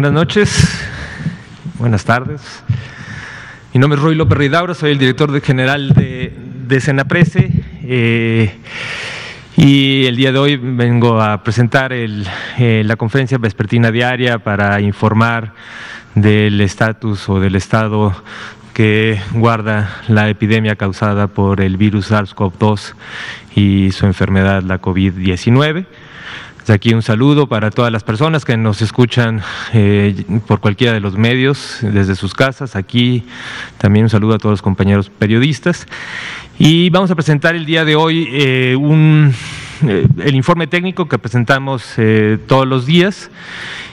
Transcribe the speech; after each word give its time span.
Buenas 0.00 0.14
noches, 0.14 0.80
buenas 1.78 2.06
tardes. 2.06 2.40
Mi 3.74 3.78
nombre 3.78 3.98
es 3.98 4.02
Roy 4.02 4.14
López 4.14 4.38
Ridaura, 4.38 4.72
soy 4.72 4.92
el 4.92 4.98
director 4.98 5.38
general 5.42 5.90
de, 5.90 6.32
de 6.66 6.80
Senaprece 6.80 7.50
eh, 7.82 8.50
y 9.58 10.06
el 10.06 10.16
día 10.16 10.32
de 10.32 10.38
hoy 10.38 10.56
vengo 10.56 11.20
a 11.20 11.42
presentar 11.42 11.92
el, 11.92 12.26
eh, 12.58 12.80
la 12.82 12.96
conferencia 12.96 13.36
vespertina 13.36 13.90
diaria 13.90 14.38
para 14.38 14.80
informar 14.80 15.52
del 16.14 16.58
estatus 16.62 17.28
o 17.28 17.38
del 17.38 17.54
estado 17.54 18.24
que 18.72 19.20
guarda 19.34 20.00
la 20.08 20.30
epidemia 20.30 20.76
causada 20.76 21.26
por 21.26 21.60
el 21.60 21.76
virus 21.76 22.10
SARS-CoV-2 22.10 22.94
y 23.54 23.92
su 23.92 24.06
enfermedad, 24.06 24.62
la 24.62 24.80
COVID-19. 24.80 25.84
Desde 26.60 26.74
aquí 26.74 26.92
un 26.92 27.02
saludo 27.02 27.48
para 27.48 27.70
todas 27.70 27.90
las 27.90 28.04
personas 28.04 28.44
que 28.44 28.56
nos 28.56 28.82
escuchan 28.82 29.42
eh, 29.72 30.24
por 30.46 30.60
cualquiera 30.60 30.92
de 30.92 31.00
los 31.00 31.16
medios, 31.16 31.78
desde 31.80 32.14
sus 32.14 32.34
casas. 32.34 32.76
Aquí 32.76 33.24
también 33.78 34.04
un 34.04 34.10
saludo 34.10 34.34
a 34.34 34.38
todos 34.38 34.52
los 34.52 34.62
compañeros 34.62 35.08
periodistas. 35.10 35.86
Y 36.58 36.90
vamos 36.90 37.10
a 37.10 37.14
presentar 37.14 37.56
el 37.56 37.64
día 37.64 37.86
de 37.86 37.96
hoy 37.96 38.28
eh, 38.30 38.76
un, 38.78 39.34
eh, 39.86 40.06
el 40.22 40.34
informe 40.34 40.66
técnico 40.66 41.08
que 41.08 41.18
presentamos 41.18 41.94
todos 42.46 42.66
los 42.66 42.84
días. 42.84 43.30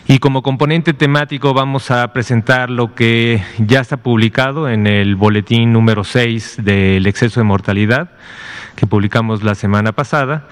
Y 0.09 0.19
como 0.19 0.43
componente 0.43 0.93
temático 0.93 1.53
vamos 1.53 1.89
a 1.89 2.11
presentar 2.11 2.69
lo 2.69 2.95
que 2.95 3.43
ya 3.59 3.79
está 3.79 3.97
publicado 3.97 4.69
en 4.69 4.87
el 4.87 5.15
boletín 5.15 5.71
número 5.71 6.03
6 6.03 6.57
del 6.63 7.07
exceso 7.07 7.39
de 7.39 7.45
mortalidad 7.45 8.11
que 8.77 8.85
publicamos 8.85 9.43
la 9.43 9.55
semana 9.55 9.91
pasada 9.91 10.47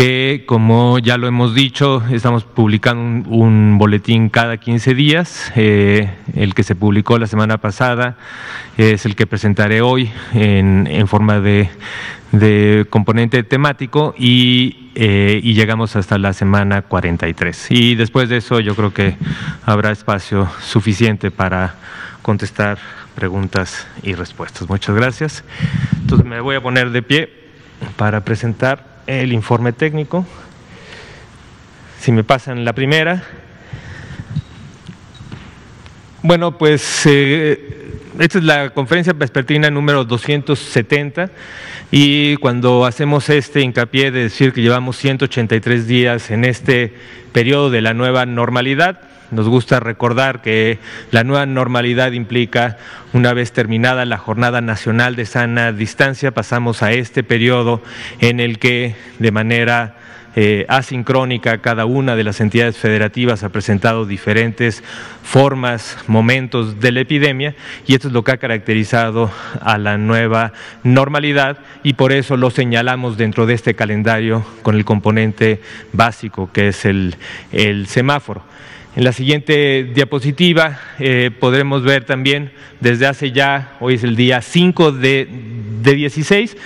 que 0.00 0.44
como 0.46 0.98
ya 0.98 1.18
lo 1.18 1.26
hemos 1.26 1.54
dicho, 1.54 2.02
estamos 2.10 2.44
publicando 2.44 3.28
un, 3.28 3.76
boletín 3.76 4.30
cada 4.30 4.56
15 4.56 4.94
días. 4.94 5.52
Eh, 5.56 6.08
el 6.34 6.54
que 6.54 6.62
se 6.62 6.74
publicó 6.74 7.18
la 7.18 7.26
semana 7.26 7.58
pasada 7.58 8.16
es 8.78 9.04
el 9.04 9.14
que 9.14 9.26
presentaré 9.26 9.82
hoy 9.82 10.10
en, 10.32 11.06
forma 11.06 11.40
de, 11.40 11.68
componente 12.88 13.42
temático 13.42 14.14
y, 14.16 14.90
eh, 14.94 15.38
y, 15.42 15.52
llegamos 15.52 15.94
hasta 15.96 16.16
la 16.16 16.32
semana 16.32 16.80
43. 16.80 17.66
Y 17.68 17.94
después 17.94 18.30
de 18.30 18.38
eso 18.38 18.58
yo 18.60 18.74
creo 18.74 18.94
que 18.94 19.16
habrá 19.66 19.90
espacio 19.90 20.48
suficiente 20.62 21.30
para 21.30 21.74
contestar 22.22 22.78
preguntas 23.14 23.86
y 24.02 24.14
respuestas. 24.14 24.66
Muchas 24.66 24.96
gracias. 24.96 25.44
Entonces 26.00 26.26
me 26.26 26.40
voy 26.40 26.56
a 26.56 26.62
poner 26.62 26.88
de 26.88 27.02
pie 27.02 27.30
para 27.98 28.24
presentar 28.24 28.89
el 29.06 29.32
informe 29.32 29.72
técnico. 29.72 30.26
Si 32.00 32.12
me 32.12 32.24
pasan 32.24 32.64
la 32.64 32.72
primera. 32.72 33.22
Bueno, 36.22 36.58
pues 36.58 37.06
eh, 37.06 37.98
esta 38.18 38.38
es 38.38 38.44
la 38.44 38.70
conferencia 38.70 39.12
vespertina 39.12 39.70
número 39.70 40.04
270 40.04 41.30
y 41.90 42.36
cuando 42.36 42.84
hacemos 42.84 43.28
este 43.30 43.62
hincapié 43.62 44.10
de 44.10 44.24
decir 44.24 44.52
que 44.52 44.62
llevamos 44.62 44.96
183 44.96 45.86
días 45.86 46.30
en 46.30 46.44
este 46.44 46.94
periodo 47.32 47.70
de 47.70 47.80
la 47.80 47.94
nueva 47.94 48.26
normalidad, 48.26 49.00
nos 49.30 49.48
gusta 49.48 49.80
recordar 49.80 50.42
que 50.42 50.78
la 51.10 51.24
nueva 51.24 51.46
normalidad 51.46 52.12
implica, 52.12 52.78
una 53.12 53.32
vez 53.32 53.52
terminada 53.52 54.04
la 54.04 54.18
Jornada 54.18 54.60
Nacional 54.60 55.16
de 55.16 55.26
Sana 55.26 55.72
Distancia, 55.72 56.32
pasamos 56.32 56.82
a 56.82 56.92
este 56.92 57.22
periodo 57.22 57.82
en 58.20 58.40
el 58.40 58.58
que 58.58 58.94
de 59.18 59.30
manera 59.32 59.96
eh, 60.36 60.64
asincrónica 60.68 61.58
cada 61.58 61.86
una 61.86 62.14
de 62.14 62.22
las 62.22 62.40
entidades 62.40 62.76
federativas 62.76 63.42
ha 63.42 63.48
presentado 63.48 64.06
diferentes 64.06 64.84
formas, 65.24 65.98
momentos 66.06 66.78
de 66.78 66.92
la 66.92 67.00
epidemia 67.00 67.56
y 67.84 67.94
esto 67.94 68.06
es 68.06 68.14
lo 68.14 68.22
que 68.22 68.30
ha 68.30 68.36
caracterizado 68.36 69.32
a 69.60 69.76
la 69.76 69.98
nueva 69.98 70.52
normalidad 70.84 71.58
y 71.82 71.94
por 71.94 72.12
eso 72.12 72.36
lo 72.36 72.50
señalamos 72.50 73.16
dentro 73.16 73.44
de 73.44 73.54
este 73.54 73.74
calendario 73.74 74.44
con 74.62 74.76
el 74.76 74.84
componente 74.84 75.62
básico 75.92 76.48
que 76.52 76.68
es 76.68 76.84
el, 76.84 77.16
el 77.50 77.88
semáforo. 77.88 78.44
En 78.96 79.04
la 79.04 79.12
siguiente 79.12 79.84
diapositiva 79.94 80.80
eh, 80.98 81.30
podremos 81.38 81.84
ver 81.84 82.04
también 82.04 82.50
desde 82.80 83.06
hace 83.06 83.30
ya, 83.30 83.76
hoy 83.78 83.94
es 83.94 84.02
el 84.02 84.16
día 84.16 84.42
5 84.42 84.90
de, 84.90 85.28
de 85.80 85.94
16, 85.94 86.56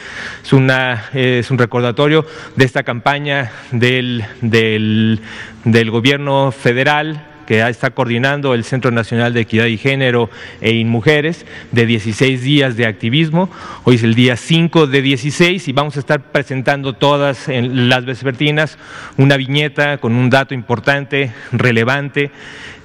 es, 0.43 0.53
una, 0.55 1.11
eh, 1.13 1.41
es, 1.41 1.51
un 1.51 1.59
recordatorio 1.59 2.25
de 2.57 2.65
esta 2.65 2.83
campaña 2.83 3.53
del, 3.73 4.25
del, 4.41 5.21
del 5.65 5.91
gobierno 5.91 6.51
federal 6.51 7.34
que 7.47 7.67
está 7.67 7.91
coordinando 7.91 8.55
el 8.55 8.65
Centro 8.65 8.91
Nacional 8.91 9.35
de 9.35 9.43
Equidad 9.43 9.67
y 9.67 9.79
Género 9.79 10.31
e 10.61 10.73
InMujeres, 10.73 11.47
de 11.73 11.87
16 11.87 12.43
días 12.43 12.77
de 12.77 12.87
activismo. 12.87 13.51
Hoy 13.85 13.97
es 13.97 14.03
el 14.03 14.15
día 14.15 14.37
5 14.37 14.87
de 14.87 15.03
16 15.03 15.69
y 15.69 15.73
vamos 15.73 15.97
a 15.97 16.01
estar 16.01 16.33
presentando 16.33 16.95
todas 16.95 17.49
en 17.49 17.89
las 17.89 18.05
vespertinas 18.05 18.79
una 19.17 19.37
viñeta 19.37 19.99
con 19.99 20.15
un 20.15 20.31
dato 20.31 20.55
importante, 20.55 21.33
relevante, 21.53 22.31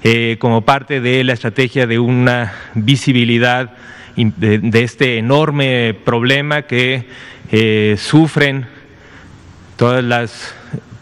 eh, 0.04 0.38
como 0.40 0.62
parte 0.62 1.02
de 1.02 1.24
la 1.24 1.34
estrategia 1.34 1.88
de 1.88 2.00
una 2.00 2.54
visibilidad 2.74 3.72
de, 4.16 4.84
este 4.84 5.18
enorme 5.18 5.96
problema 6.06 6.64
que 6.64 7.06
eh, 7.52 7.96
sufren 7.98 8.66
todas 9.78 10.04
las 10.04 10.56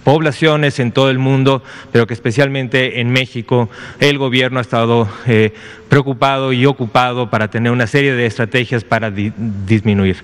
poblaciones 0.08 0.80
en 0.80 0.94
todo 0.94 1.10
el 1.10 1.20
mundo, 1.20 1.62
pero 1.92 2.08
que 2.08 2.14
especialmente 2.14 3.02
en 3.02 3.10
México 3.10 3.68
el 4.00 4.18
gobierno 4.18 4.60
ha 4.60 4.62
estado 4.62 5.06
eh, 5.26 5.54
preocupado 5.90 6.54
y 6.54 6.66
ocupado 6.66 7.30
para 7.30 7.50
tener 7.50 7.72
una 7.72 7.88
serie 7.88 8.14
de 8.14 8.26
estrategias 8.26 8.84
para 8.84 9.12
di 9.12 9.32
disminuir. 9.66 10.18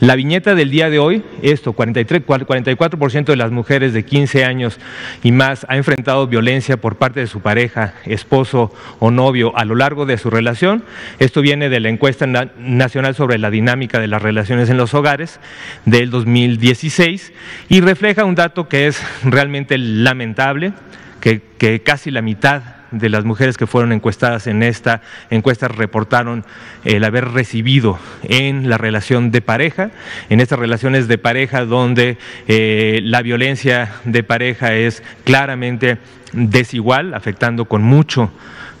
La 0.00 0.16
viñeta 0.16 0.54
del 0.54 0.70
día 0.70 0.90
de 0.90 0.98
hoy, 0.98 1.22
esto, 1.42 1.72
43, 1.72 2.26
44% 2.26 3.24
de 3.24 3.36
las 3.36 3.50
mujeres 3.50 3.92
de 3.92 4.04
15 4.04 4.44
años 4.44 4.78
y 5.22 5.32
más 5.32 5.66
ha 5.68 5.76
enfrentado 5.76 6.26
violencia 6.26 6.76
por 6.78 6.96
parte 6.96 7.20
de 7.20 7.26
su 7.26 7.40
pareja, 7.40 7.94
esposo 8.04 8.72
o 8.98 9.10
novio 9.10 9.56
a 9.56 9.64
lo 9.64 9.74
largo 9.74 10.06
de 10.06 10.18
su 10.18 10.30
relación. 10.30 10.84
Esto 11.18 11.40
viene 11.40 11.68
de 11.68 11.80
la 11.80 11.88
encuesta 11.88 12.26
na 12.26 12.50
nacional 12.58 13.14
sobre 13.14 13.38
la 13.38 13.50
dinámica 13.50 14.00
de 14.00 14.06
las 14.06 14.22
relaciones 14.22 14.70
en 14.70 14.76
los 14.76 14.94
hogares 14.94 15.40
del 15.84 16.10
2016 16.10 17.32
y 17.68 17.80
refleja 17.80 18.24
un 18.24 18.34
dato 18.34 18.68
que 18.68 18.86
es 18.86 19.02
realmente 19.24 19.78
lamentable, 19.78 20.72
que 21.20 21.82
casi 21.84 22.10
la 22.10 22.22
mitad 22.22 22.79
de 22.90 23.08
las 23.08 23.24
mujeres 23.24 23.56
que 23.56 23.66
fueron 23.66 23.92
encuestadas 23.92 24.46
en 24.46 24.62
esta 24.62 25.02
encuesta 25.30 25.68
reportaron 25.68 26.44
el 26.84 27.04
haber 27.04 27.28
recibido 27.28 27.98
en 28.22 28.68
la 28.68 28.78
relación 28.78 29.30
de 29.30 29.42
pareja, 29.42 29.90
en 30.28 30.40
estas 30.40 30.58
relaciones 30.58 31.08
de 31.08 31.18
pareja 31.18 31.64
donde 31.64 32.18
eh, 32.48 33.00
la 33.02 33.22
violencia 33.22 33.92
de 34.04 34.22
pareja 34.22 34.74
es 34.74 35.02
claramente 35.24 35.98
desigual, 36.32 37.14
afectando 37.14 37.64
con 37.64 37.82
mucho 37.82 38.30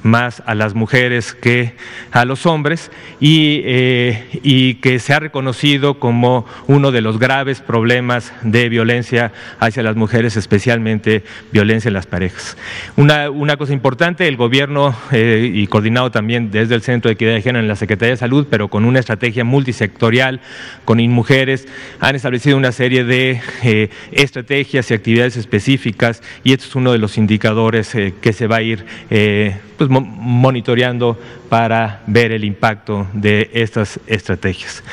más 0.02 0.42
a 0.46 0.54
las 0.54 0.74
mujeres 0.74 1.34
que 1.34 1.74
a 2.12 2.24
los 2.24 2.46
hombres 2.46 2.90
y, 3.20 3.62
eh, 3.64 4.40
y, 4.42 4.74
que 4.74 4.98
se 4.98 5.12
ha 5.12 5.20
reconocido 5.20 5.98
como 5.98 6.46
uno 6.66 6.90
de 6.90 7.00
los 7.00 7.18
graves 7.18 7.60
problemas 7.60 8.32
de 8.42 8.68
violencia 8.68 9.32
hacia 9.58 9.82
las 9.82 9.96
mujeres, 9.96 10.36
especialmente 10.36 11.22
violencia 11.52 11.88
en 11.88 11.94
las 11.94 12.06
parejas. 12.06 12.56
Una, 12.96 13.56
cosa 13.56 13.72
importante, 13.72 14.26
el 14.26 14.36
gobierno 14.36 14.94
eh, 15.12 15.50
y 15.52 15.66
coordinado 15.66 16.10
también 16.10 16.50
desde 16.50 16.74
el 16.74 16.82
Centro 16.82 17.08
de 17.08 17.14
Equidad 17.14 17.34
de 17.34 17.42
Género 17.42 17.62
en 17.62 17.68
la 17.68 17.76
Secretaría 17.76 18.12
de 18.12 18.16
Salud, 18.16 18.46
pero 18.48 18.68
con 18.68 18.84
una 18.84 19.00
estrategia 19.00 19.44
multisectorial, 19.44 20.40
con 20.84 21.00
InMujeres, 21.00 21.68
han 22.00 22.16
establecido 22.16 22.56
una 22.56 22.72
serie 22.72 23.04
de 23.04 23.40
eh, 23.62 23.90
estrategias 24.12 24.90
y 24.90 24.94
actividades 24.94 25.36
específicas 25.36 26.22
y 26.42 26.52
esto 26.52 26.64
es 26.66 26.74
uno 26.74 26.92
de 26.92 26.98
los 26.98 27.18
indicadores 27.18 27.94
que 28.20 28.32
se 28.32 28.46
va 28.46 28.56
a 28.56 28.62
ir 28.62 28.84
pues, 29.88 29.90
monitoreando 29.90 31.16
para 31.50 32.00
ver 32.06 32.30
el 32.30 32.44
impacto 32.44 33.08
de 33.12 33.50
estas 33.52 33.98
estrategias. 34.06 34.84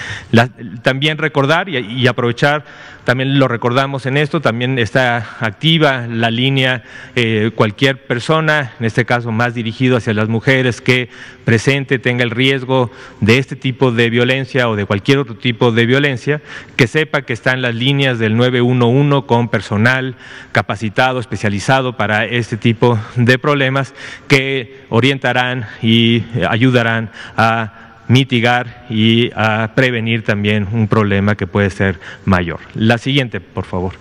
También 0.81 1.19
recordar 1.19 1.69
y, 1.69 1.77
y, 1.77 2.07
aprovechar, 2.07 2.65
también 3.07 3.39
lo 3.39 3.47
recordamos 3.47 4.05
en 4.05 4.17
esto, 4.17 4.41
también 4.41 4.79
está 4.79 5.37
activa 5.39 6.07
la 6.07 6.29
línea 6.29 6.83
eh, 7.15 7.51
cualquier 7.55 8.05
persona, 8.05 8.73
en 8.79 8.85
este 8.85 9.05
caso 9.05 9.31
más 9.31 9.53
dirigido 9.53 9.95
hacia 9.95 10.13
las 10.13 10.27
mujeres, 10.27 10.81
que 10.81 11.09
presente, 11.45 11.99
tenga 11.99 12.23
el 12.23 12.31
riesgo 12.31 12.91
de 13.21 13.37
este 13.37 13.55
tipo 13.55 13.93
de 13.93 14.09
violencia 14.09 14.67
o 14.67 14.75
de 14.75 14.85
cualquier 14.85 15.19
otro 15.19 15.35
tipo 15.35 15.71
de 15.71 15.85
violencia, 15.85 16.41
que 16.75 16.87
sepa 16.87 17.21
que 17.21 17.31
están 17.31 17.61
las 17.61 17.75
líneas 17.75 18.19
del 18.19 18.35
911 18.35 19.25
con 19.25 19.47
personal 19.47 20.15
capacitado, 20.51 21.21
especializado 21.21 21.95
para 21.95 22.25
este 22.25 22.57
tipo 22.57 22.99
de 23.15 23.39
problemas 23.39 23.93
que 24.27 24.81
orientarán 24.89 25.65
y 25.81 26.23
ayudarán 26.49 27.09
a 27.35 28.03
mitigar 28.07 28.85
y 28.89 29.31
a 29.35 29.71
prevenir 29.75 30.23
también 30.23 30.67
un 30.71 30.87
problema 30.87 31.35
que 31.35 31.47
puede 31.47 31.69
ser 31.69 31.99
mayor. 32.25 32.59
La 32.73 32.97
siguiente, 32.97 33.39
por 33.41 33.65
favor. 33.65 33.93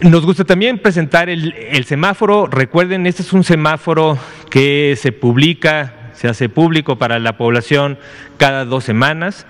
Nos 0.00 0.24
gusta 0.24 0.44
también 0.44 0.78
presentar 0.78 1.28
el, 1.28 1.84
semáforo. 1.84 2.46
Recuerden, 2.46 3.06
este 3.06 3.20
es 3.20 3.34
un 3.34 3.44
semáforo 3.44 4.18
que 4.48 4.96
se 4.96 5.12
publica, 5.12 5.92
se 6.14 6.28
hace 6.28 6.48
público 6.48 6.96
para 6.96 7.18
la 7.18 7.36
población 7.36 7.98
cada 8.36 8.64
dos 8.64 8.84
semanas. 8.84 9.46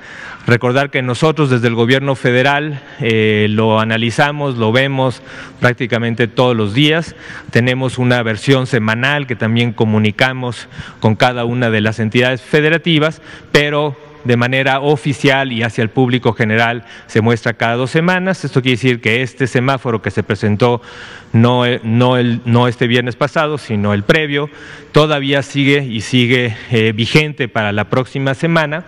Recordar 0.47 0.91
que 0.91 1.03
nosotros 1.03 1.51
desde 1.51 1.69
el 1.69 1.75
gobierno 1.75 2.15
federal 2.15 2.83
eh, 3.01 3.47
lo 3.51 3.79
analizamos, 3.79 4.57
lo 4.57 4.73
vemos 4.73 5.23
prácticamente 5.61 6.29
todos 6.29 6.57
los 6.57 6.75
días. 6.75 7.15
Tenemos 7.51 7.99
una 7.99 8.23
versión 8.23 8.67
semanal 8.67 9.27
que 9.27 9.37
también 9.37 9.73
comunicamos 9.73 10.69
con 10.99 11.15
cada 11.15 11.45
una 11.45 11.71
de 11.71 11.81
las 11.81 12.01
entidades 12.01 12.43
federativas, 12.43 13.21
pero 13.53 14.10
de 14.25 14.37
manera 14.37 14.81
oficial 14.81 15.53
y 15.53 15.63
hacia 15.63 15.83
el 15.83 15.91
público 15.91 16.33
general 16.33 16.85
se 17.07 17.21
muestra 17.21 17.55
cada 17.55 17.75
dos 17.75 17.91
semanas. 17.91 18.45
Esto 18.45 18.63
quiere 18.63 18.77
decir 18.77 19.01
que 19.01 19.23
este 19.23 19.47
semáforo 19.47 20.03
que 20.03 20.11
se 20.11 20.23
presentó 20.23 20.83
no, 21.33 21.65
no, 21.83 22.17
el, 22.17 22.41
no 22.45 22.69
este 22.69 22.87
viernes 22.87 23.17
pasado, 23.17 23.59
sino 23.59 23.95
el 23.95 24.03
previo, 24.03 24.51
todavía 24.93 25.43
sigue 25.43 25.85
y 25.85 26.01
sigue 26.01 26.57
eh, 26.71 26.93
vigente 26.93 27.49
para 27.49 27.73
la 27.73 27.85
próxima 27.85 28.35
semana, 28.35 28.85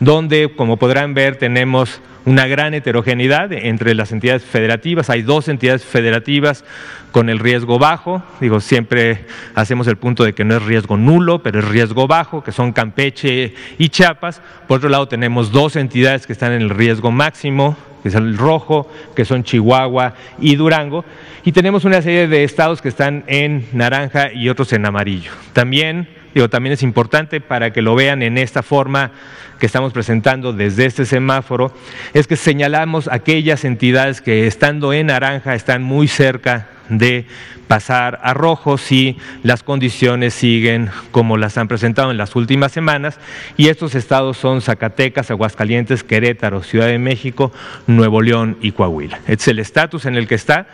donde, 0.00 0.52
como 0.54 0.76
podrán 0.76 1.14
ver, 1.14 1.36
tenemos 1.36 2.00
una 2.24 2.46
gran 2.46 2.74
heterogeneidad 2.74 3.52
entre 3.52 3.94
las 3.94 4.12
entidades 4.12 4.44
federativas. 4.44 5.10
Hay 5.10 5.22
dos 5.22 5.48
entidades 5.48 5.84
federativas 5.84 6.64
con 7.10 7.28
el 7.28 7.38
riesgo 7.38 7.78
bajo. 7.78 8.22
Digo, 8.40 8.60
siempre 8.60 9.26
hacemos 9.54 9.86
el 9.86 9.96
punto 9.96 10.24
de 10.24 10.32
que 10.32 10.44
no 10.44 10.56
es 10.56 10.62
riesgo 10.62 10.96
nulo, 10.96 11.42
pero 11.42 11.58
es 11.58 11.68
riesgo 11.68 12.06
bajo, 12.06 12.42
que 12.42 12.52
son 12.52 12.72
Campeche 12.72 13.54
y 13.78 13.88
Chiapas. 13.88 14.40
Por 14.68 14.78
otro 14.78 14.88
lado, 14.88 15.08
tenemos 15.08 15.50
dos 15.52 15.76
entidades 15.76 16.26
que 16.26 16.32
están 16.32 16.52
en 16.52 16.62
el 16.62 16.70
riesgo 16.70 17.10
máximo, 17.10 17.76
que 18.02 18.08
es 18.08 18.14
el 18.14 18.36
rojo, 18.36 18.90
que 19.14 19.24
son 19.24 19.44
Chihuahua 19.44 20.14
y 20.40 20.56
Durango. 20.56 21.04
Y 21.44 21.52
tenemos 21.52 21.84
una 21.84 22.02
serie 22.02 22.28
de 22.28 22.44
estados 22.44 22.82
que 22.82 22.88
están 22.88 23.24
en 23.26 23.66
naranja 23.72 24.32
y 24.32 24.48
otros 24.48 24.72
en 24.72 24.86
amarillo. 24.86 25.32
También 25.52 26.21
Digo, 26.34 26.48
también 26.48 26.72
es 26.72 26.82
importante 26.82 27.40
para 27.40 27.72
que 27.72 27.82
lo 27.82 27.94
vean 27.94 28.22
en 28.22 28.38
esta 28.38 28.62
forma 28.62 29.10
que 29.58 29.66
estamos 29.66 29.92
presentando 29.92 30.52
desde 30.52 30.86
este 30.86 31.04
semáforo, 31.04 31.72
es 32.14 32.26
que 32.26 32.36
señalamos 32.36 33.08
aquellas 33.08 33.64
entidades 33.64 34.20
que 34.20 34.46
estando 34.46 34.92
en 34.92 35.06
naranja 35.06 35.54
están 35.54 35.82
muy 35.82 36.08
cerca 36.08 36.68
de 36.88 37.26
pasar 37.68 38.18
a 38.22 38.34
rojo 38.34 38.76
si 38.76 39.16
las 39.42 39.62
condiciones 39.62 40.34
siguen 40.34 40.90
como 41.10 41.36
las 41.36 41.56
han 41.58 41.68
presentado 41.68 42.10
en 42.10 42.16
las 42.16 42.36
últimas 42.36 42.72
semanas 42.72 43.18
y 43.56 43.68
estos 43.68 43.94
estados 43.94 44.36
son 44.36 44.60
Zacatecas, 44.60 45.30
Aguascalientes, 45.30 46.04
Querétaro, 46.04 46.62
Ciudad 46.62 46.88
de 46.88 46.98
México, 46.98 47.52
Nuevo 47.86 48.20
León 48.20 48.58
y 48.60 48.72
Coahuila. 48.72 49.20
Es 49.26 49.48
el 49.48 49.58
estatus 49.58 50.06
en 50.06 50.16
el 50.16 50.26
que 50.26 50.34
está 50.34 50.66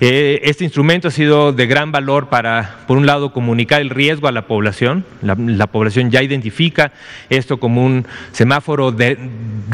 eh, 0.00 0.42
este 0.44 0.62
instrumento 0.62 1.08
ha 1.08 1.10
sido 1.10 1.52
de 1.52 1.66
gran 1.66 1.90
valor 1.90 2.28
para, 2.28 2.76
por 2.86 2.96
un 2.96 3.06
lado, 3.06 3.32
comunicar 3.32 3.80
el 3.80 3.90
riesgo 3.90 4.28
a 4.28 4.32
la 4.32 4.46
población. 4.46 5.04
La, 5.22 5.66
población 5.66 6.12
ya 6.12 6.22
identifica 6.22 6.92
esto 7.30 7.58
como 7.58 7.84
un 7.84 8.06
semáforo 8.30 8.92
de, 8.92 9.18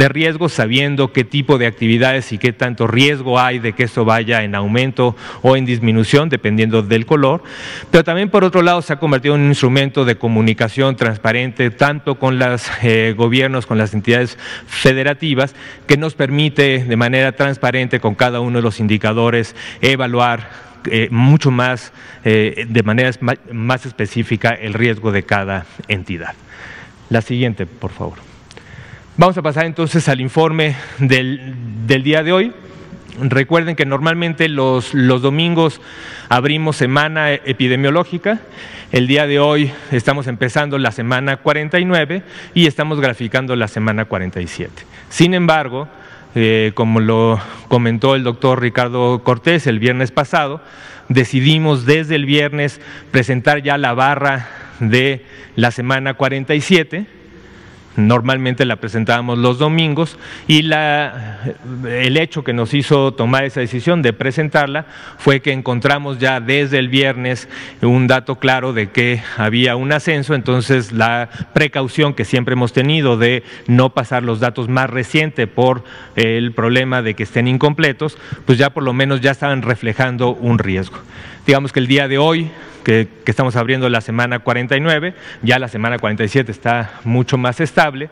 riesgo, 0.09 0.49
sabiendo 0.49 1.13
qué 1.13 1.25
tipo 1.25 1.59
de 1.59 1.67
actividades 1.67 2.33
y 2.33 2.39
qué 2.39 2.55
tanto 2.55 2.87
riesgo 2.87 3.39
hay 3.39 3.59
de 3.59 3.75
que 3.75 3.83
esto 3.83 4.07
vaya 4.07 4.45
en 4.45 4.55
aumento 4.55 5.15
o 5.43 5.57
en 5.57 5.67
disminución, 5.67 6.31
dependiendo 6.31 6.83
del 6.83 7.05
color. 7.05 7.43
Pero 7.91 8.03
también, 8.03 8.31
por 8.31 8.45
otro 8.45 8.63
lado, 8.63 8.81
se 8.81 8.95
ha 8.95 8.99
convertido 8.99 9.35
en 9.35 9.43
un 9.43 9.49
instrumento 9.49 10.07
de 10.07 10.17
comunicación 10.17 10.97
transparente, 10.97 11.71
tanto 11.71 12.19
con 12.19 12.39
los 12.39 12.71
eh, 12.83 13.15
gobiernos, 13.15 13.67
con 13.67 13.77
las 13.77 13.93
entidades 13.93 14.39
federativas, 14.67 15.55
que 15.87 15.99
nos 15.99 16.15
permite 16.15 16.83
de 16.83 16.97
manera 16.97 17.33
transparente 17.33 18.01
con 18.01 18.15
cada 18.15 18.41
uno 18.41 18.59
de 18.59 18.63
los 18.63 18.81
indicadores 18.81 19.55
evaluar 19.83 20.14
eh, 20.87 21.09
mucho 21.11 21.51
más, 21.51 21.93
eh, 22.25 22.67
de 22.69 22.83
manera 22.83 23.11
más 23.53 23.87
específica, 23.87 24.51
el 24.51 24.75
riesgo 24.75 25.13
de 25.13 25.23
cada 25.23 25.67
entidad. 25.89 26.35
La 27.09 27.23
siguiente, 27.23 27.67
por 27.67 27.91
favor. 27.91 28.19
Vamos 29.17 29.39
a 29.39 29.43
pasar 29.43 29.67
entonces 29.67 30.09
al 30.09 30.21
informe 30.21 30.77
del, 30.99 31.55
día 31.87 32.23
de 32.23 32.33
hoy. 32.33 32.53
Recuerden 33.21 33.77
que 33.77 33.87
normalmente 33.87 34.49
los, 34.49 34.93
los, 34.93 35.23
domingos 35.23 35.81
abrimos 36.29 36.77
semana 36.77 37.33
epidemiológica. 37.33 38.41
El 38.91 39.07
día 39.07 39.27
de 39.27 39.39
hoy 39.39 39.73
estamos 39.93 40.27
empezando 40.27 40.79
la 40.79 40.91
semana 40.91 41.37
49 41.37 42.23
y 42.55 42.67
estamos 42.67 43.01
graficando 43.01 43.55
la 43.55 43.69
semana 43.69 44.05
47. 44.05 44.83
Sin 45.09 45.33
embargo, 45.33 45.89
eh, 46.35 46.73
como 46.75 47.01
lo 47.01 47.41
comentó 47.69 48.15
el 48.15 48.25
doctor 48.25 48.61
Ricardo 48.61 49.23
Cortés 49.23 49.67
el 49.67 49.79
viernes 49.79 50.11
pasado, 50.11 50.61
decidimos 51.09 51.87
desde 51.87 52.17
el 52.17 52.27
viernes 52.27 52.81
presentar 53.11 53.63
ya 53.63 53.79
la 53.79 53.95
barra 53.95 54.49
de 54.81 55.25
la 55.57 55.71
semana 55.71 56.15
47 56.15 57.07
Normalmente 57.97 58.65
la 58.65 58.77
presentábamos 58.77 59.39
los 59.39 59.59
domingos 59.59 60.19
y 60.49 60.63
la, 60.63 61.39
el 61.89 62.17
hecho 62.17 62.43
que 62.43 62.53
nos 62.53 62.75
hizo 62.75 63.13
tomar 63.15 63.45
esa 63.45 63.61
decisión 63.61 64.03
de 64.03 64.13
presentarla 64.13 64.87
fue 65.17 65.41
que 65.41 65.53
encontramos 65.53 66.19
ya 66.19 66.41
desde 66.41 66.79
el 66.79 66.89
viernes 66.89 67.49
un 67.83 68.09
dato 68.09 68.37
claro 68.37 68.73
de 68.73 68.91
que 68.91 69.23
había 69.37 69.77
un 69.77 69.93
ascenso, 69.93 70.35
entonces 70.35 70.93
la 70.93 71.29
precaución 71.53 72.15
que 72.15 72.25
siempre 72.25 72.55
hemos 72.55 72.73
tenido 72.73 73.17
de 73.17 73.45
no 73.69 73.91
pasar 73.95 74.25
los 74.25 74.41
datos 74.41 74.69
más 74.69 74.91
recientes 74.91 75.47
por 75.47 75.85
el 76.17 76.53
problema 76.53 77.01
de 77.01 77.15
que 77.15 77.23
estén 77.23 77.47
incompletos, 77.47 78.19
pues 78.45 78.59
ya 78.59 78.71
por 78.71 78.83
lo 78.83 78.93
menos 78.93 79.21
ya 79.21 79.31
estaban 79.31 79.63
reflejando 79.63 80.35
un 80.35 80.59
riesgo. 80.59 80.99
Digamos 81.47 81.73
que 81.73 81.81
el 81.81 81.87
día 81.87 82.09
de 82.09 82.19
hoy 82.19 82.51
que, 82.85 83.09
estamos 83.27 83.57
abriendo 83.57 83.89
la 83.89 84.01
semana 84.01 84.39
49, 84.39 85.15
ya 85.43 85.59
la 85.59 85.69
semana 85.69 85.99
47 85.99 86.51
está 86.53 87.01
mucho 87.05 87.37
más 87.39 87.61
estable. 87.61 88.11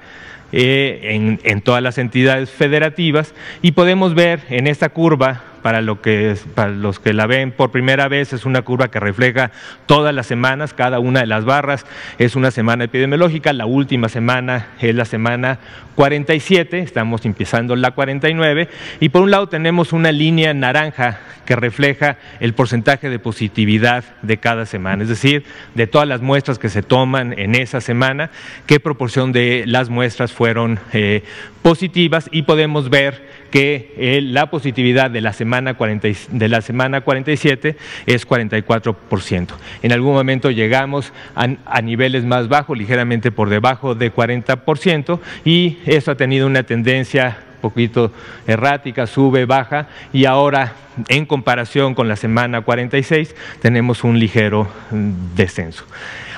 Eh, 0.55 1.39
en, 1.43 1.63
todas 1.63 1.83
las 1.83 1.97
entidades 1.97 2.51
federativas 2.51 3.33
y 3.63 3.73
podemos 3.73 4.15
ver 4.15 4.43
en 4.51 4.67
esta 4.67 4.91
curva 4.91 5.45
para, 5.63 5.81
los 5.81 6.01
que 6.01 7.13
la 7.13 7.27
ven 7.27 7.53
por 7.53 7.71
primera 7.71 8.09
vez, 8.09 8.33
es 8.33 8.45
una 8.45 8.63
curva 8.63 8.91
que 8.91 9.01
refleja 9.01 9.51
todas 9.87 10.15
las 10.15 10.27
semanas, 10.27 10.75
cada 10.75 10.99
una 10.99 11.21
de 11.21 11.27
las 11.27 11.45
barras. 11.45 11.87
Es 12.19 12.37
una 12.37 12.51
semana 12.51 12.85
epidemiológica, 12.85 13.53
la 13.53 13.67
última 13.67 14.09
semana 14.09 14.69
es 14.81 14.95
la 14.95 15.05
semana 15.05 15.59
47, 15.95 16.81
estamos 16.81 17.25
empezando 17.25 17.77
la 17.77 17.93
49, 17.93 18.69
y 19.01 19.09
por 19.11 19.23
un 19.23 19.31
lado 19.31 19.49
tenemos 19.49 19.93
una 19.93 20.11
línea 20.11 20.55
naranja 20.55 21.21
que 21.45 21.57
refleja 21.57 22.17
el 22.41 22.55
porcentaje 22.55 23.11
de 23.11 23.19
positividad 23.19 24.05
de 24.23 24.39
cada 24.39 24.65
semana, 24.67 25.03
es 25.03 25.09
decir, 25.09 25.45
de 25.75 25.87
todas 25.87 26.09
las 26.09 26.21
muestras 26.23 26.59
que 26.59 26.69
se 26.69 26.83
toman 26.83 27.39
en 27.39 27.55
esa 27.55 27.81
semana, 27.81 28.31
qué 28.67 28.81
proporción 28.81 29.33
de 29.33 29.65
las 29.67 29.91
muestras 29.91 30.33
fueron 30.33 30.79
eh, 30.93 31.25
positivas 31.63 32.29
y 32.33 32.43
podemos 32.43 32.91
ver 32.91 33.23
que 33.51 33.95
eh, 33.97 34.21
la 34.23 34.51
positividad 34.51 35.11
de 35.11 35.21
la, 35.21 35.33
semana 35.33 35.75
de 35.75 36.49
la 36.49 36.61
semana 36.61 37.03
47 37.03 37.77
es 38.07 38.29
44%. 38.29 39.49
En 39.83 39.93
algún 39.93 40.15
momento 40.15 40.51
llegamos 40.51 41.13
a, 41.35 41.81
niveles 41.83 42.25
más 42.25 42.49
bajos, 42.49 42.77
ligeramente 42.77 43.31
por 43.31 43.49
debajo 43.49 43.95
de 43.95 44.13
40%, 44.13 45.21
y 45.45 45.79
eso 45.87 46.11
ha 46.11 46.17
tenido 46.17 46.47
una 46.47 46.65
tendencia 46.65 47.39
poquito 47.63 48.13
errática, 48.47 49.07
sube, 49.07 49.47
baja, 49.47 49.89
y 50.13 50.27
ahora 50.27 50.75
en 51.09 51.25
comparación 51.25 51.95
con 51.95 52.09
la 52.09 52.17
semana 52.17 52.61
46 52.61 53.35
tenemos 53.63 54.05
un 54.05 54.19
ligero 54.19 54.69
mm, 54.91 55.35
descenso. 55.35 55.87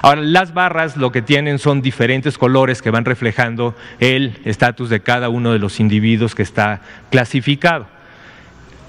Ahora, 0.02 0.20
las 0.20 0.54
barras 0.54 0.96
lo 0.96 1.10
que 1.10 1.22
tienen 1.22 1.58
son 1.58 1.82
diferentes 1.82 2.38
colores 2.38 2.82
que 2.82 2.90
van 2.90 3.06
reflejando 3.06 3.74
el 4.00 4.38
estatus 4.44 4.90
de 4.90 5.00
cada 5.00 5.30
uno 5.30 5.52
de 5.52 5.58
los 5.58 5.80
individuos 5.80 6.34
que 6.34 6.42
está 6.42 6.82
clasificado. 7.10 7.86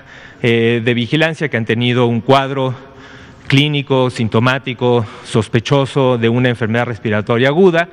eh, 0.42 0.82
de 0.84 0.94
vigilancia, 0.94 1.48
que 1.48 1.56
han 1.56 1.64
tenido 1.64 2.06
un 2.06 2.20
cuadro 2.20 2.74
clínico, 3.46 4.10
sintomático, 4.10 5.06
sospechoso 5.24 6.18
de 6.18 6.28
una 6.28 6.48
enfermedad 6.48 6.86
respiratoria 6.86 7.48
aguda 7.48 7.88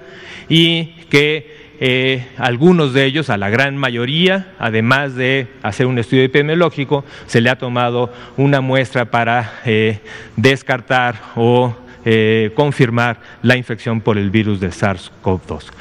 y 0.50 0.88
que 1.10 1.62
eh, 1.84 2.28
algunos 2.38 2.94
de 2.94 3.06
ellos, 3.06 3.32
a 3.32 3.38
la 3.38 3.50
gran 3.50 3.76
mayoría, 3.76 4.54
además 4.60 5.16
de 5.16 5.48
hacer 5.64 5.88
un 5.88 5.98
estudio 5.98 6.24
epidemiológico, 6.24 7.04
se 7.26 7.42
le 7.42 7.50
ha 7.50 7.58
tomado 7.58 8.14
una 8.38 8.62
muestra 8.62 9.06
para 9.06 9.54
eh, 9.66 10.00
descartar 10.36 11.16
o 11.36 11.76
eh, 12.06 12.52
confirmar 12.54 13.20
la 13.42 13.58
infección 13.58 14.02
por 14.02 14.20
el 14.20 14.30
virus 14.30 14.60
de 14.60 14.70
SARS-CoV-2. 14.70 15.72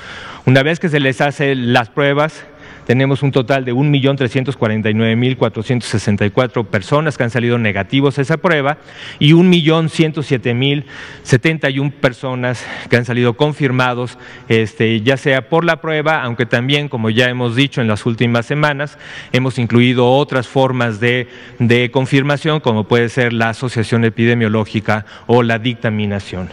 Una 0.46 0.62
vez 0.62 0.80
que 0.80 0.88
se 0.88 1.00
les 1.00 1.20
hace 1.20 1.54
las 1.54 1.90
pruebas, 1.90 2.46
tenemos 2.86 3.22
un 3.22 3.32
total 3.32 3.64
de 3.64 3.72
1.349.464 3.74 6.66
personas 6.66 7.16
que 7.16 7.24
han 7.24 7.30
salido 7.30 7.56
negativos 7.58 8.18
a 8.18 8.22
esa 8.22 8.38
prueba 8.38 8.78
y 9.18 9.32
1.107.071 9.32 11.92
personas 11.92 12.64
que 12.88 12.96
han 12.96 13.04
salido 13.04 13.34
confirmados, 13.34 14.18
este, 14.48 15.00
ya 15.02 15.16
sea 15.16 15.48
por 15.48 15.64
la 15.64 15.80
prueba, 15.80 16.22
aunque 16.22 16.46
también, 16.46 16.88
como 16.88 17.10
ya 17.10 17.28
hemos 17.28 17.56
dicho 17.56 17.80
en 17.80 17.88
las 17.88 18.06
últimas 18.06 18.46
semanas, 18.46 18.98
hemos 19.32 19.58
incluido 19.58 20.08
otras 20.10 20.46
formas 20.48 21.00
de, 21.00 21.28
de 21.58 21.90
confirmación, 21.90 22.60
como 22.60 22.84
puede 22.84 23.08
ser 23.08 23.32
la 23.32 23.48
asociación 23.50 24.04
epidemiológica 24.04 25.04
o 25.26 25.42
la 25.42 25.58
dictaminación. 25.58 26.48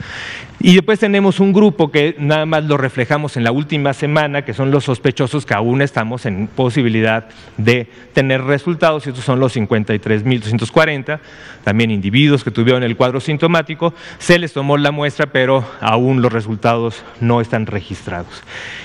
Y 0.58 0.74
después 0.74 0.98
tenemos 0.98 1.38
un 1.38 1.52
grupo 1.52 1.90
que 1.90 2.16
nada 2.18 2.46
más 2.46 2.64
lo 2.64 2.78
reflejamos 2.78 3.36
en 3.36 3.44
la 3.44 3.52
última 3.52 3.92
semana, 3.92 4.42
que 4.42 4.54
son 4.54 4.70
los 4.70 4.84
sospechosos 4.84 5.44
que 5.44 5.52
aún 5.52 5.82
estamos 5.82 6.24
en 6.24 6.46
posibilidad 6.46 7.28
de 7.58 7.86
tener 8.14 8.42
resultados, 8.42 9.06
y 9.06 9.10
estos 9.10 9.24
son 9.24 9.38
los 9.38 9.54
53.240, 9.54 11.20
también 11.62 11.90
individuos 11.90 12.42
que 12.42 12.50
tuvieron 12.50 12.82
el 12.82 12.96
cuadro 12.96 13.20
sintomático, 13.20 13.92
se 14.18 14.38
les 14.38 14.54
tomó 14.54 14.78
la 14.78 14.92
muestra, 14.92 15.26
pero 15.26 15.62
aún 15.80 16.22
los 16.22 16.32
resultados 16.32 17.04
no 17.20 17.42
están 17.42 17.66
registrados. 17.66 18.42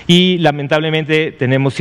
Y 0.08 0.39
lamentablemente 0.39 1.32
tenemos 1.32 1.74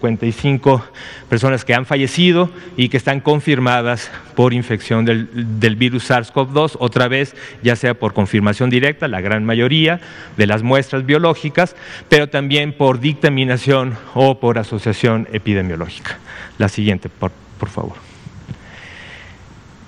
105.655 0.00 0.82
personas 1.28 1.64
que 1.64 1.74
han 1.74 1.86
fallecido 1.86 2.50
y 2.76 2.88
que 2.88 2.96
están 2.96 3.20
confirmadas 3.20 4.10
por 4.34 4.54
infección 4.54 5.04
del 5.04 5.76
virus 5.76 6.10
SARS-CoV-2, 6.10 6.76
otra 6.78 7.08
vez, 7.08 7.34
ya 7.62 7.76
sea 7.76 7.94
por 7.94 8.14
confirmación 8.14 8.70
directa, 8.70 9.08
la 9.08 9.20
gran 9.20 9.44
mayoría 9.44 10.00
de 10.36 10.46
las 10.46 10.62
muestras 10.62 11.04
biológicas, 11.06 11.76
pero 12.08 12.28
también 12.28 12.72
por 12.72 13.00
dictaminación 13.00 13.96
o 14.14 14.40
por 14.40 14.58
asociación 14.58 15.28
epidemiológica. 15.32 16.18
La 16.58 16.68
siguiente, 16.68 17.08
por, 17.08 17.32
favor. 17.68 18.09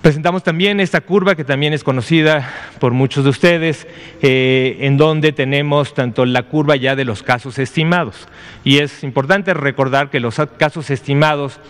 Presentamos 0.03 0.43
también 0.43 0.81
esta 0.81 1.01
curva 1.01 1.37
que 1.37 1.45
también 1.45 1.73
es 1.75 1.85
conocida 1.85 2.51
por 2.81 2.93
muchos 2.93 3.23
de 3.23 3.31
ustedes, 3.31 3.87
eh, 4.21 4.79
en 4.81 4.97
donde 4.97 5.31
tenemos 5.31 5.95
tanto 5.95 6.27
la 6.27 6.43
curva 6.43 6.75
ya 6.75 6.97
de 6.97 7.05
los 7.05 7.23
casos 7.23 7.61
estimados. 7.61 8.27
Y 8.65 8.79
es 8.79 9.05
importante 9.05 9.55
recordar 9.55 10.11
que 10.11 10.19
los 10.19 10.41
casos 10.59 10.91
estimados 10.91 11.61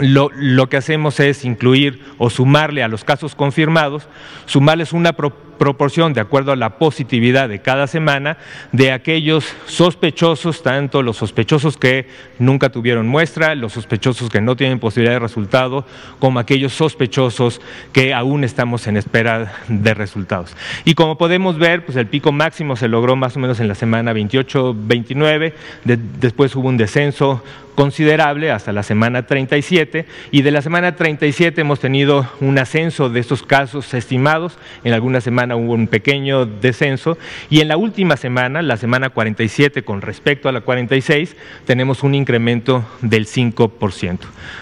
lo, 0.00 0.28
lo, 0.34 0.68
que 0.68 0.76
hacemos 0.76 1.20
es 1.20 1.44
incluir 1.44 2.02
o 2.18 2.30
sumarle 2.30 2.82
a 2.82 2.88
los 2.88 3.04
casos 3.04 3.36
confirmados, 3.36 4.08
sumarles 4.46 4.92
una 4.92 5.12
proporción 5.12 5.47
proporción, 5.58 6.12
de 6.12 6.20
acuerdo 6.20 6.52
a 6.52 6.56
la 6.56 6.78
positividad 6.78 7.48
de 7.48 7.60
cada 7.60 7.86
semana, 7.86 8.38
de 8.72 8.92
aquellos 8.92 9.44
sospechosos, 9.66 10.62
tanto 10.62 11.02
los 11.02 11.16
sospechosos 11.16 11.76
que 11.76 12.06
nunca 12.38 12.70
tuvieron 12.70 13.06
muestra, 13.06 13.54
los 13.54 13.72
sospechosos 13.72 14.30
que 14.30 14.40
no 14.40 14.56
tienen 14.56 14.78
posibilidad 14.78 15.14
de 15.14 15.18
resultado, 15.18 15.84
como 16.18 16.38
aquellos 16.38 16.72
sospechosos 16.72 17.60
que 17.92 18.14
aún 18.14 18.44
estamos 18.44 18.86
en 18.86 18.96
espera 18.96 19.52
de 19.68 19.94
resultados. 19.94 20.56
Y 20.84 20.94
como 20.94 21.18
podemos 21.18 21.58
ver, 21.58 21.84
pues 21.84 21.96
el 21.96 22.06
pico 22.06 22.32
máximo 22.32 22.76
se 22.76 22.88
logró 22.88 23.16
más 23.16 23.36
o 23.36 23.40
menos 23.40 23.60
en 23.60 23.68
la 23.68 23.74
semana 23.74 24.12
28-29, 24.12 25.52
después 25.84 26.54
hubo 26.56 26.68
un 26.68 26.76
descenso 26.76 27.42
considerable 27.78 28.50
hasta 28.50 28.72
la 28.72 28.82
semana 28.82 29.26
37 29.26 30.04
y 30.32 30.42
de 30.42 30.50
la 30.50 30.62
semana 30.62 30.96
37 30.96 31.60
hemos 31.60 31.78
tenido 31.78 32.28
un 32.40 32.58
ascenso 32.58 33.08
de 33.08 33.20
estos 33.20 33.44
casos 33.44 33.94
estimados, 33.94 34.58
en 34.82 34.94
algunas 34.94 35.22
semanas 35.22 35.47
hubo 35.56 35.72
un 35.72 35.86
pequeño 35.86 36.46
descenso 36.46 37.18
y 37.50 37.60
en 37.60 37.68
la 37.68 37.76
última 37.76 38.16
semana, 38.16 38.62
la 38.62 38.76
semana 38.76 39.10
47 39.10 39.82
con 39.82 40.02
respecto 40.02 40.48
a 40.48 40.52
la 40.52 40.60
46, 40.60 41.36
tenemos 41.64 42.02
un 42.02 42.14
incremento 42.14 42.84
del 43.00 43.26
5%. 43.26 44.18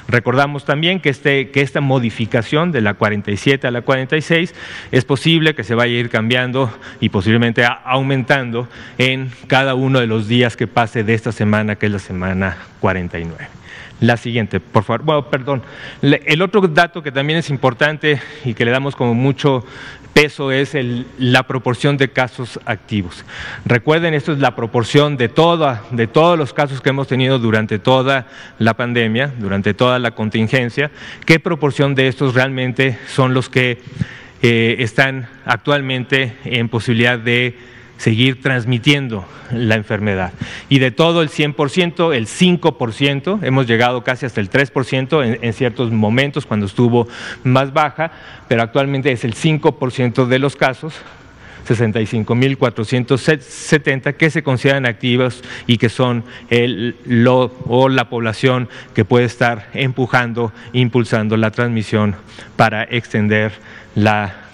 Recordamos 0.08 0.64
también 0.64 1.00
que, 1.00 1.08
este, 1.08 1.50
que 1.50 1.60
esta 1.60 1.80
modificación 1.80 2.72
de 2.72 2.80
la 2.80 2.94
47 2.94 3.66
a 3.66 3.70
la 3.70 3.82
46 3.82 4.54
es 4.92 5.04
posible 5.04 5.54
que 5.54 5.64
se 5.64 5.74
vaya 5.74 5.96
a 5.96 6.00
ir 6.00 6.10
cambiando 6.10 6.72
y 7.00 7.08
posiblemente 7.08 7.64
aumentando 7.84 8.68
en 8.98 9.30
cada 9.46 9.74
uno 9.74 10.00
de 10.00 10.06
los 10.06 10.28
días 10.28 10.56
que 10.56 10.66
pase 10.66 11.04
de 11.04 11.14
esta 11.14 11.32
semana, 11.32 11.76
que 11.76 11.86
es 11.86 11.92
la 11.92 11.98
semana 11.98 12.56
49. 12.80 13.48
La 14.00 14.18
siguiente, 14.18 14.60
por 14.60 14.84
favor. 14.84 15.02
Bueno, 15.04 15.30
perdón. 15.30 15.62
El 16.02 16.42
otro 16.42 16.60
dato 16.60 17.02
que 17.02 17.10
también 17.10 17.38
es 17.38 17.48
importante 17.48 18.20
y 18.44 18.52
que 18.52 18.66
le 18.66 18.70
damos 18.70 18.94
como 18.94 19.14
mucho 19.14 19.64
peso 20.16 20.50
es 20.50 20.74
la 21.18 21.42
proporción 21.42 21.98
de 21.98 22.08
casos 22.08 22.58
activos. 22.64 23.22
Recuerden, 23.66 24.14
esto 24.14 24.32
es 24.32 24.38
la 24.38 24.56
proporción 24.56 25.18
de, 25.18 25.28
todos 25.28 26.38
los 26.38 26.54
casos 26.54 26.80
que 26.80 26.88
hemos 26.88 27.06
tenido 27.06 27.38
durante 27.38 27.78
toda 27.78 28.26
la 28.58 28.72
pandemia, 28.72 29.30
durante 29.38 29.74
toda 29.74 29.98
la 29.98 30.12
contingencia. 30.12 30.90
¿Qué 31.26 31.38
proporción 31.38 31.94
de 31.94 32.08
estos 32.08 32.32
realmente 32.32 32.98
son 33.08 33.34
los 33.34 33.50
que 33.50 33.82
eh, 34.40 34.76
están 34.78 35.28
actualmente 35.44 36.34
en 36.44 36.70
posibilidad 36.70 37.18
de 37.18 37.75
seguir 37.98 38.42
transmitiendo 38.42 39.24
la 39.52 39.76
enfermedad. 39.76 40.32
Y 40.68 40.78
de 40.78 40.90
todo 40.90 41.22
el 41.22 41.30
100%, 41.30 42.14
el 42.14 42.26
5%, 42.26 43.42
hemos 43.42 43.66
llegado 43.66 44.04
casi 44.04 44.26
hasta 44.26 44.40
el 44.40 44.50
3% 44.50 45.38
en, 45.40 45.52
ciertos 45.52 45.90
momentos 45.90 46.46
cuando 46.46 46.66
estuvo 46.66 47.08
más 47.44 47.72
baja, 47.72 48.12
pero 48.48 48.62
actualmente 48.62 49.12
es 49.12 49.24
el 49.24 49.34
5% 49.34 50.26
de 50.26 50.38
los 50.38 50.56
casos 50.56 50.94
65.470 51.66 54.14
que 54.14 54.30
se 54.30 54.44
consideran 54.44 54.86
activos 54.86 55.42
y 55.66 55.78
que 55.78 55.88
son 55.88 56.22
el, 56.48 56.94
o 57.66 57.88
la 57.88 58.08
población 58.08 58.68
que 58.94 59.04
puede 59.04 59.24
estar 59.24 59.68
empujando, 59.74 60.52
impulsando 60.72 61.36
la 61.36 61.50
transmisión 61.50 62.14
para 62.54 62.84
extender 62.84 63.50
la 63.96 64.46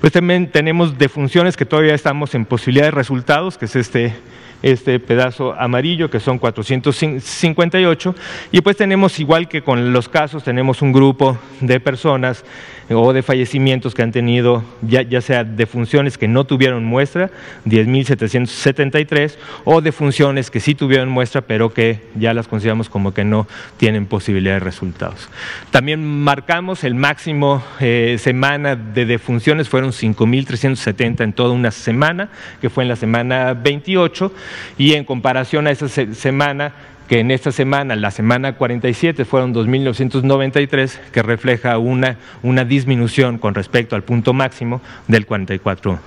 pues 0.00 0.12
también 0.12 0.50
tenemos 0.50 0.98
defunciones 0.98 1.56
que 1.56 1.64
todavía 1.64 1.94
estamos 1.94 2.34
en 2.34 2.44
posibilidad 2.44 2.86
de 2.86 2.90
resultados, 2.92 3.58
que 3.58 3.66
es 3.66 3.76
este 3.76 4.14
este 4.62 4.98
pedazo 5.00 5.54
amarillo, 5.58 6.10
que 6.10 6.20
son 6.20 6.38
458, 6.38 8.14
y 8.52 8.60
pues 8.60 8.76
tenemos, 8.76 9.18
igual 9.20 9.48
que 9.48 9.62
con 9.62 9.92
los 9.92 10.08
casos, 10.08 10.44
tenemos 10.44 10.82
un 10.82 10.92
grupo 10.92 11.38
de 11.60 11.80
personas 11.80 12.44
o 12.88 13.12
de 13.12 13.22
fallecimientos 13.22 13.94
que 13.94 14.02
han 14.02 14.12
tenido, 14.12 14.62
ya, 14.82 15.02
ya 15.02 15.20
sea 15.20 15.42
de 15.44 15.66
funciones 15.66 16.18
que 16.18 16.28
no 16.28 16.44
tuvieron 16.44 16.84
muestra, 16.84 17.30
10.773, 17.66 19.36
o 19.64 19.80
de 19.80 19.92
funciones 19.92 20.50
que 20.50 20.60
sí 20.60 20.74
tuvieron 20.74 21.08
muestra, 21.08 21.40
pero 21.40 21.72
que 21.72 22.00
ya 22.14 22.32
las 22.32 22.46
consideramos 22.46 22.88
como 22.88 23.12
que 23.12 23.24
no 23.24 23.48
tienen 23.76 24.06
posibilidad 24.06 24.54
de 24.54 24.60
resultados. 24.60 25.28
También 25.70 26.04
marcamos 26.22 26.84
el 26.84 26.94
máximo 26.94 27.62
eh, 27.80 28.18
semana 28.20 28.76
de 28.76 29.04
defunciones, 29.04 29.68
fueron 29.68 29.90
5.370 29.90 31.24
en 31.24 31.32
toda 31.32 31.50
una 31.50 31.72
semana, 31.72 32.30
que 32.60 32.70
fue 32.70 32.84
en 32.84 32.88
la 32.88 32.96
semana 32.96 33.54
28, 33.54 34.32
y 34.78 34.94
en 34.94 35.04
comparación 35.04 35.66
a 35.66 35.70
esa 35.70 35.88
semana, 35.88 36.72
que 37.08 37.20
en 37.20 37.30
esta 37.30 37.52
semana, 37.52 37.94
la 37.96 38.10
semana 38.10 38.54
47, 38.54 39.24
fueron 39.24 39.54
2.993, 39.54 40.98
que 41.12 41.22
refleja 41.22 41.78
una, 41.78 42.16
una 42.42 42.64
disminución 42.64 43.38
con 43.38 43.54
respecto 43.54 43.94
al 43.96 44.02
punto 44.02 44.32
máximo 44.32 44.80
del 45.06 45.26
44%. 45.26 45.98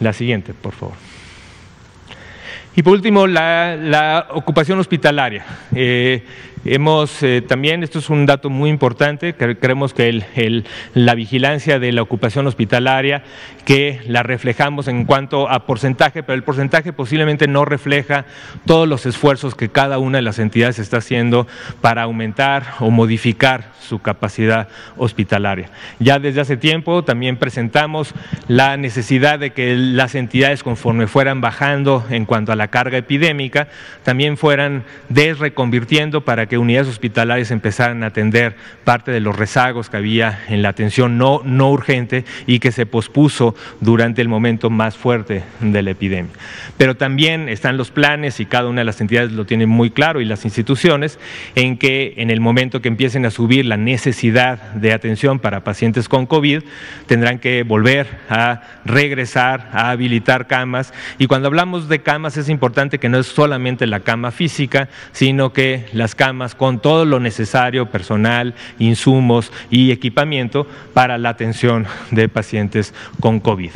La 0.00 0.12
siguiente, 0.12 0.54
por 0.54 0.72
favor. 0.72 0.96
Y 2.74 2.82
por 2.82 2.94
último, 2.94 3.26
la, 3.26 4.28
ocupación 4.30 4.78
hospitalaria. 4.78 5.44
Eh, 5.74 6.24
hemos 6.64 7.22
eh, 7.22 7.42
también, 7.42 7.82
esto 7.82 7.98
es 7.98 8.10
un 8.10 8.26
dato 8.26 8.50
muy 8.50 8.70
importante, 8.70 9.34
creemos 9.34 9.94
que 9.94 10.62
la 10.94 11.14
vigilancia 11.14 11.78
de 11.78 11.92
la 11.92 12.02
ocupación 12.02 12.46
hospitalaria, 12.46 13.22
que 13.64 14.00
la 14.06 14.22
reflejamos 14.22 14.88
en 14.88 15.04
cuanto 15.04 15.48
a 15.48 15.66
porcentaje, 15.66 16.22
pero 16.22 16.34
el 16.34 16.42
porcentaje 16.42 16.92
posiblemente 16.92 17.46
no 17.46 17.64
refleja 17.64 18.24
todos 18.66 18.88
los 18.88 19.06
esfuerzos 19.06 19.54
que 19.54 19.68
cada 19.68 19.98
una 19.98 20.18
de 20.18 20.22
las 20.22 20.38
entidades 20.38 20.78
está 20.78 20.98
haciendo 20.98 21.46
para 21.80 22.02
aumentar 22.02 22.74
o 22.80 22.90
modificar 22.90 23.72
su 23.80 24.00
capacidad 24.00 24.68
hospitalaria. 24.96 25.70
Ya 25.98 26.18
desde 26.18 26.40
hace 26.40 26.56
tiempo 26.56 27.04
también 27.04 27.36
presentamos 27.36 28.14
la 28.48 28.76
necesidad 28.76 29.38
de 29.38 29.52
que 29.52 29.74
las 29.76 30.14
entidades, 30.14 30.62
conforme 30.62 31.06
fueran 31.06 31.40
bajando 31.40 32.04
en 32.10 32.24
cuanto 32.24 32.52
a 32.52 32.56
la 32.56 32.68
carga 32.68 32.98
epidémica, 32.98 33.68
también 34.02 34.36
fueran 34.36 34.84
desreconvirtiendo 35.08 36.22
para 36.22 36.46
que 36.46 36.51
unidades 36.58 36.88
hospitalarias 36.88 37.50
empezaran 37.50 38.02
a 38.02 38.08
atender 38.08 38.56
parte 38.84 39.10
de 39.10 39.20
los 39.20 39.36
rezagos 39.36 39.90
que 39.90 39.96
había 39.96 40.40
en 40.48 40.62
la 40.62 40.70
atención 40.70 41.18
no, 41.18 41.42
no 41.44 41.70
urgente 41.70 42.24
y 42.46 42.58
que 42.58 42.72
se 42.72 42.86
pospuso 42.86 43.54
durante 43.80 44.22
el 44.22 44.28
momento 44.28 44.70
más 44.70 44.96
fuerte 44.96 45.42
de 45.60 45.82
la 45.82 45.90
epidemia. 45.90 46.32
Pero 46.76 46.96
también 46.96 47.48
están 47.48 47.76
los 47.76 47.90
planes 47.90 48.40
y 48.40 48.46
cada 48.46 48.68
una 48.68 48.80
de 48.80 48.84
las 48.84 49.00
entidades 49.00 49.32
lo 49.32 49.44
tiene 49.44 49.66
muy 49.66 49.90
claro 49.90 50.20
y 50.20 50.24
las 50.24 50.44
instituciones 50.44 51.18
en 51.54 51.76
que 51.76 52.14
en 52.16 52.30
el 52.30 52.40
momento 52.40 52.80
que 52.80 52.88
empiecen 52.88 53.26
a 53.26 53.30
subir 53.30 53.64
la 53.66 53.76
necesidad 53.76 54.72
de 54.72 54.92
atención 54.92 55.38
para 55.38 55.64
pacientes 55.64 56.08
con 56.08 56.26
COVID, 56.26 56.62
tendrán 57.06 57.38
que 57.38 57.62
volver 57.62 58.06
a 58.28 58.62
regresar 58.84 59.70
a 59.72 59.90
habilitar 59.90 60.46
camas. 60.46 60.92
Y 61.18 61.26
cuando 61.26 61.48
hablamos 61.48 61.88
de 61.88 62.02
camas 62.02 62.36
es 62.36 62.48
importante 62.48 62.98
que 62.98 63.08
no 63.08 63.18
es 63.18 63.26
solamente 63.26 63.86
la 63.86 64.00
cama 64.00 64.30
física, 64.30 64.88
sino 65.12 65.52
que 65.52 65.86
las 65.92 66.14
camas 66.14 66.41
con 66.54 66.80
todo 66.80 67.04
lo 67.04 67.20
necesario, 67.20 67.90
personal, 67.90 68.54
insumos 68.78 69.52
y 69.70 69.90
equipamiento 69.90 70.66
para 70.92 71.18
la 71.18 71.30
atención 71.30 71.86
de 72.10 72.28
pacientes 72.28 72.92
con 73.20 73.40
COVID. 73.40 73.70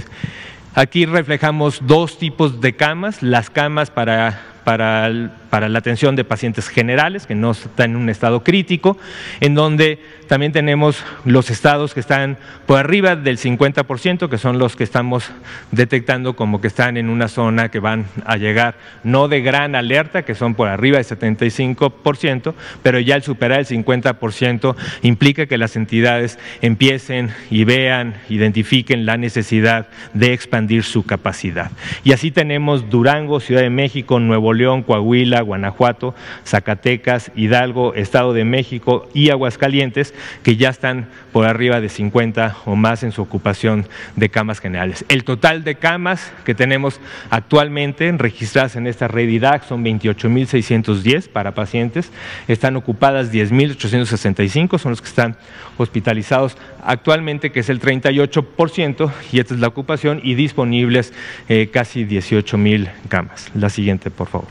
Aquí 0.75 1.07
reflejamos 1.07 1.81
dos 1.87 2.19
tipos 2.19 2.61
de 2.61 2.77
camas, 2.77 3.23
las 3.23 3.49
camas 3.49 3.91
para, 3.91 4.43
para 4.65 5.11
para 5.51 5.69
la 5.69 5.79
atención 5.79 6.17
de 6.17 6.25
pacientes 6.25 6.69
generales 6.69 7.27
que 7.27 7.35
no 7.35 7.53
están 7.53 7.93
en 7.93 7.97
un 7.97 8.09
estado 8.09 8.43
crítico, 8.43 8.99
en 9.41 9.55
donde 9.55 10.01
también 10.27 10.53
tenemos 10.53 11.05
los 11.25 11.51
estados 11.51 11.95
que 11.95 12.01
están 12.01 12.37
por 12.67 12.79
arriba 12.79 13.17
del 13.17 13.39
50%, 13.39 14.29
que 14.29 14.39
son 14.39 14.59
los 14.59 14.77
que 14.77 14.85
estamos 14.85 15.31
detectando 15.71 16.35
como 16.35 16.61
que 16.61 16.67
están 16.67 16.97
en 16.97 17.09
una 17.09 17.29
zona 17.29 17.71
que 17.71 17.79
van 17.79 18.07
a 18.25 18.37
llegar 18.37 18.77
no 19.05 19.29
de 19.29 19.41
gran 19.41 19.75
alerta, 19.75 20.25
que 20.25 20.35
son 20.35 20.55
por 20.55 20.69
arriba 20.69 20.99
del 20.99 21.07
75%, 21.07 22.55
pero 22.83 22.99
ya 22.99 23.15
el 23.15 23.23
superar 23.23 23.61
el 23.61 23.67
50% 23.67 24.75
implica 25.03 25.47
que 25.47 25.59
las 25.59 25.77
entidades 25.77 26.39
empiecen 26.61 27.31
y 27.51 27.65
vean, 27.65 28.15
identifiquen 28.29 29.07
la 29.07 29.17
necesidad 29.17 29.89
de 30.13 30.33
expandir 30.33 30.83
su 30.83 31.05
capacidad. 31.05 31.71
Y 32.05 32.13
así 32.13 32.31
tenemos 32.31 32.91
Durango, 32.91 33.41
Ciudad 33.41 33.63
de 33.63 33.71
México, 33.71 34.19
Nuevo 34.21 34.53
León, 34.53 34.83
Coahuila, 34.83 35.36
Guanajuato, 35.41 36.15
Zacatecas, 36.45 37.31
Hidalgo, 37.35 37.95
Estado 37.95 38.33
de 38.33 38.45
México 38.45 39.09
y 39.15 39.31
Aguascalientes, 39.31 40.15
que 40.43 40.57
ya 40.57 40.71
están 40.71 41.09
por 41.33 41.47
arriba 41.47 41.81
de 41.81 41.89
50 41.89 42.57
o 42.65 42.77
más 42.77 43.03
en 43.03 43.13
su 43.13 43.23
ocupación 43.23 43.87
de 44.17 44.29
camas 44.29 44.61
generales. 44.61 45.05
El 45.09 45.25
total 45.25 45.65
de 45.65 45.77
camas 45.77 46.33
que 46.45 46.55
tenemos 46.55 47.01
actualmente 47.31 48.11
registradas 48.13 48.77
en 48.77 48.87
esta 48.87 49.09
red 49.09 49.29
IDAC 49.29 49.65
son 49.65 49.85
28.610 49.85 51.29
para 51.29 51.55
pacientes, 51.55 52.11
están 52.49 52.77
ocupadas 52.77 53.33
10.865, 53.33 54.79
son 54.79 54.93
los 54.93 55.03
que 55.03 55.09
están 55.09 55.37
hospitalizados 55.77 56.57
actualmente, 56.83 57.53
que 57.53 57.61
es 57.61 57.69
el 57.69 57.81
38%, 57.81 59.13
y 59.33 59.41
esta 59.41 59.55
es 59.55 59.61
la 59.61 59.69
ocupación, 59.69 60.21
y 60.23 60.35
disponibles 60.35 61.13
eh, 61.49 61.69
casi 61.73 62.05
18.000 62.05 62.89
camas. 63.09 63.51
La 63.55 63.69
siguiente, 63.69 64.11
por 64.11 64.29
favor. 64.29 64.49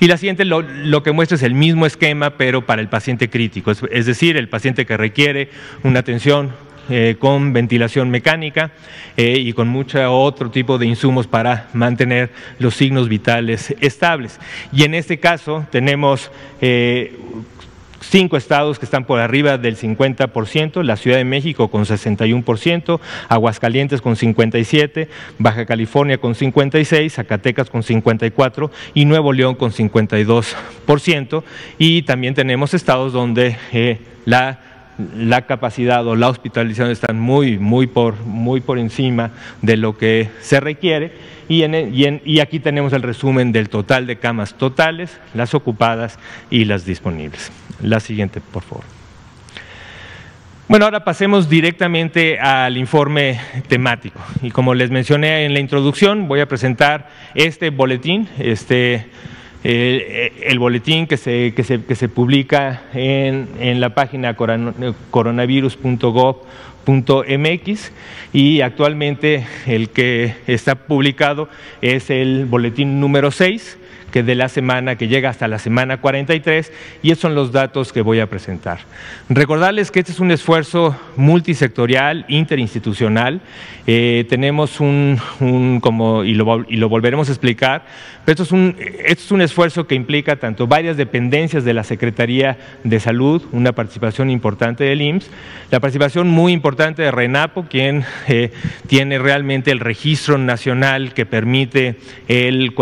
Y 0.00 0.08
la 0.08 0.17
siguiente 0.18 0.44
lo, 0.44 1.02
que 1.02 1.12
muestra 1.12 1.36
es 1.36 1.42
el 1.42 1.54
mismo 1.54 1.86
esquema, 1.86 2.30
pero 2.30 2.66
para 2.66 2.82
el 2.82 2.88
paciente 2.88 3.30
crítico, 3.30 3.70
es, 3.70 4.06
decir, 4.06 4.36
el 4.36 4.48
paciente 4.48 4.86
que 4.86 4.96
requiere 4.96 5.48
una 5.82 6.00
atención 6.00 6.52
eh, 6.90 7.16
con 7.18 7.52
ventilación 7.52 8.10
mecánica 8.10 8.70
eh, 9.16 9.38
y 9.38 9.52
con 9.52 9.68
mucho 9.68 10.12
otro 10.12 10.50
tipo 10.50 10.78
de 10.78 10.86
insumos 10.86 11.26
para 11.26 11.68
mantener 11.74 12.30
los 12.58 12.74
signos 12.74 13.08
vitales 13.08 13.74
estables. 13.80 14.40
Y 14.72 14.84
en 14.84 14.94
este 14.94 15.18
caso 15.18 15.66
tenemos 15.70 16.30
cinco 18.00 18.36
estados 18.36 18.78
que 18.78 18.84
están 18.84 19.04
por 19.04 19.20
arriba 19.20 19.58
del 19.58 19.76
50%, 19.76 20.82
la 20.82 20.96
Ciudad 20.96 21.16
de 21.16 21.24
México 21.24 21.68
con 21.68 21.84
61%, 21.84 23.00
Aguascalientes 23.28 24.00
con 24.00 24.16
57%, 24.16 25.08
Baja 25.38 25.66
California 25.66 26.18
con 26.18 26.34
56%, 26.34 27.10
Zacatecas 27.10 27.70
con 27.70 27.82
54% 27.82 28.70
y 28.94 29.04
Nuevo 29.04 29.32
León 29.32 29.54
con 29.54 29.72
52%. 29.72 31.42
Y 31.78 32.02
también 32.02 32.34
tenemos 32.34 32.74
estados 32.74 33.12
donde 33.12 33.56
eh, 33.72 33.98
la 34.24 34.60
la 35.16 35.46
capacidad 35.46 36.06
o 36.06 36.16
la 36.16 36.28
hospitalización 36.28 36.90
están 36.90 37.18
muy, 37.18 37.58
muy 37.58 37.86
por, 37.86 38.18
muy 38.24 38.60
por 38.60 38.78
encima 38.78 39.30
de 39.62 39.76
lo 39.76 39.96
que 39.96 40.28
se 40.40 40.60
requiere 40.60 41.12
y, 41.48 41.64
y, 41.64 42.40
aquí 42.40 42.60
tenemos 42.60 42.92
el 42.92 43.02
resumen 43.02 43.52
del 43.52 43.70
total 43.70 44.06
de 44.06 44.18
camas 44.18 44.54
totales, 44.54 45.18
las 45.32 45.54
ocupadas 45.54 46.18
y 46.50 46.66
las 46.66 46.84
disponibles. 46.84 47.50
La 47.82 48.00
siguiente, 48.00 48.42
por 48.42 48.62
favor. 48.62 48.84
Bueno, 50.68 50.84
ahora 50.84 51.04
pasemos 51.04 51.48
directamente 51.48 52.38
al 52.38 52.76
informe 52.76 53.40
temático. 53.68 54.20
Y 54.42 54.50
como 54.50 54.74
les 54.74 54.90
mencioné 54.90 55.46
en 55.46 55.54
la 55.54 55.60
introducción, 55.60 56.28
voy 56.28 56.40
a 56.40 56.48
presentar 56.48 57.08
este 57.34 57.70
boletín, 57.70 58.28
este, 58.38 59.06
eh, 59.64 60.32
el 60.42 60.58
boletín 60.58 61.06
que 61.06 61.16
se, 61.16 61.54
que 61.54 61.64
se, 61.64 61.82
que 61.84 61.94
se 61.94 62.08
publica 62.08 62.82
en, 62.94 63.48
en, 63.58 63.80
la 63.80 63.94
página 63.94 64.36
coronavirus.gov 64.36 66.36
.mx 66.88 67.92
y 68.32 68.62
actualmente 68.62 69.46
el 69.66 69.90
que 69.90 70.34
está 70.46 70.86
publicado 70.86 71.50
es 71.82 72.08
el 72.08 72.46
boletín 72.46 72.98
número 72.98 73.30
6 73.30 73.76
que 74.10 74.22
de 74.22 74.34
la 74.34 74.48
semana 74.48 74.96
que 74.96 75.08
llega 75.08 75.28
hasta 75.28 75.48
la 75.48 75.58
semana 75.58 76.00
43 76.00 76.72
y 77.02 77.10
esos 77.10 77.22
son 77.22 77.34
los 77.34 77.52
datos 77.52 77.92
que 77.92 78.00
voy 78.00 78.20
a 78.20 78.28
presentar. 78.28 78.80
Recordarles 79.28 79.90
que 79.90 80.00
este 80.00 80.12
es 80.12 80.20
un 80.20 80.30
esfuerzo 80.30 80.96
multisectorial, 81.16 82.24
interinstitucional. 82.28 83.40
Eh, 83.86 84.26
tenemos 84.28 84.80
un, 84.80 85.20
como, 85.82 86.24
y 86.24 86.34
lo, 86.34 86.64
y 86.68 86.76
lo, 86.76 86.88
volveremos 86.88 87.28
a 87.28 87.32
explicar, 87.32 87.84
esto 88.30 88.42
es, 88.42 88.52
un, 88.52 88.76
esto 88.78 89.24
es 89.24 89.30
un 89.32 89.40
esfuerzo 89.40 89.86
que 89.86 89.94
implica 89.94 90.36
tanto 90.36 90.66
varias 90.66 90.96
dependencias 90.96 91.64
de 91.64 91.74
la 91.74 91.82
Secretaría 91.82 92.58
de 92.84 93.00
Salud, 93.00 93.42
una 93.52 93.72
participación 93.72 94.28
importante 94.30 94.84
del 94.84 95.00
IMSS, 95.00 95.30
la 95.70 95.80
participación 95.80 96.28
muy 96.28 96.52
importante 96.52 97.02
de 97.02 97.10
RENAPO, 97.10 97.64
quien 97.64 98.04
eh, 98.26 98.50
tiene 98.86 99.18
realmente 99.18 99.70
el 99.70 99.80
registro 99.80 100.38
nacional 100.38 101.14
que 101.14 101.26
permite 101.26 101.96
el, 102.28 102.74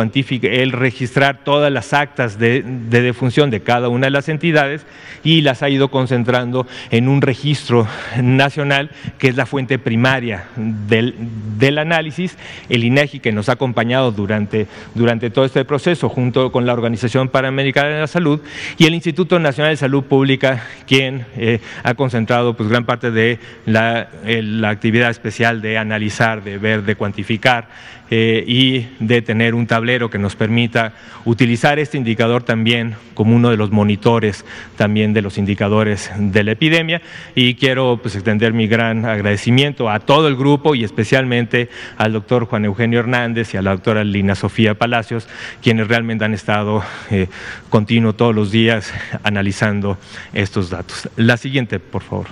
el 0.43 0.73
registrar 0.73 1.45
todas 1.45 1.73
las 1.73 1.93
actas 1.93 2.39
de, 2.39 2.63
defunción 2.63 3.51
de 3.51 3.61
cada 3.61 3.89
una 3.89 4.07
de 4.07 4.11
las 4.11 4.29
entidades 4.29 4.87
y 5.23 5.43
las 5.43 5.63
ha 5.63 5.69
ido 5.69 5.89
concentrando 5.89 6.67
en 6.91 7.09
un 7.09 7.23
registro 7.23 7.87
nacional 8.23 8.91
que 9.19 9.29
es 9.29 9.37
la 9.37 9.47
fuente 9.47 9.79
primaria 9.79 10.45
del, 10.57 11.15
del 11.59 11.79
análisis. 11.79 12.37
El 12.69 12.85
INEGI 12.85 13.21
que 13.21 13.33
nos 13.33 13.49
ha 13.49 13.53
acompañado 13.53 14.13
durante, 14.13 14.67
durante 14.95 15.31
todo 15.37 15.45
este 15.45 15.67
proceso 15.67 16.09
junto 16.09 16.51
con 16.51 16.65
la 16.65 16.73
Organización 16.73 17.29
Panamericana 17.29 17.91
de 17.91 18.01
la 18.01 18.07
Salud 18.07 18.41
y 18.79 18.87
el 18.87 18.95
Instituto 18.95 19.39
Nacional 19.39 19.75
de 19.75 19.77
Salud 19.77 20.05
Pública, 20.05 20.65
quien 20.87 21.27
eh, 21.37 21.61
ha 21.83 21.93
concentrado 21.93 22.57
pues, 22.57 22.71
gran 22.71 22.87
parte 22.87 23.11
de 23.11 23.39
la, 23.67 24.09
la, 24.25 24.71
actividad 24.71 25.11
especial 25.11 25.61
de 25.61 25.77
analizar, 25.77 26.43
de 26.43 26.57
ver, 26.57 26.85
de 26.85 26.97
cuantificar 26.97 27.69
eh, 28.09 28.45
y 28.47 28.87
de 29.01 29.21
tener 29.21 29.57
un 29.57 29.67
tablero 29.67 30.09
que 30.09 30.19
nos 30.19 30.37
permita 30.37 30.95
utilizar 31.25 31.81
este 31.81 31.99
indicador 31.99 32.45
también 32.45 32.95
como 33.15 33.35
uno 33.35 33.51
de 33.51 33.57
los 33.57 33.73
monitores 33.73 34.45
también 34.77 35.13
de 35.13 35.23
los 35.23 35.39
indicadores 35.39 36.13
de 36.17 36.45
la 36.45 36.53
epidemia. 36.53 37.03
Y 37.35 37.57
quiero 37.57 37.99
pues, 38.01 38.15
extender 38.15 38.53
mi 38.53 38.69
gran 38.69 39.05
agradecimiento 39.05 39.91
a 39.91 39.99
todo 39.99 40.29
el 40.29 40.37
grupo 40.37 40.77
y 40.77 40.85
especialmente 40.85 41.69
al 41.99 42.13
doctor 42.13 42.45
Juan 42.45 42.65
Eugenio 42.65 43.01
Hernández 43.01 43.53
y 43.53 43.57
a 43.57 43.63
la 43.63 43.73
doctora 43.73 44.05
Lina 44.05 44.37
Sofía 44.37 44.75
Palacios, 44.75 45.26
quienes 45.63 45.89
realmente 45.89 46.25
han 46.25 46.35
estado 46.35 46.83
eh, 47.11 47.29
continuo 47.69 48.15
todos 48.15 48.35
los 48.35 48.51
días 48.51 48.93
analizando 49.23 49.99
estos 50.33 50.71
datos. 50.71 51.09
La 51.17 51.37
siguiente, 51.37 51.79
por 51.79 52.03
favor. 52.03 52.27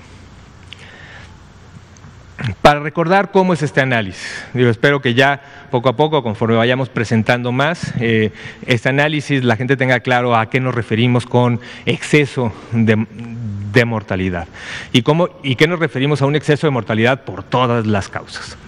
Para 2.62 2.80
recordar 2.80 3.30
cómo 3.30 3.54
es 3.54 3.62
este 3.62 3.80
análisis, 3.80 4.44
Digo, 4.54 4.68
espero 4.68 5.00
que 5.00 5.14
ya 5.14 5.40
poco 5.70 5.88
a 5.88 5.96
poco, 5.96 6.22
conforme 6.22 6.57
vayamos 6.57 6.88
presentando 6.88 7.52
más, 7.52 7.94
eh, 8.00 8.33
este 8.66 8.88
análisis 8.88 9.44
la 9.44 9.57
gente 9.57 9.76
tenga 9.76 10.00
claro 10.00 10.37
a 10.37 10.50
qué 10.50 10.59
nos 10.59 10.74
referimos 10.74 11.26
con 11.26 11.61
exceso 11.87 12.52
de, 12.72 13.85
mortalidad 13.85 14.48
y, 14.92 15.02
cómo, 15.02 15.28
y 15.44 15.54
qué 15.54 15.68
nos 15.68 15.78
referimos 15.78 16.22
a 16.22 16.26
un 16.26 16.35
exceso 16.35 16.66
de 16.66 16.72
mortalidad 16.72 17.22
por 17.22 17.44
todas 17.44 17.87
las 17.87 18.09
causas. 18.09 18.59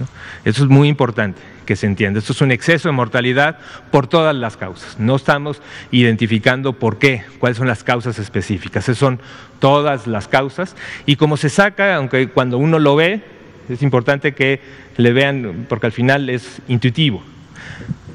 Eso 0.45 0.63
es 0.63 0.69
muy 0.69 0.89
importante 0.89 1.56
que 1.67 1.77
se 1.77 1.87
entienda. 1.87 2.19
Esto 2.19 2.33
es 2.33 2.41
un 2.41 2.53
exceso 2.53 2.89
de 2.89 2.93
mortalidad 2.93 3.59
por 3.91 4.07
todas 4.07 4.35
las 4.35 4.57
causas. 4.57 4.99
No 4.99 5.17
estamos 5.17 5.61
identificando 5.91 6.73
por 6.73 6.99
qué, 6.99 7.25
cuáles 7.39 7.59
son 7.59 7.67
las 7.67 7.85
causas 7.85 8.19
específicas. 8.19 8.85
Esas 8.85 8.99
son 8.99 9.21
todas 9.59 10.07
las 10.07 10.29
causas 10.29 10.75
y 11.05 11.17
como 11.17 11.37
se 11.37 11.51
saca, 11.51 11.97
aunque 11.97 12.29
cuando 12.29 12.57
uno 12.57 12.79
lo 12.79 12.97
ve, 12.97 13.21
es 13.69 13.83
importante 13.83 14.33
que 14.33 14.61
le 14.97 15.13
vean, 15.13 15.67
porque 15.69 15.87
al 15.87 15.93
final 15.93 16.31
es 16.31 16.63
intuitivo. 16.69 17.23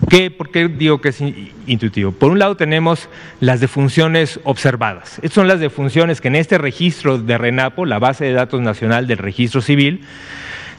¿Qué, 0.10 0.32
¿Por 0.32 0.50
qué 0.50 0.68
digo 0.68 1.00
que 1.00 1.10
es 1.10 1.22
intuitivo? 1.68 2.12
Por 2.12 2.32
un 2.32 2.40
lado 2.40 2.58
tenemos 2.58 3.08
las 3.40 3.60
defunciones 3.60 4.40
observadas. 4.44 5.18
Estas 5.18 5.34
son 5.34 5.48
las 5.48 5.60
defunciones 5.60 6.22
que 6.22 6.30
en 6.30 6.36
este 6.36 6.58
registro 6.58 7.20
de 7.20 7.38
RENAPO, 7.38 7.86
la 7.86 8.00
base 8.00 8.26
de 8.26 8.34
datos 8.34 8.62
nacional 8.62 9.06
del 9.08 9.20
registro 9.20 9.62
civil, 9.62 10.02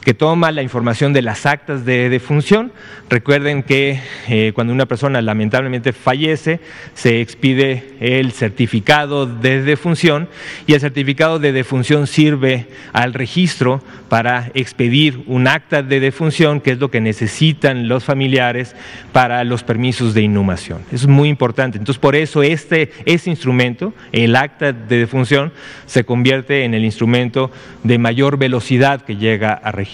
que 0.03 0.13
toma 0.13 0.51
la 0.51 0.61
información 0.61 1.13
de 1.13 1.21
las 1.21 1.45
actas 1.45 1.85
de 1.85 2.09
defunción. 2.09 2.71
Recuerden 3.09 3.63
que 3.63 3.99
eh, 4.27 4.51
cuando 4.53 4.73
una 4.73 4.85
persona 4.85 5.21
lamentablemente 5.21 5.93
fallece, 5.93 6.59
se 6.93 7.21
expide 7.21 7.95
el 7.99 8.31
certificado 8.31 9.25
de 9.25 9.61
defunción 9.61 10.27
y 10.67 10.73
el 10.73 10.81
certificado 10.81 11.39
de 11.39 11.53
defunción 11.53 12.07
sirve 12.07 12.67
al 12.91 13.13
registro 13.13 13.81
para 14.09 14.51
expedir 14.53 15.23
un 15.27 15.47
acta 15.47 15.81
de 15.81 15.99
defunción, 15.99 16.59
que 16.59 16.71
es 16.71 16.79
lo 16.79 16.91
que 16.91 17.01
necesitan 17.01 17.87
los 17.87 18.03
familiares 18.03 18.75
para 19.11 19.43
los 19.43 19.63
permisos 19.63 20.13
de 20.13 20.21
inhumación. 20.21 20.81
Es 20.91 21.07
muy 21.07 21.29
importante. 21.29 21.77
Entonces, 21.77 21.99
por 21.99 22.15
eso 22.15 22.43
este, 22.43 22.91
este 23.05 23.29
instrumento, 23.29 23.93
el 24.11 24.35
acta 24.35 24.73
de 24.73 24.97
defunción, 24.97 25.53
se 25.85 26.03
convierte 26.03 26.65
en 26.65 26.73
el 26.73 26.83
instrumento 26.83 27.51
de 27.83 27.97
mayor 27.97 28.37
velocidad 28.37 29.01
que 29.01 29.15
llega 29.15 29.53
a 29.53 29.71
registrar 29.71 29.92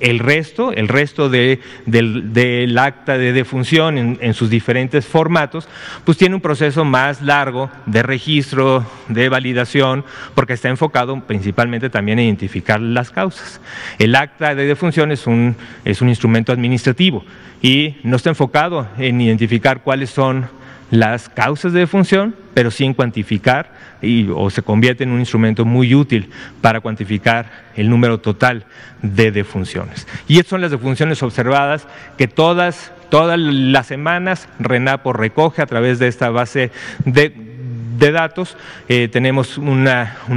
el 0.00 0.18
resto, 0.18 0.72
el 0.72 0.88
resto 0.88 1.28
de, 1.28 1.60
del, 1.86 2.78
acta 2.78 3.18
de 3.18 3.32
defunción 3.32 3.98
en, 3.98 4.34
sus 4.34 4.50
diferentes 4.50 5.06
formatos, 5.06 5.68
pues 6.04 6.18
tiene 6.18 6.34
un 6.34 6.40
proceso 6.40 6.84
más 6.84 7.22
largo 7.22 7.70
de 7.86 8.02
registro, 8.02 8.86
de 9.08 9.28
validación, 9.28 10.04
porque 10.34 10.52
está 10.52 10.68
enfocado 10.68 11.20
principalmente 11.26 11.90
también 11.90 12.18
en 12.18 12.26
identificar 12.26 12.80
las 12.80 13.10
causas. 13.10 13.60
El 13.98 14.14
acta 14.14 14.54
de 14.54 14.66
defunción 14.66 15.12
es 15.12 15.26
un, 15.26 15.56
es 15.84 16.00
un 16.00 16.08
instrumento 16.08 16.52
administrativo 16.52 17.24
y 17.62 17.96
no 18.02 18.16
está 18.16 18.30
enfocado 18.30 18.88
en 18.98 19.20
identificar 19.20 19.82
cuáles 19.82 20.10
son 20.10 20.48
las 20.94 21.28
causas 21.28 21.72
de 21.72 21.80
defunción, 21.80 22.36
pero 22.54 22.70
sin 22.70 22.94
cuantificar 22.94 23.72
y, 24.00 24.28
o 24.32 24.48
se 24.48 24.62
convierte 24.62 25.02
en 25.02 25.10
un 25.10 25.18
instrumento 25.18 25.64
muy 25.64 25.94
útil 25.94 26.30
para 26.60 26.80
cuantificar 26.80 27.50
el 27.74 27.90
número 27.90 28.18
total 28.18 28.64
de 29.02 29.32
defunciones. 29.32 30.06
Y 30.28 30.38
estas 30.38 30.50
son 30.50 30.60
las 30.60 30.70
defunciones 30.70 31.22
observadas 31.22 31.88
que 32.16 32.28
todas, 32.28 32.92
todas 33.10 33.38
las 33.38 33.88
semanas 33.88 34.48
RENAPO 34.60 35.12
recoge 35.12 35.62
a 35.62 35.66
través 35.66 35.98
de 35.98 36.06
esta 36.06 36.30
base 36.30 36.70
de 37.04 37.53
de 37.98 38.12
datos, 38.12 38.56
eh, 38.88 39.08
tenemos 39.08 39.58
un 39.58 39.86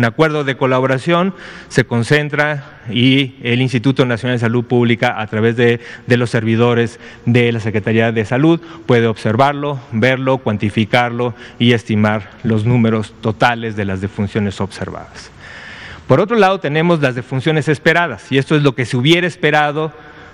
acuerdo 0.05 0.43
de 0.43 0.57
colaboración, 0.57 1.33
se 1.69 1.85
concentra 1.85 2.79
y 2.89 3.35
el 3.41 3.61
Instituto 3.61 4.05
Nacional 4.05 4.35
de 4.35 4.41
Salud 4.41 4.65
Pública, 4.65 5.19
a 5.19 5.27
través 5.27 5.55
de, 5.55 5.79
los 6.07 6.29
servidores 6.29 6.99
de 7.25 7.51
la 7.51 7.59
Secretaría 7.59 8.11
de 8.11 8.25
Salud, 8.25 8.59
puede 8.85 9.07
observarlo, 9.07 9.79
verlo, 9.91 10.37
cuantificarlo 10.37 11.33
y 11.59 11.73
estimar 11.73 12.29
los 12.43 12.65
números 12.65 13.13
totales 13.21 13.75
de 13.75 13.85
las 13.85 14.01
defunciones 14.01 14.61
observadas. 14.61 15.31
Por 16.07 16.21
otro 16.21 16.37
lado, 16.37 16.59
tenemos 16.59 17.01
las 17.01 17.15
defunciones 17.15 17.67
esperadas, 17.67 18.31
y 18.31 18.37
esto 18.37 18.55
es 18.55 18.63
lo 18.63 18.75
que 18.75 18.85
se 18.85 18.97
hubiera 18.97 19.27
esperado 19.27 19.91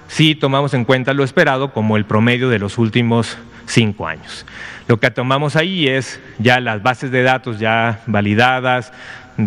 si 0.08 0.36
tomamos 0.36 0.74
en 0.74 0.86
cuenta 0.86 1.14
lo 1.14 1.24
esperado 1.24 1.72
como 1.72 1.98
el 1.98 2.06
promedio 2.06 2.50
de 2.50 2.60
los 2.60 2.78
últimos 2.78 3.38
cinco 3.65 4.08
años. 4.08 4.45
Lo 4.88 4.99
que 4.99 5.12
tomamos 5.12 5.56
ahí 5.56 5.88
es 5.88 6.19
ya 6.39 6.60
las 6.60 6.84
bases 6.84 7.12
de 7.12 7.23
datos 7.23 7.60
ya 7.60 8.02
validadas, 8.06 8.91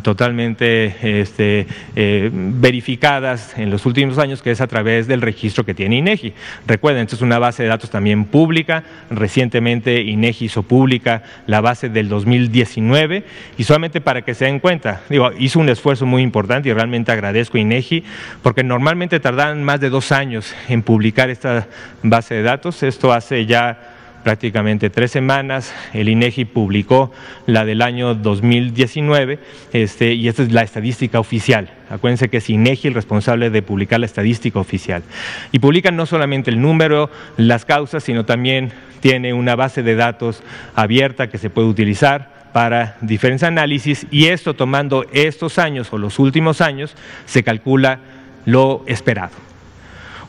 totalmente 0.02 1.20
este, 1.20 1.66
eh, 1.94 2.30
verificadas 2.32 3.56
en 3.56 3.70
los 3.70 3.86
últimos 3.86 4.18
años, 4.18 4.42
que 4.42 4.50
es 4.50 4.60
a 4.60 4.66
través 4.66 5.06
del 5.06 5.20
registro 5.20 5.64
que 5.64 5.74
tiene 5.74 5.96
INEGI. 5.96 6.34
Recuerden, 6.66 7.04
esto 7.04 7.16
es 7.16 7.22
una 7.22 7.38
base 7.38 7.62
de 7.62 7.68
datos 7.68 7.90
también 7.90 8.24
pública. 8.24 8.82
Recientemente 9.10 10.00
INEGI 10.00 10.46
hizo 10.46 10.62
pública 10.62 11.22
la 11.46 11.60
base 11.60 11.88
del 11.88 12.08
2019 12.08 13.24
y 13.58 13.64
solamente 13.64 14.00
para 14.00 14.22
que 14.22 14.34
se 14.34 14.46
den 14.46 14.58
cuenta, 14.58 15.02
digo, 15.08 15.30
hizo 15.38 15.60
un 15.60 15.68
esfuerzo 15.68 16.06
muy 16.06 16.22
importante 16.22 16.68
y 16.68 16.72
realmente 16.72 17.12
agradezco 17.12 17.56
a 17.56 17.60
INEGI 17.60 18.04
porque 18.42 18.64
normalmente 18.64 19.20
tardan 19.20 19.62
más 19.62 19.80
de 19.80 19.90
dos 19.90 20.10
años 20.12 20.54
en 20.68 20.82
publicar 20.82 21.30
esta 21.30 21.68
base 22.02 22.34
de 22.34 22.42
datos. 22.42 22.82
Esto 22.82 23.12
hace 23.12 23.46
ya 23.46 23.95
prácticamente 24.26 24.90
tres 24.90 25.12
semanas. 25.12 25.72
El 25.92 26.08
INEGI 26.08 26.46
publicó 26.46 27.12
la 27.46 27.64
del 27.64 27.80
año 27.80 28.16
2019 28.16 29.38
este, 29.72 30.14
y 30.14 30.26
esta 30.26 30.42
es 30.42 30.50
la 30.50 30.62
estadística 30.62 31.20
oficial. 31.20 31.70
Acuérdense 31.90 32.28
que 32.28 32.38
es 32.38 32.50
INEGI 32.50 32.88
el 32.88 32.94
responsable 32.94 33.50
de 33.50 33.62
publicar 33.62 34.00
la 34.00 34.06
estadística 34.06 34.58
oficial. 34.58 35.04
Y 35.52 35.60
publican 35.60 35.94
no 35.94 36.06
solamente 36.06 36.50
el 36.50 36.60
número, 36.60 37.08
las 37.36 37.64
causas, 37.64 38.02
sino 38.02 38.24
también 38.24 38.72
tiene 38.98 39.32
una 39.32 39.54
base 39.54 39.84
de 39.84 39.94
datos 39.94 40.42
abierta 40.74 41.28
que 41.28 41.38
se 41.38 41.48
puede 41.48 41.68
utilizar 41.68 42.50
para 42.52 42.96
diferentes 43.02 43.44
análisis 43.44 44.08
y 44.10 44.26
esto 44.26 44.54
tomando 44.54 45.06
estos 45.12 45.60
años 45.60 45.92
o 45.92 45.98
los 45.98 46.18
últimos 46.18 46.60
años 46.60 46.96
se 47.26 47.44
calcula 47.44 48.00
lo 48.44 48.82
esperado. 48.88 49.45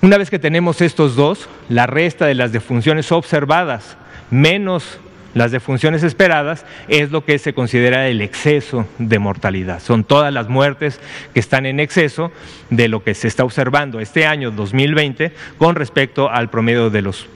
Una 0.07 0.17
vez 0.17 0.29
que 0.29 0.39
tenemos 0.39 0.79
estos 0.79 1.17
dos, 1.17 1.49
la 1.67 1.85
resta 1.85 2.27
de 2.27 2.33
las 2.33 2.53
defunciones 2.53 3.11
observadas 3.11 3.97
menos 4.31 4.99
las 5.33 5.51
defunciones 5.51 6.01
esperadas 6.01 6.65
es 6.87 7.11
lo 7.11 7.25
que 7.25 7.37
se 7.39 7.53
considera 7.53 8.07
el 8.07 8.21
exceso 8.21 8.87
de 8.99 9.19
mortalidad. 9.19 9.81
Son 9.81 10.05
todas 10.05 10.33
las 10.33 10.47
muertes 10.47 11.01
que 11.33 11.41
están 11.41 11.65
en 11.65 11.81
exceso 11.81 12.31
de 12.69 12.87
lo 12.87 13.03
que 13.03 13.13
se 13.15 13.27
está 13.27 13.43
observando 13.43 13.99
este 13.99 14.25
año 14.25 14.49
2020 14.49 15.33
con 15.57 15.75
respecto 15.75 16.31
al 16.31 16.49
promedio 16.49 16.89
de 16.89 17.01
los, 17.01 17.27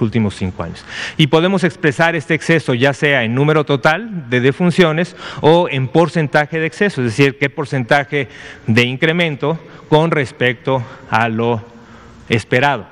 últimos 0.00 0.36
cinco 0.36 0.62
años. 0.62 0.86
Y 1.18 1.26
podemos 1.26 1.64
expresar 1.64 2.16
este 2.16 2.32
exceso 2.32 2.72
ya 2.72 2.94
sea 2.94 3.24
en 3.24 3.34
número 3.34 3.64
total 3.64 4.30
de 4.30 4.40
defunciones 4.40 5.16
o 5.42 5.68
en 5.70 5.86
porcentaje 5.88 6.58
de 6.58 6.66
exceso, 6.66 7.02
es 7.02 7.08
decir, 7.08 7.36
qué 7.36 7.50
porcentaje 7.50 8.28
de 8.66 8.84
incremento 8.84 9.58
con 9.90 10.10
respecto 10.10 10.82
a 11.10 11.28
lo 11.28 11.75
esperado. 12.28 12.86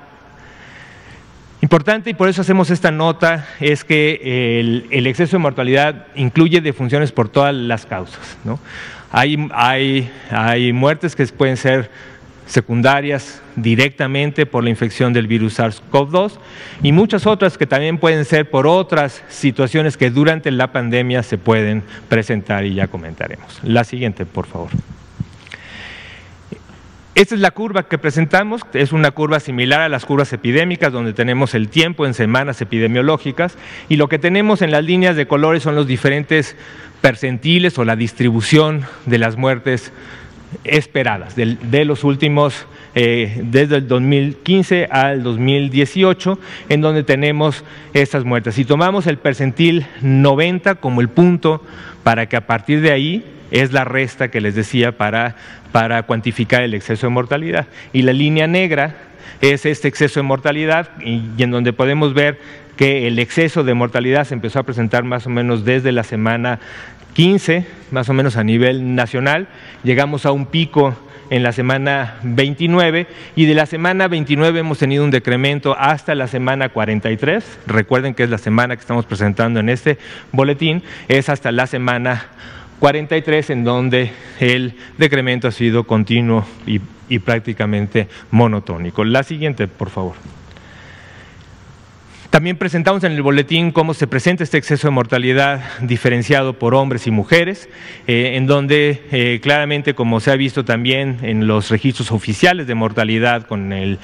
Importante 1.60 2.10
y 2.10 2.14
por 2.14 2.28
eso 2.28 2.42
hacemos 2.42 2.70
esta 2.70 2.90
nota 2.90 3.48
es 3.58 3.84
que 3.84 4.60
el, 4.90 5.06
exceso 5.06 5.38
de 5.38 5.42
mortalidad 5.42 6.08
incluye 6.14 6.60
defunciones 6.60 7.10
por 7.10 7.30
todas 7.30 7.54
las 7.54 7.86
causas. 7.86 8.36
Hay, 9.10 9.48
hay, 9.52 10.10
hay 10.30 10.72
muertes 10.74 11.16
que 11.16 11.26
pueden 11.28 11.56
ser 11.56 11.90
secundarias 12.46 13.40
directamente 13.56 14.46
por 14.46 14.64
la 14.64 14.70
infección 14.70 15.12
del 15.12 15.26
virus 15.26 15.58
SARS-CoV-2 15.58 16.32
y 16.82 16.92
muchas 16.92 17.26
otras 17.26 17.56
que 17.56 17.66
también 17.66 17.98
pueden 17.98 18.24
ser 18.24 18.50
por 18.50 18.66
otras 18.66 19.22
situaciones 19.28 19.96
que 19.96 20.10
durante 20.10 20.50
la 20.50 20.72
pandemia 20.72 21.22
se 21.22 21.38
pueden 21.38 21.82
presentar 22.08 22.66
y 22.66 22.74
ya 22.74 22.88
comentaremos. 22.88 23.60
La 23.62 23.84
siguiente, 23.84 24.26
por 24.26 24.46
favor. 24.46 24.68
Esta 27.14 27.36
es 27.36 27.40
la 27.40 27.52
curva 27.52 27.84
que 27.84 27.96
presentamos, 27.96 28.62
es 28.72 28.92
una 28.92 29.12
curva 29.12 29.38
similar 29.38 29.82
a 29.82 29.88
las 29.88 30.04
curvas 30.04 30.32
epidémicas, 30.32 30.92
donde 30.92 31.12
tenemos 31.12 31.54
el 31.54 31.68
tiempo 31.68 32.06
en 32.06 32.14
semanas 32.14 32.60
epidemiológicas, 32.60 33.56
y 33.88 33.94
lo 33.94 34.08
que 34.08 34.18
tenemos 34.18 34.62
en 34.62 34.72
las 34.72 34.82
líneas 34.82 35.14
de 35.14 35.28
colores 35.28 35.62
son 35.62 35.76
los 35.76 35.86
diferentes 35.86 36.56
percentiles 37.00 37.78
o 37.78 37.84
la 37.84 37.94
distribución 37.94 38.84
de 39.06 39.18
las 39.18 39.36
muertes 39.36 39.92
esperadas 40.64 41.36
de, 41.36 41.84
los 41.84 42.02
últimos, 42.02 42.66
eh, 42.96 43.40
desde 43.44 43.76
el 43.76 43.86
2015 43.86 44.88
al 44.90 45.22
2018, 45.22 46.38
en 46.68 46.80
donde 46.80 47.04
tenemos 47.04 47.64
estas 47.92 48.24
muertes. 48.24 48.56
Si 48.56 48.64
tomamos 48.64 49.06
el 49.06 49.18
percentil 49.18 49.86
90 50.02 50.76
como 50.76 51.00
el 51.00 51.08
punto 51.08 51.62
para 52.02 52.28
que 52.28 52.36
a 52.36 52.46
partir 52.48 52.80
de 52.80 52.90
ahí 52.90 53.24
es 53.52 53.72
la 53.72 53.84
resta 53.84 54.32
que 54.32 54.40
les 54.40 54.56
decía 54.56 54.96
para, 54.96 55.36
para 55.74 56.04
cuantificar 56.04 56.62
el 56.62 56.72
exceso 56.72 57.08
de 57.08 57.10
mortalidad. 57.10 57.66
Y 57.92 58.02
la 58.02 58.12
línea 58.12 58.46
negra 58.46 58.94
es 59.40 59.66
este 59.66 59.88
exceso 59.88 60.20
de 60.20 60.22
mortalidad 60.22 60.90
y, 61.04 61.42
en 61.42 61.50
donde 61.50 61.72
podemos 61.72 62.14
ver 62.14 62.38
que 62.76 63.08
el 63.08 63.18
exceso 63.18 63.64
de 63.64 63.74
mortalidad 63.74 64.24
se 64.24 64.34
empezó 64.34 64.60
a 64.60 64.62
presentar 64.62 65.02
más 65.02 65.26
o 65.26 65.30
menos 65.30 65.64
desde 65.64 65.90
la 65.90 66.04
semana 66.04 66.60
15, 67.14 67.66
más 67.90 68.08
o 68.08 68.12
menos 68.12 68.36
a 68.36 68.44
nivel 68.44 68.94
nacional. 68.94 69.48
Llegamos 69.82 70.26
a 70.26 70.30
un 70.30 70.46
pico 70.46 70.96
en 71.30 71.42
la 71.42 71.50
semana 71.50 72.18
29 72.22 73.08
y 73.34 73.46
de 73.46 73.54
la 73.54 73.66
semana 73.66 74.06
29 74.06 74.60
hemos 74.60 74.78
tenido 74.78 75.02
un 75.02 75.10
decremento 75.10 75.74
hasta 75.76 76.14
la 76.14 76.28
semana 76.28 76.68
43. 76.68 77.58
Recuerden 77.66 78.14
que 78.14 78.22
es 78.22 78.30
la 78.30 78.38
semana 78.38 78.76
que 78.76 78.80
estamos 78.80 79.06
presentando 79.06 79.58
en 79.58 79.68
este 79.68 79.98
boletín, 80.30 80.84
es 81.08 81.28
hasta 81.28 81.50
la 81.50 81.66
semana 81.66 82.26
43 82.80 83.50
en 83.50 83.64
donde 83.64 84.12
el 84.40 84.74
decremento 84.98 85.48
ha 85.48 85.52
sido 85.52 85.84
continuo 85.84 86.44
y, 86.66 86.80
y 87.08 87.18
prácticamente 87.18 88.08
monotónico. 88.30 89.04
La 89.04 89.22
siguiente, 89.22 89.68
por 89.68 89.90
favor. 89.90 90.14
También 92.34 92.56
presentamos 92.56 93.04
en 93.04 93.12
el 93.12 93.22
boletín 93.22 93.70
cómo 93.70 93.94
se 93.94 94.08
presenta 94.08 94.42
este 94.42 94.58
exceso 94.58 94.88
de 94.88 94.90
mortalidad 94.90 95.60
diferenciado 95.82 96.58
por 96.58 96.74
hombres 96.74 97.06
y 97.06 97.12
mujeres, 97.12 97.68
eh, 98.08 98.32
en 98.34 98.48
donde 98.48 99.04
eh, 99.12 99.38
claramente, 99.40 99.94
como 99.94 100.18
se 100.18 100.32
ha 100.32 100.34
visto 100.34 100.64
también 100.64 101.18
en 101.22 101.46
los 101.46 101.70
registros 101.70 102.10
oficiales 102.10 102.66
de 102.66 102.74
mortalidad 102.74 103.46
con 103.46 103.72
el, 103.72 103.98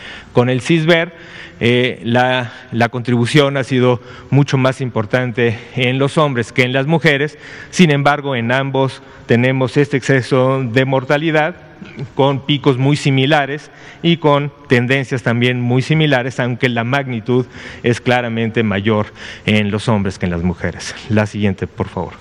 CISBER, 0.60 1.12
eh, 1.58 2.00
la, 2.04 2.52
contribución 2.92 3.56
ha 3.56 3.64
sido 3.64 4.00
mucho 4.30 4.56
más 4.58 4.80
importante 4.80 5.58
en 5.74 5.98
los 5.98 6.16
hombres 6.16 6.52
que 6.52 6.62
en 6.62 6.72
las 6.72 6.86
mujeres. 6.86 7.36
Sin 7.70 7.90
embargo, 7.90 8.36
en 8.36 8.52
ambos 8.52 9.02
tenemos 9.26 9.76
este 9.76 9.96
exceso 9.96 10.62
de 10.62 10.84
mortalidad 10.84 11.69
con 12.14 12.46
picos 12.46 12.78
muy 12.78 12.96
similares 12.96 13.70
y 14.02 14.16
con 14.18 14.52
tendencias 14.68 15.22
también 15.22 15.60
muy 15.60 15.82
similares, 15.82 16.40
aunque 16.40 16.68
la 16.68 16.84
magnitud 16.84 17.46
es 17.82 18.00
claramente 18.00 18.62
mayor 18.62 19.06
en 19.46 19.70
los 19.70 19.88
hombres 19.88 20.18
que 20.18 20.26
en 20.26 20.32
las 20.32 20.42
mujeres. 20.42 20.94
La 21.08 21.26
siguiente, 21.26 21.66
por 21.66 21.88
favor. 21.88 22.14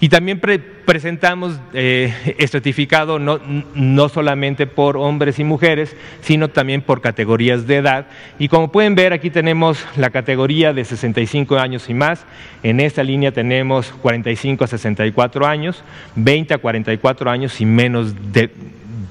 Y 0.00 0.08
también 0.08 0.40
presentamos 0.84 1.58
eh, 1.72 2.12
estratificado 2.38 3.18
no, 3.18 3.40
no, 3.74 4.08
solamente 4.08 4.66
por 4.66 4.96
hombres 4.96 5.38
y 5.38 5.44
mujeres, 5.44 5.96
sino 6.20 6.48
también 6.48 6.82
por 6.82 7.00
categorías 7.00 7.66
de 7.66 7.76
edad. 7.76 8.06
Y 8.38 8.48
como 8.48 8.70
pueden 8.70 8.94
ver, 8.94 9.12
aquí 9.12 9.30
tenemos 9.30 9.84
la 9.96 10.10
categoría 10.10 10.72
de 10.72 10.84
65 10.84 11.58
años 11.58 11.88
y 11.88 11.94
más. 11.94 12.24
En 12.62 12.80
esta 12.80 13.02
línea 13.02 13.32
tenemos 13.32 13.90
45 14.02 14.64
a 14.64 14.66
64 14.66 15.46
años, 15.46 15.82
20 16.16 16.54
a 16.54 16.58
44 16.58 17.30
años 17.30 17.60
y 17.60 17.66
menos 17.66 18.14
de, 18.32 18.50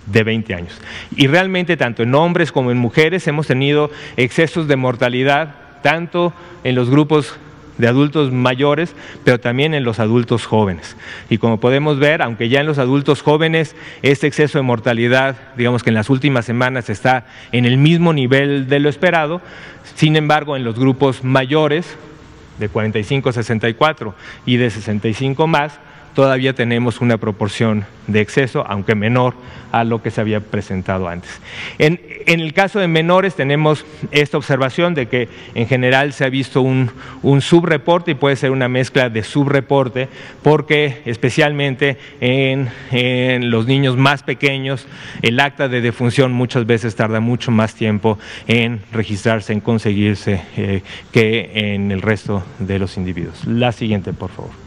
de 0.05 0.23
20 0.23 0.53
años. 0.53 0.79
Y 1.15 1.27
realmente 1.27 1.77
tanto 1.77 2.03
en 2.03 2.13
hombres 2.15 2.51
como 2.51 2.71
en 2.71 2.77
mujeres 2.77 3.27
hemos 3.27 3.47
tenido 3.47 3.91
excesos 4.17 4.67
de 4.67 4.75
mortalidad, 4.75 5.55
tanto 5.81 6.33
en 6.63 6.75
los 6.75 6.89
grupos 6.89 7.37
de 7.77 7.87
adultos 7.87 8.31
mayores, 8.31 8.95
pero 9.23 9.39
también 9.39 9.73
en 9.73 9.83
los 9.83 9.99
adultos 9.99 10.45
jóvenes. 10.45 10.95
Y 11.29 11.37
como 11.37 11.59
podemos 11.59 11.99
ver, 11.99 12.21
aunque 12.21 12.49
ya 12.49 12.59
en 12.59 12.67
los 12.67 12.77
adultos 12.77 13.21
jóvenes 13.21 13.75
este 14.01 14.27
exceso 14.27 14.57
de 14.57 14.63
mortalidad, 14.63 15.35
digamos 15.57 15.83
que 15.83 15.89
en 15.89 15.95
las 15.95 16.09
últimas 16.09 16.45
semanas 16.45 16.89
está 16.89 17.25
en 17.51 17.65
el 17.65 17.77
mismo 17.77 18.13
nivel 18.13 18.67
de 18.67 18.79
lo 18.79 18.89
esperado, 18.89 19.41
sin 19.95 20.15
embargo 20.15 20.55
en 20.55 20.63
los 20.63 20.77
grupos 20.77 21.23
mayores, 21.23 21.97
de 22.59 22.69
45 22.69 23.29
a 23.29 23.33
64 23.33 24.15
y 24.45 24.57
de 24.57 24.69
65 24.69 25.47
más, 25.47 25.79
todavía 26.13 26.53
tenemos 26.53 27.01
una 27.01 27.17
proporción 27.17 27.85
de 28.07 28.21
exceso, 28.21 28.65
aunque 28.67 28.95
menor 28.95 29.33
a 29.71 29.83
lo 29.83 30.03
que 30.03 30.11
se 30.11 30.21
había 30.21 30.39
presentado 30.39 31.07
antes. 31.07 31.41
En, 31.79 31.99
el 32.25 32.53
caso 32.53 32.79
de 32.79 32.87
menores 32.87 33.35
tenemos 33.35 33.85
esta 34.11 34.37
observación 34.37 34.93
de 34.93 35.07
que 35.07 35.29
en 35.55 35.67
general 35.67 36.13
se 36.13 36.23
ha 36.23 36.29
visto 36.29 36.61
un, 36.61 36.91
subreporte 37.41 38.11
y 38.11 38.15
puede 38.15 38.35
ser 38.35 38.51
una 38.51 38.67
mezcla 38.67 39.09
de 39.09 39.23
subreporte 39.23 40.09
porque 40.43 41.01
especialmente 41.05 41.97
en, 42.21 42.69
los 43.49 43.65
niños 43.65 43.97
más 43.97 44.23
pequeños 44.23 44.87
el 45.21 45.39
acta 45.39 45.67
de 45.67 45.81
defunción 45.81 46.31
muchas 46.31 46.65
veces 46.65 46.95
tarda 46.95 47.19
mucho 47.19 47.51
más 47.51 47.73
tiempo 47.73 48.19
en 48.47 48.81
registrarse, 48.91 49.53
en 49.53 49.59
conseguirse 49.59 50.41
eh, 50.55 50.83
que 51.11 51.73
en 51.73 51.91
el 51.91 52.01
resto 52.01 52.43
de 52.59 52.79
los 52.79 52.95
individuos. 52.97 53.45
La 53.47 53.71
siguiente, 53.71 54.13
por 54.13 54.29
favor. 54.29 54.62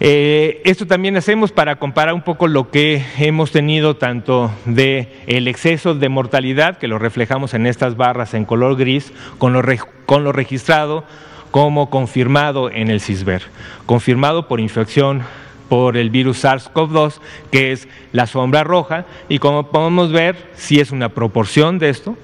Eh, 0.00 0.62
esto 0.64 0.86
también 0.86 1.16
hacemos 1.16 1.50
para 1.50 1.76
comparar 1.76 2.14
un 2.14 2.22
poco 2.22 2.46
lo 2.46 2.70
que 2.70 3.04
hemos 3.18 3.50
tenido 3.50 3.96
tanto 3.96 4.52
de 4.64 5.08
el 5.26 5.48
exceso 5.48 5.94
de 5.94 6.08
mortalidad, 6.08 6.78
que 6.78 6.86
lo 6.86 7.00
reflejamos 7.00 7.52
en 7.54 7.66
estas 7.66 7.96
barras 7.96 8.32
en 8.34 8.44
color 8.44 8.76
gris, 8.76 9.12
con 9.38 9.52
lo, 9.52 9.62
con 10.06 10.22
lo 10.22 10.30
registrado 10.30 11.04
como 11.50 11.90
confirmado 11.90 12.70
en 12.70 12.90
el 12.90 13.00
CISBER, 13.00 13.42
confirmado 13.86 14.46
por 14.46 14.60
infección 14.60 15.22
por 15.68 15.96
el 15.96 16.10
virus 16.10 16.44
SARS-CoV-2, 16.44 17.20
que 17.50 17.72
es 17.72 17.88
la 18.12 18.26
sombra 18.26 18.62
roja, 18.62 19.04
y 19.28 19.38
como 19.38 19.70
podemos 19.70 20.12
ver, 20.12 20.36
si 20.54 20.78
es 20.78 20.92
una 20.92 21.08
proporción 21.08 21.78
de 21.78 21.88
esto, 21.88 22.16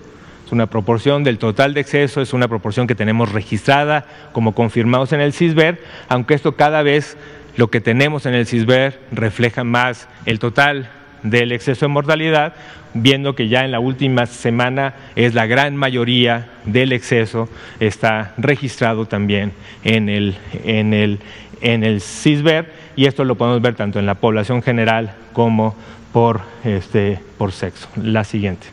es 0.46 0.52
una 0.52 0.66
proporción 0.66 1.24
del 1.24 1.38
total 1.38 1.74
de 1.74 1.80
exceso, 1.80 2.20
es 2.20 2.32
una 2.32 2.48
proporción 2.48 2.86
que 2.86 2.94
tenemos 2.94 3.32
registrada 3.32 4.06
como 4.32 4.54
confirmados 4.54 5.12
en 5.12 5.20
el 5.20 5.32
CISBER, 5.32 5.82
aunque 6.08 6.34
esto 6.34 6.54
cada 6.54 6.82
vez 6.82 7.16
lo 7.56 7.70
que 7.70 7.80
tenemos 7.80 8.26
en 8.26 8.34
el 8.34 8.46
CISBER 8.46 8.98
refleja 9.12 9.64
más 9.64 10.08
el 10.26 10.38
total 10.38 10.88
del 11.22 11.52
exceso 11.52 11.86
de 11.86 11.92
mortalidad, 11.92 12.54
viendo 12.92 13.34
que 13.34 13.48
ya 13.48 13.64
en 13.64 13.72
la 13.72 13.80
última 13.80 14.26
semana 14.26 14.94
es 15.16 15.34
la 15.34 15.46
gran 15.46 15.76
mayoría 15.76 16.48
del 16.64 16.92
exceso 16.92 17.48
está 17.80 18.34
registrado 18.36 19.06
también 19.06 19.52
en 19.82 20.08
el, 20.08 20.36
en 20.64 20.94
el, 20.94 21.18
en 21.60 21.82
el 21.82 22.00
CISBER 22.00 22.72
y 22.96 23.06
esto 23.06 23.24
lo 23.24 23.34
podemos 23.34 23.60
ver 23.62 23.74
tanto 23.74 23.98
en 23.98 24.06
la 24.06 24.14
población 24.14 24.62
general 24.62 25.14
como 25.32 25.74
por, 26.12 26.42
este, 26.64 27.18
por 27.38 27.52
sexo. 27.52 27.88
La 27.96 28.22
siguiente. 28.22 28.68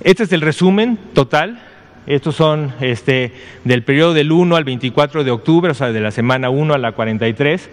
Este 0.00 0.22
es 0.22 0.32
el 0.32 0.40
resumen 0.40 0.98
total 1.14 1.60
estos 2.06 2.36
son 2.36 2.72
este, 2.80 3.32
del 3.64 3.82
periodo 3.82 4.14
del 4.14 4.30
1 4.30 4.54
al 4.56 4.64
24 4.64 5.24
de 5.24 5.30
octubre, 5.30 5.72
o 5.72 5.74
sea, 5.74 5.92
de 5.92 6.00
la 6.00 6.10
semana 6.10 6.50
1 6.50 6.74
a 6.74 6.78
la 6.78 6.92
43. 6.92 7.68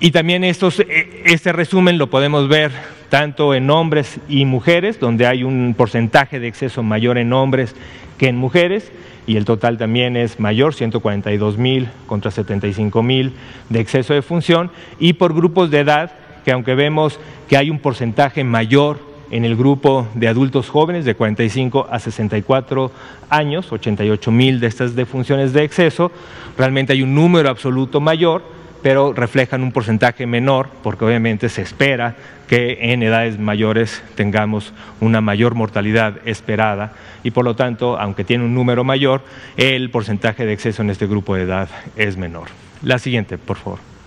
Y 0.00 0.12
también 0.12 0.44
estos, 0.44 0.78
eh, 0.78 1.22
este 1.24 1.52
resumen 1.52 1.98
lo 1.98 2.08
podemos 2.08 2.48
ver 2.48 2.70
tanto 3.08 3.52
en 3.52 3.68
hombres 3.68 4.20
y 4.28 4.44
mujeres, 4.44 5.00
donde 5.00 5.26
hay 5.26 5.42
un 5.42 5.74
porcentaje 5.76 6.38
de 6.38 6.46
exceso 6.46 6.84
mayor 6.84 7.18
en 7.18 7.32
hombres 7.32 7.74
que 8.16 8.28
en 8.28 8.36
mujeres, 8.36 8.92
y 9.26 9.36
el 9.36 9.44
total 9.44 9.76
también 9.76 10.16
es 10.16 10.38
mayor, 10.38 10.72
142 10.72 11.58
mil 11.58 11.88
contra 12.06 12.30
75 12.30 13.02
mil 13.02 13.32
de 13.70 13.80
exceso 13.80 14.14
de 14.14 14.22
función, 14.22 14.70
y 15.00 15.14
por 15.14 15.34
grupos 15.34 15.70
de 15.70 15.80
edad, 15.80 16.12
que 16.44 16.52
aunque 16.52 16.76
vemos 16.76 17.18
que 17.48 17.56
hay 17.56 17.68
un 17.68 17.80
porcentaje 17.80 18.44
mayor 18.44 19.00
en 19.30 19.44
el 19.44 19.56
grupo 19.56 20.06
de 20.14 20.28
adultos 20.28 20.68
jóvenes 20.68 21.04
de 21.04 21.14
45 21.14 21.88
a 21.90 21.98
64 21.98 22.92
años, 23.28 23.72
88 23.72 24.30
mil 24.30 24.60
de 24.60 24.68
estas 24.68 24.94
defunciones 24.94 25.52
de 25.52 25.64
exceso, 25.64 26.12
realmente 26.56 26.92
hay 26.92 27.02
un 27.02 27.14
número 27.14 27.50
absoluto 27.50 28.00
mayor, 28.00 28.42
pero 28.82 29.12
reflejan 29.12 29.62
un 29.62 29.72
porcentaje 29.72 30.26
menor, 30.26 30.68
porque 30.82 31.04
obviamente 31.04 31.48
se 31.48 31.62
espera 31.62 32.16
que 32.46 32.92
en 32.92 33.02
edades 33.02 33.38
mayores 33.38 34.02
tengamos 34.14 34.72
una 35.00 35.20
mayor 35.20 35.54
mortalidad 35.54 36.14
esperada 36.24 36.92
y 37.22 37.30
por 37.30 37.44
lo 37.44 37.56
tanto, 37.56 37.98
aunque 37.98 38.24
tiene 38.24 38.44
un 38.44 38.54
número 38.54 38.84
mayor, 38.84 39.22
el 39.56 39.90
porcentaje 39.90 40.46
de 40.46 40.52
exceso 40.52 40.82
en 40.82 40.90
este 40.90 41.06
grupo 41.06 41.34
de 41.34 41.42
edad 41.42 41.68
es 41.96 42.16
menor. 42.16 42.48
La 42.82 42.98
siguiente, 42.98 43.38
por 43.38 43.56
favor. 43.56 43.97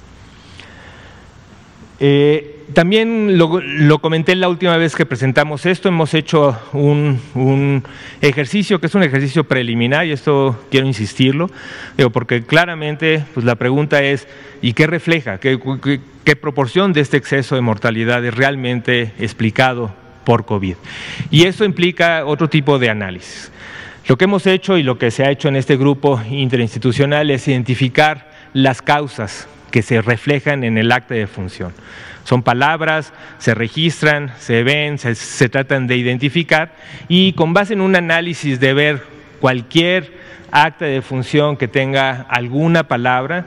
Eh, 2.04 2.58
también 2.74 3.38
lo, 3.38 4.00
comenté 4.00 4.36
la 4.36 4.50
última 4.50 4.76
vez 4.76 4.96
que 4.96 5.06
presentamos 5.06 5.68
esto, 5.68 5.88
hemos 5.88 6.16
hecho 6.16 6.58
un, 6.74 7.84
ejercicio 8.22 8.80
que 8.80 8.88
es 8.88 8.96
un 8.96 9.04
ejercicio 9.04 9.44
preliminar 9.44 10.08
y 10.08 10.12
esto 10.12 10.60
quiero 10.72 10.88
insistirlo, 10.88 11.52
porque 12.12 12.44
claramente 12.44 13.24
pues 13.36 13.46
la 13.46 13.54
pregunta 13.56 14.02
es, 14.02 14.28
¿y 14.64 14.74
qué 14.74 14.88
refleja? 14.88 15.38
¿Qué, 15.38 15.60
qué 16.24 16.36
proporción 16.36 16.92
de 16.92 17.02
este 17.02 17.18
exceso 17.18 17.54
de 17.54 17.62
mortalidad 17.62 18.26
es 18.26 18.34
realmente 18.34 19.12
explicado 19.20 19.94
por 20.24 20.46
COVID? 20.46 20.76
Y 21.30 21.44
eso 21.44 21.66
implica 21.66 22.26
otro 22.26 22.50
tipo 22.50 22.80
de 22.80 22.90
análisis. 22.90 23.52
Lo 24.08 24.18
que 24.18 24.24
hemos 24.24 24.48
hecho 24.48 24.78
y 24.78 24.84
lo 24.84 24.98
que 24.98 25.12
se 25.12 25.24
ha 25.24 25.30
hecho 25.30 25.50
en 25.50 25.56
este 25.56 25.78
grupo 25.78 26.20
interinstitucional 26.32 27.30
es 27.30 27.48
identificar 27.48 28.32
las 28.54 28.82
causas 28.82 29.48
que 29.72 29.82
se 29.82 30.02
reflejan 30.02 30.64
en 30.64 30.78
el 30.78 30.92
acta 30.92 31.16
de 31.16 31.28
función. 31.28 31.74
Son 32.24 32.44
palabras, 32.44 33.14
se 33.40 33.56
registran, 33.56 34.32
se 34.38 34.64
ven, 34.64 34.98
se, 35.00 35.50
tratan 35.50 35.88
de 35.88 35.98
identificar 35.98 36.76
y 37.08 37.34
con 37.34 37.54
base 37.54 37.74
en 37.74 37.82
un 37.82 37.96
análisis 37.96 38.60
de 38.60 38.74
ver 38.74 39.04
cualquier 39.40 40.14
acta 40.52 40.86
de 40.86 41.02
función 41.02 41.58
que 41.58 41.68
tenga 41.68 42.28
alguna 42.30 42.84
palabra, 42.84 43.46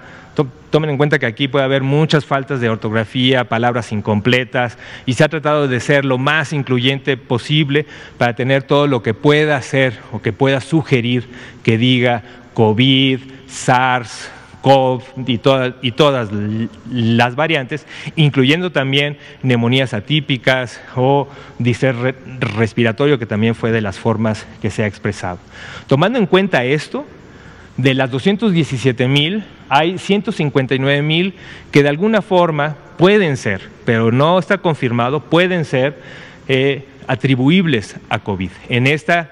tomen 0.70 0.90
en 0.90 0.96
cuenta 0.96 1.20
que 1.20 1.26
aquí 1.26 1.46
puede 1.46 1.64
haber 1.64 1.84
muchas 1.84 2.24
faltas 2.24 2.60
de 2.60 2.68
ortografía, 2.68 3.44
palabras 3.44 3.92
incompletas, 3.92 4.76
y 5.06 5.12
se 5.12 5.22
ha 5.22 5.28
tratado 5.28 5.68
de 5.68 5.78
ser 5.78 6.04
lo 6.04 6.18
más 6.18 6.52
incluyente 6.52 7.16
posible 7.16 7.86
para 8.18 8.34
tener 8.34 8.64
todo 8.64 8.88
lo 8.88 9.00
que 9.00 9.14
pueda 9.14 9.56
hacer 9.56 10.00
o 10.10 10.20
que 10.20 10.32
pueda 10.32 10.60
sugerir 10.60 11.28
que 11.62 11.78
diga 11.78 12.24
COVID, 12.54 13.20
SARS, 13.46 14.32
COVID 14.64 15.28
y 15.28 15.36
todas, 15.36 15.74
y 15.82 15.92
todas 15.92 16.30
las 16.90 17.36
variantes, 17.36 17.86
incluyendo 18.16 18.72
también 18.72 19.18
neumonías 19.42 19.92
atípicas 19.92 20.80
o 20.96 21.28
diser 21.58 22.16
respiratorio, 22.40 23.18
que 23.18 23.26
también 23.26 23.54
fue 23.54 23.72
de 23.72 23.82
las 23.82 23.98
formas 23.98 24.46
que 24.62 24.70
se 24.70 24.82
ha 24.82 24.86
expresado. 24.86 25.38
Tomando 25.86 26.18
en 26.18 26.24
cuenta 26.24 26.64
esto, 26.64 27.04
de 27.76 27.92
las 27.92 28.10
217 28.10 29.06
mil, 29.06 29.44
hay 29.68 29.98
159 29.98 31.02
mil 31.02 31.34
que 31.70 31.82
de 31.82 31.90
alguna 31.90 32.22
forma 32.22 32.76
pueden 32.96 33.36
ser, 33.36 33.68
pero 33.84 34.12
no 34.12 34.38
está 34.38 34.56
confirmado, 34.56 35.20
pueden 35.20 35.66
ser 35.66 36.00
eh, 36.48 36.88
atribuibles 37.06 37.96
a 38.08 38.20
COVID 38.20 38.50
en 38.70 38.86
esta 38.86 39.30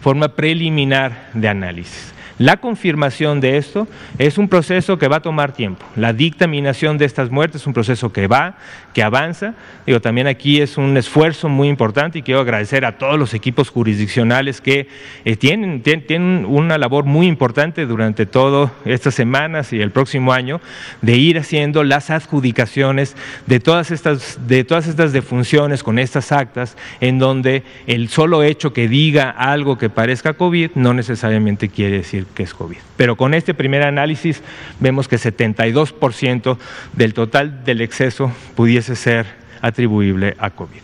forma 0.00 0.28
preliminar 0.28 1.28
de 1.34 1.48
análisis. 1.48 2.14
La 2.42 2.56
confirmación 2.56 3.40
de 3.40 3.56
esto 3.56 3.86
es 4.18 4.36
un 4.36 4.48
proceso 4.48 4.98
que 4.98 5.06
va 5.06 5.18
a 5.18 5.22
tomar 5.22 5.52
tiempo. 5.52 5.86
La 5.94 6.12
dictaminación 6.12 6.98
de 6.98 7.04
estas 7.04 7.30
muertes 7.30 7.60
es 7.60 7.68
un 7.68 7.72
proceso 7.72 8.12
que 8.12 8.26
va, 8.26 8.56
que 8.92 9.04
avanza. 9.04 9.54
Digo, 9.86 10.00
también 10.00 10.26
aquí 10.26 10.60
es 10.60 10.76
un 10.76 10.96
esfuerzo 10.96 11.48
muy 11.48 11.68
importante 11.68 12.18
y 12.18 12.22
quiero 12.22 12.40
agradecer 12.40 12.84
a 12.84 12.98
todos 12.98 13.16
los 13.16 13.32
equipos 13.32 13.70
jurisdiccionales 13.70 14.60
que 14.60 14.88
eh, 15.24 15.36
tienen, 15.36 15.82
tienen, 15.82 16.44
una 16.48 16.78
labor 16.78 17.04
muy 17.04 17.28
importante 17.28 17.86
durante 17.86 18.26
todas 18.26 18.72
estas 18.86 19.14
semanas 19.14 19.72
y 19.72 19.80
el 19.80 19.92
próximo 19.92 20.32
año 20.32 20.60
de 21.00 21.16
ir 21.18 21.38
haciendo 21.38 21.84
las 21.84 22.10
adjudicaciones 22.10 23.16
de 23.46 23.60
todas 23.60 23.92
estas, 23.92 24.48
de 24.48 24.64
todas 24.64 24.88
estas 24.88 25.12
defunciones 25.12 25.84
con 25.84 26.00
estas 26.00 26.32
actas 26.32 26.76
en 27.00 27.20
donde 27.20 27.62
el 27.86 28.08
solo 28.08 28.42
hecho 28.42 28.72
que 28.72 28.88
diga 28.88 29.30
algo 29.30 29.78
que 29.78 29.90
parezca 29.90 30.32
COVID 30.32 30.72
no 30.74 30.92
necesariamente 30.92 31.68
quiere 31.68 31.98
decir 31.98 32.31
que 32.34 32.42
es 32.42 32.54
COVID. 32.54 32.78
Pero 32.96 33.16
con 33.16 33.34
este 33.34 33.54
primer 33.54 33.82
análisis 33.82 34.42
vemos 34.80 35.08
que 35.08 35.16
72% 35.16 36.58
del 36.92 37.14
total 37.14 37.64
del 37.64 37.80
exceso 37.80 38.32
pudiese 38.54 38.96
ser 38.96 39.26
atribuible 39.60 40.36
a 40.38 40.50
COVID. 40.50 40.82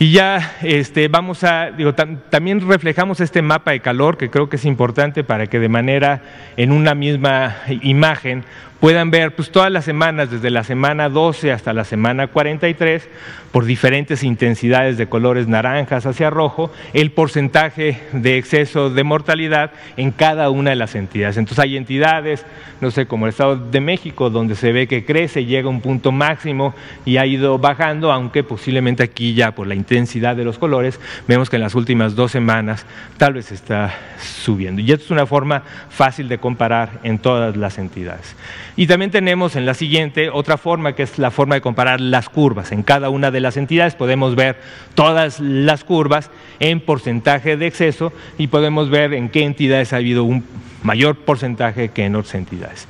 Y 0.00 0.12
ya 0.12 0.56
este, 0.62 1.08
vamos 1.08 1.42
a, 1.42 1.72
digo, 1.72 1.92
también 1.92 2.66
reflejamos 2.68 3.20
este 3.20 3.42
mapa 3.42 3.72
de 3.72 3.80
calor 3.80 4.16
que 4.16 4.30
creo 4.30 4.48
que 4.48 4.54
es 4.54 4.64
importante 4.64 5.24
para 5.24 5.48
que 5.48 5.58
de 5.58 5.68
manera 5.68 6.22
en 6.56 6.70
una 6.70 6.94
misma 6.94 7.56
imagen 7.82 8.44
puedan 8.80 9.10
ver 9.10 9.34
pues, 9.34 9.50
todas 9.50 9.70
las 9.70 9.84
semanas, 9.84 10.30
desde 10.30 10.50
la 10.50 10.64
semana 10.64 11.08
12 11.08 11.52
hasta 11.52 11.72
la 11.72 11.84
semana 11.84 12.28
43, 12.28 13.08
por 13.50 13.64
diferentes 13.64 14.22
intensidades 14.22 14.98
de 14.98 15.08
colores 15.08 15.48
naranjas 15.48 16.06
hacia 16.06 16.30
rojo, 16.30 16.70
el 16.92 17.10
porcentaje 17.10 18.00
de 18.12 18.36
exceso 18.36 18.90
de 18.90 19.04
mortalidad 19.04 19.72
en 19.96 20.10
cada 20.10 20.50
una 20.50 20.70
de 20.70 20.76
las 20.76 20.94
entidades. 20.94 21.38
Entonces 21.38 21.64
hay 21.64 21.76
entidades, 21.76 22.44
no 22.80 22.90
sé, 22.90 23.06
como 23.06 23.26
el 23.26 23.30
Estado 23.30 23.56
de 23.56 23.80
México, 23.80 24.30
donde 24.30 24.54
se 24.54 24.72
ve 24.72 24.86
que 24.86 25.04
crece, 25.04 25.44
llega 25.44 25.66
a 25.66 25.70
un 25.70 25.80
punto 25.80 26.12
máximo 26.12 26.74
y 27.04 27.16
ha 27.16 27.26
ido 27.26 27.58
bajando, 27.58 28.12
aunque 28.12 28.44
posiblemente 28.44 29.02
aquí 29.02 29.34
ya 29.34 29.52
por 29.52 29.66
la 29.66 29.74
intensidad 29.74 30.36
de 30.36 30.44
los 30.44 30.58
colores, 30.58 31.00
vemos 31.26 31.48
que 31.48 31.56
en 31.56 31.62
las 31.62 31.74
últimas 31.74 32.14
dos 32.14 32.32
semanas 32.32 32.84
tal 33.16 33.32
vez 33.34 33.50
está 33.50 33.94
subiendo. 34.20 34.82
Y 34.82 34.92
esto 34.92 35.06
es 35.06 35.10
una 35.10 35.26
forma 35.26 35.62
fácil 35.88 36.28
de 36.28 36.38
comparar 36.38 37.00
en 37.02 37.18
todas 37.18 37.56
las 37.56 37.78
entidades. 37.78 38.36
Y 38.78 38.86
también 38.86 39.10
tenemos 39.10 39.56
en 39.56 39.66
la 39.66 39.74
siguiente 39.74 40.30
otra 40.30 40.56
forma, 40.56 40.94
que 40.94 41.02
es 41.02 41.18
la 41.18 41.32
forma 41.32 41.56
de 41.56 41.60
comparar 41.60 42.00
las 42.00 42.28
curvas. 42.28 42.70
En 42.70 42.84
cada 42.84 43.10
una 43.10 43.32
de 43.32 43.40
las 43.40 43.56
entidades 43.56 43.96
podemos 43.96 44.36
ver 44.36 44.60
todas 44.94 45.40
las 45.40 45.82
curvas 45.82 46.30
en 46.60 46.78
porcentaje 46.78 47.56
de 47.56 47.66
exceso 47.66 48.12
y 48.38 48.46
podemos 48.46 48.88
ver 48.88 49.14
en 49.14 49.30
qué 49.30 49.42
entidades 49.42 49.92
ha 49.92 49.96
habido 49.96 50.22
un 50.22 50.44
mayor 50.84 51.16
porcentaje 51.16 51.88
que 51.88 52.04
en 52.04 52.14
otras 52.14 52.36
entidades. 52.36 52.86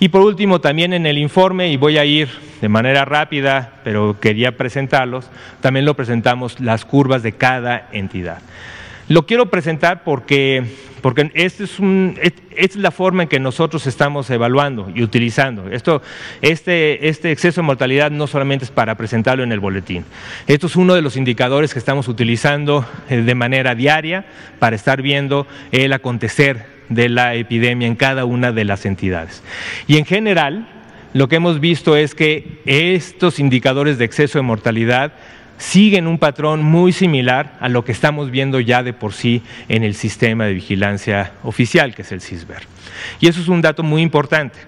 Y 0.00 0.08
por 0.08 0.22
último, 0.22 0.62
también 0.62 0.94
en 0.94 1.04
el 1.04 1.18
informe, 1.18 1.70
y 1.70 1.76
voy 1.76 1.98
a 1.98 2.06
ir 2.06 2.30
de 2.62 2.70
manera 2.70 3.04
rápida, 3.04 3.80
pero 3.84 4.18
quería 4.18 4.56
presentarlos, 4.56 5.28
también 5.60 5.84
lo 5.84 5.92
presentamos 5.92 6.58
las 6.58 6.86
curvas 6.86 7.22
de 7.22 7.32
cada 7.32 7.90
entidad. 7.92 8.38
Lo 9.08 9.24
quiero 9.24 9.46
presentar 9.46 10.04
porque, 10.04 10.64
porque 11.00 11.30
este 11.32 11.64
es 11.64 11.78
esta 11.78 12.42
es 12.56 12.76
la 12.76 12.90
forma 12.90 13.22
en 13.22 13.28
que 13.28 13.40
nosotros 13.40 13.86
estamos 13.86 14.28
evaluando 14.28 14.90
y 14.94 15.02
utilizando. 15.02 15.70
Esto, 15.70 16.02
este, 16.42 17.08
este 17.08 17.30
exceso 17.30 17.62
de 17.62 17.66
mortalidad 17.66 18.10
no 18.10 18.26
solamente 18.26 18.66
es 18.66 18.70
para 18.70 18.96
presentarlo 18.96 19.44
en 19.44 19.52
el 19.52 19.60
boletín. 19.60 20.04
Esto 20.46 20.66
es 20.66 20.76
uno 20.76 20.94
de 20.94 21.00
los 21.00 21.16
indicadores 21.16 21.72
que 21.72 21.78
estamos 21.78 22.06
utilizando 22.08 22.84
eh, 23.08 23.22
de 23.22 23.34
manera 23.34 23.74
diaria 23.74 24.26
para 24.58 24.76
estar 24.76 25.00
viendo 25.00 25.46
el 25.72 25.92
acontecer 25.94 26.66
de 26.90 27.08
la 27.08 27.34
epidemia 27.34 27.86
en 27.86 27.96
cada 27.96 28.26
una 28.26 28.52
de 28.52 28.64
las 28.64 28.84
entidades. 28.84 29.42
Y 29.86 29.96
en 29.96 30.04
general, 30.04 30.68
lo 31.14 31.28
que 31.28 31.36
hemos 31.36 31.60
visto 31.60 31.96
es 31.96 32.14
que 32.14 32.60
estos 32.66 33.38
indicadores 33.38 33.96
de 33.96 34.04
exceso 34.04 34.38
de 34.38 34.42
mortalidad 34.42 35.12
siguen 35.58 36.06
un 36.06 36.18
patrón 36.18 36.62
muy 36.62 36.92
similar 36.92 37.56
a 37.60 37.68
lo 37.68 37.84
que 37.84 37.92
estamos 37.92 38.30
viendo 38.30 38.60
ya 38.60 38.82
de 38.82 38.92
por 38.92 39.12
sí 39.12 39.42
en 39.68 39.82
el 39.82 39.94
sistema 39.94 40.46
de 40.46 40.54
vigilancia 40.54 41.32
oficial, 41.42 41.94
que 41.94 42.02
es 42.02 42.12
el 42.12 42.20
CISBER. 42.20 42.62
Y 43.20 43.28
eso 43.28 43.40
es 43.40 43.48
un 43.48 43.60
dato 43.60 43.82
muy 43.82 44.02
importante, 44.02 44.58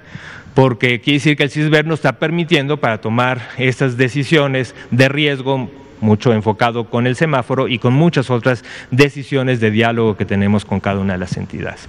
porque 0.55 1.01
quiere 1.01 1.19
decir 1.19 1.37
que 1.37 1.45
el 1.45 1.51
CISBER 1.51 1.87
nos 1.87 2.01
está 2.01 2.19
permitiendo 2.19 2.79
para 2.79 3.01
tomar 3.01 3.41
estas 3.57 3.97
decisiones 3.97 4.75
de 4.91 5.09
riesgo 5.09 5.71
mucho 6.01 6.33
enfocado 6.33 6.85
con 6.85 7.07
el 7.07 7.17
semáforo 7.17 7.69
y 7.69 7.79
con 7.79 7.93
muchas 7.93 8.31
otras 8.31 8.65
decisiones 8.91 9.61
de 9.61 9.71
diálogo 9.71 10.17
que 10.17 10.25
tenemos 10.25 10.65
con 10.65 10.81
cada 10.81 11.01
una 11.01 11.15
de 11.15 11.19
las 11.19 11.37
entidades. 11.37 11.89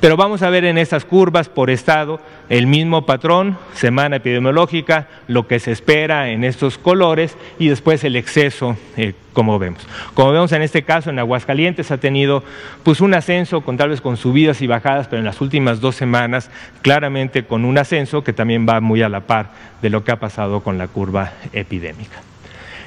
Pero 0.00 0.16
vamos 0.16 0.42
a 0.42 0.50
ver 0.50 0.64
en 0.64 0.78
estas 0.78 1.04
curvas 1.04 1.48
por 1.48 1.70
estado 1.70 2.20
el 2.48 2.66
mismo 2.66 3.06
patrón, 3.06 3.58
semana 3.74 4.16
epidemiológica, 4.16 5.08
lo 5.28 5.46
que 5.46 5.58
se 5.58 5.72
espera 5.72 6.30
en 6.30 6.44
estos 6.44 6.78
colores 6.78 7.36
y 7.58 7.68
después 7.68 8.04
el 8.04 8.16
exceso. 8.16 8.76
Eh, 8.96 9.14
como 9.32 9.58
vemos. 9.58 9.86
Como 10.14 10.32
vemos 10.32 10.52
en 10.52 10.62
este 10.62 10.82
caso, 10.82 11.10
en 11.10 11.18
Aguascalientes 11.18 11.90
ha 11.90 11.98
tenido 11.98 12.42
pues, 12.82 13.00
un 13.00 13.14
ascenso, 13.14 13.60
con, 13.60 13.76
tal 13.76 13.90
vez 13.90 14.00
con 14.00 14.16
subidas 14.16 14.60
y 14.62 14.66
bajadas, 14.66 15.08
pero 15.08 15.20
en 15.20 15.24
las 15.24 15.40
últimas 15.40 15.80
dos 15.80 15.96
semanas 15.96 16.50
claramente 16.82 17.44
con 17.44 17.64
un 17.64 17.78
ascenso 17.78 18.24
que 18.24 18.32
también 18.32 18.66
va 18.68 18.80
muy 18.80 19.02
a 19.02 19.08
la 19.08 19.20
par 19.20 19.50
de 19.82 19.90
lo 19.90 20.04
que 20.04 20.12
ha 20.12 20.20
pasado 20.20 20.62
con 20.62 20.78
la 20.78 20.88
curva 20.88 21.32
epidémica. 21.52 22.29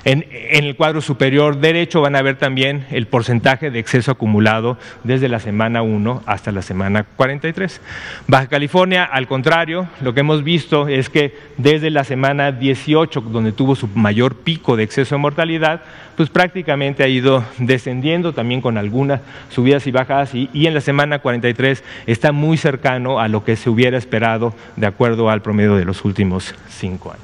En, 0.06 0.26
el 0.30 0.76
cuadro 0.76 1.00
superior 1.00 1.60
derecho 1.60 2.02
van 2.02 2.18
a 2.18 2.22
ver 2.22 2.36
también 2.36 2.86
el 2.92 3.08
porcentaje 3.08 3.72
de 3.72 3.80
exceso 3.80 4.12
acumulado 4.12 4.78
desde 5.06 5.30
la 5.30 5.40
semana 5.40 5.82
1 5.82 6.24
hasta 6.26 6.52
la 6.52 6.62
semana 6.62 7.06
43. 7.16 7.80
Baja 8.28 8.48
California, 8.48 9.06
al 9.06 9.28
contrario, 9.28 9.88
lo 10.02 10.14
que 10.14 10.20
hemos 10.20 10.44
visto 10.44 10.90
es 10.90 11.10
que 11.10 11.38
desde 11.58 11.90
la 11.90 12.04
semana 12.04 12.52
18, 12.52 13.22
donde 13.22 13.54
tuvo 13.54 13.76
su 13.76 13.88
mayor 13.88 14.36
pico 14.36 14.76
de 14.76 14.84
exceso 14.84 15.16
de 15.16 15.20
mortalidad, 15.20 15.82
pues 16.18 16.30
prácticamente 16.30 17.04
ha 17.04 17.08
ido 17.08 17.44
descendiendo 17.58 18.34
también 18.34 18.60
con 18.60 18.78
algunas 18.78 19.22
subidas 19.50 19.88
y 19.88 19.92
bajadas 19.92 20.36
y, 20.36 20.50
en 20.54 20.74
la 20.74 20.82
semana 20.82 21.20
43 21.20 21.82
está 22.08 22.34
muy 22.34 22.58
cercano 22.58 23.22
a 23.22 23.30
lo 23.30 23.46
que 23.46 23.56
se 23.56 23.70
hubiera 23.70 23.98
esperado 23.98 24.54
de 24.76 24.86
acuerdo 24.86 25.30
al 25.30 25.42
promedio 25.42 25.76
de 25.76 25.86
los 25.86 26.04
últimos 26.04 26.54
cinco 26.70 27.12
años. 27.12 27.24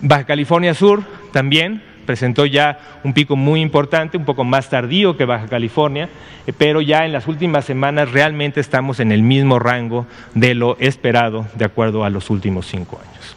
Baja 0.00 0.24
California 0.24 0.74
Sur 0.74 1.02
también 1.32 1.82
presentó 2.08 2.46
ya 2.46 2.78
un 3.04 3.12
pico 3.12 3.36
muy 3.36 3.60
importante, 3.60 4.16
un 4.16 4.24
poco 4.24 4.42
más 4.42 4.70
tardío 4.70 5.18
que 5.18 5.26
Baja 5.26 5.46
California, 5.46 6.08
eh, 6.46 6.54
pero 6.56 6.80
ya 6.80 7.04
en 7.04 7.12
las 7.12 7.26
últimas 7.26 7.66
semanas 7.66 8.12
realmente 8.12 8.60
estamos 8.60 8.98
en 8.98 9.12
el 9.12 9.22
mismo 9.22 9.58
rango 9.58 10.06
de 10.34 10.54
lo 10.54 10.78
esperado 10.80 11.46
de 11.54 11.66
acuerdo 11.66 12.04
a 12.04 12.10
los 12.10 12.30
últimos 12.30 12.66
cinco 12.66 12.98
años. 12.98 13.36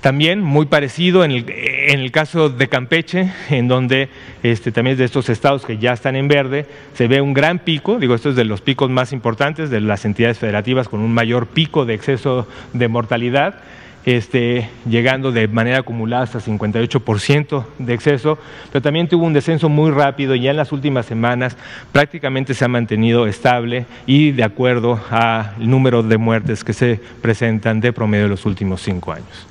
También 0.00 0.40
muy 0.40 0.66
parecido 0.66 1.24
en 1.24 1.32
el, 1.32 2.10
caso 2.12 2.50
de 2.50 2.68
Campeche, 2.68 3.32
en 3.50 3.66
donde 3.66 4.08
este, 4.44 4.70
también 4.70 4.96
de 4.96 5.04
estos 5.04 5.28
estados 5.28 5.66
que 5.66 5.76
ya 5.76 5.92
están 5.92 6.14
en 6.14 6.28
verde, 6.28 6.66
se 6.94 7.08
ve 7.08 7.20
un 7.20 7.34
gran 7.34 7.58
pico, 7.58 7.98
digo, 7.98 8.14
esto 8.14 8.30
es 8.30 8.36
de 8.36 8.44
los 8.44 8.60
picos 8.60 8.90
más 8.90 9.12
importantes 9.12 9.70
de 9.70 9.80
las 9.80 10.04
entidades 10.04 10.38
federativas 10.38 10.88
con 10.88 11.00
un 11.00 11.12
mayor 11.12 11.48
pico 11.48 11.84
de 11.84 11.94
exceso 11.94 12.46
de 12.72 12.86
mortalidad 12.86 13.56
este, 14.04 14.68
llegando 14.88 15.32
de 15.32 15.48
manera 15.48 15.78
acumulada 15.78 16.24
hasta 16.24 16.40
58% 16.40 17.64
de 17.78 17.94
exceso, 17.94 18.38
pero 18.72 18.82
también 18.82 19.08
tuvo 19.08 19.26
un 19.26 19.32
descenso 19.32 19.68
muy 19.68 19.90
rápido 19.90 20.34
y 20.34 20.42
ya 20.42 20.50
en 20.50 20.56
las 20.56 20.72
últimas 20.72 21.06
semanas 21.06 21.56
prácticamente 21.92 22.54
se 22.54 22.64
ha 22.64 22.68
mantenido 22.68 23.26
estable 23.26 23.86
y 24.06 24.32
de 24.32 24.44
acuerdo 24.44 25.00
al 25.10 25.54
número 25.58 26.02
de 26.02 26.16
muertes 26.18 26.64
que 26.64 26.72
se 26.72 27.00
presentan 27.20 27.80
de 27.80 27.92
promedio 27.92 28.24
de 28.24 28.30
los 28.30 28.46
últimos 28.46 28.82
cinco 28.82 29.12
años. 29.12 29.46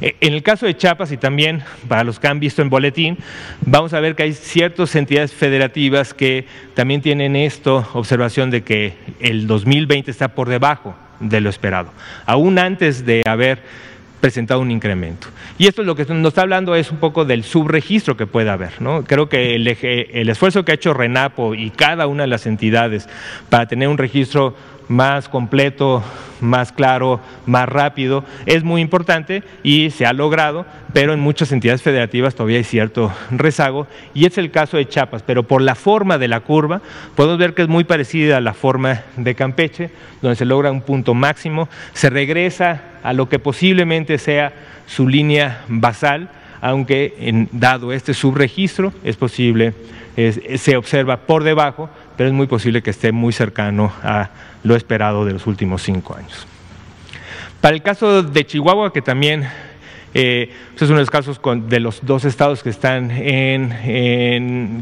Eh, 0.00 0.16
en 0.20 0.34
el 0.34 0.42
caso 0.42 0.66
de 0.66 0.76
Chiapas 0.76 1.10
y 1.12 1.16
también 1.16 1.62
para 1.88 2.04
los 2.04 2.20
que 2.20 2.28
han 2.28 2.40
visto 2.40 2.62
en 2.62 2.70
boletín, 2.70 3.18
vamos 3.60 3.92
a 3.92 4.00
ver 4.00 4.14
que 4.14 4.24
hay 4.24 4.32
ciertas 4.32 4.94
entidades 4.94 5.32
federativas 5.32 6.14
que 6.14 6.46
también 6.74 7.00
tienen 7.00 7.36
esto, 7.36 7.88
observación 7.94 8.50
de 8.50 8.62
que 8.62 8.94
el 9.20 9.46
2020 9.46 10.10
está 10.10 10.28
por 10.28 10.48
debajo 10.48 10.94
de 11.20 11.40
lo 11.40 11.50
esperado, 11.50 11.90
aún 12.26 12.58
antes 12.58 13.04
de 13.04 13.22
haber 13.26 13.62
presentado 14.24 14.60
un 14.60 14.70
incremento. 14.70 15.28
Y 15.58 15.66
esto 15.66 15.82
es 15.82 15.86
lo 15.86 15.94
que 15.94 16.06
nos 16.06 16.28
está 16.28 16.40
hablando 16.40 16.74
es 16.74 16.90
un 16.90 16.96
poco 16.96 17.26
del 17.26 17.44
subregistro 17.44 18.16
que 18.16 18.26
puede 18.26 18.48
haber. 18.48 18.80
¿no? 18.80 19.04
Creo 19.04 19.28
que 19.28 19.54
el, 19.54 19.68
el 19.68 20.28
esfuerzo 20.30 20.64
que 20.64 20.72
ha 20.72 20.76
hecho 20.76 20.94
RENAPO 20.94 21.54
y 21.54 21.68
cada 21.68 22.06
una 22.06 22.22
de 22.22 22.28
las 22.28 22.46
entidades 22.46 23.06
para 23.50 23.68
tener 23.68 23.86
un 23.86 23.98
registro 23.98 24.56
más 24.88 25.28
completo, 25.28 26.02
más 26.40 26.72
claro, 26.72 27.20
más 27.46 27.68
rápido, 27.68 28.24
es 28.46 28.64
muy 28.64 28.80
importante 28.80 29.42
y 29.62 29.90
se 29.90 30.06
ha 30.06 30.12
logrado, 30.12 30.66
pero 30.92 31.12
en 31.12 31.20
muchas 31.20 31.52
entidades 31.52 31.82
federativas 31.82 32.34
todavía 32.34 32.58
hay 32.58 32.64
cierto 32.64 33.12
rezago. 33.30 33.86
Y 34.12 34.26
es 34.26 34.38
el 34.38 34.50
caso 34.50 34.76
de 34.76 34.86
Chiapas, 34.86 35.22
pero 35.22 35.42
por 35.42 35.62
la 35.62 35.74
forma 35.74 36.18
de 36.18 36.28
la 36.28 36.40
curva 36.40 36.82
podemos 37.14 37.38
ver 37.38 37.54
que 37.54 37.62
es 37.62 37.68
muy 37.68 37.84
parecida 37.84 38.36
a 38.36 38.40
la 38.40 38.54
forma 38.54 39.02
de 39.16 39.34
Campeche, 39.34 39.90
donde 40.22 40.36
se 40.36 40.44
logra 40.44 40.70
un 40.70 40.82
punto 40.82 41.14
máximo, 41.14 41.68
se 41.92 42.10
regresa 42.10 42.82
a 43.02 43.12
lo 43.12 43.28
que 43.28 43.38
posiblemente 43.38 44.18
sea 44.18 44.52
su 44.86 45.08
línea 45.08 45.64
basal, 45.68 46.28
aunque 46.60 47.48
dado 47.52 47.92
este 47.92 48.14
subregistro 48.14 48.92
es 49.02 49.16
posible, 49.16 49.74
se 50.56 50.76
observa 50.76 51.18
por 51.18 51.44
debajo, 51.44 51.90
pero 52.16 52.28
es 52.28 52.34
muy 52.34 52.46
posible 52.46 52.82
que 52.82 52.90
esté 52.90 53.12
muy 53.12 53.32
cercano 53.32 53.92
a 54.02 54.30
lo 54.62 54.76
esperado 54.76 55.24
de 55.24 55.32
los 55.32 55.46
últimos 55.46 55.82
cinco 55.82 56.16
años. 56.16 56.46
Para 57.60 57.74
el 57.74 57.82
caso 57.82 58.22
de 58.22 58.46
Chihuahua, 58.46 58.92
que 58.92 59.02
también 59.02 59.48
eh, 60.12 60.50
pues 60.70 60.82
es 60.82 60.88
uno 60.88 60.98
de 60.98 61.02
los 61.02 61.10
casos 61.10 61.40
de 61.66 61.80
los 61.80 62.00
dos 62.04 62.24
estados 62.24 62.62
que 62.62 62.70
están 62.70 63.08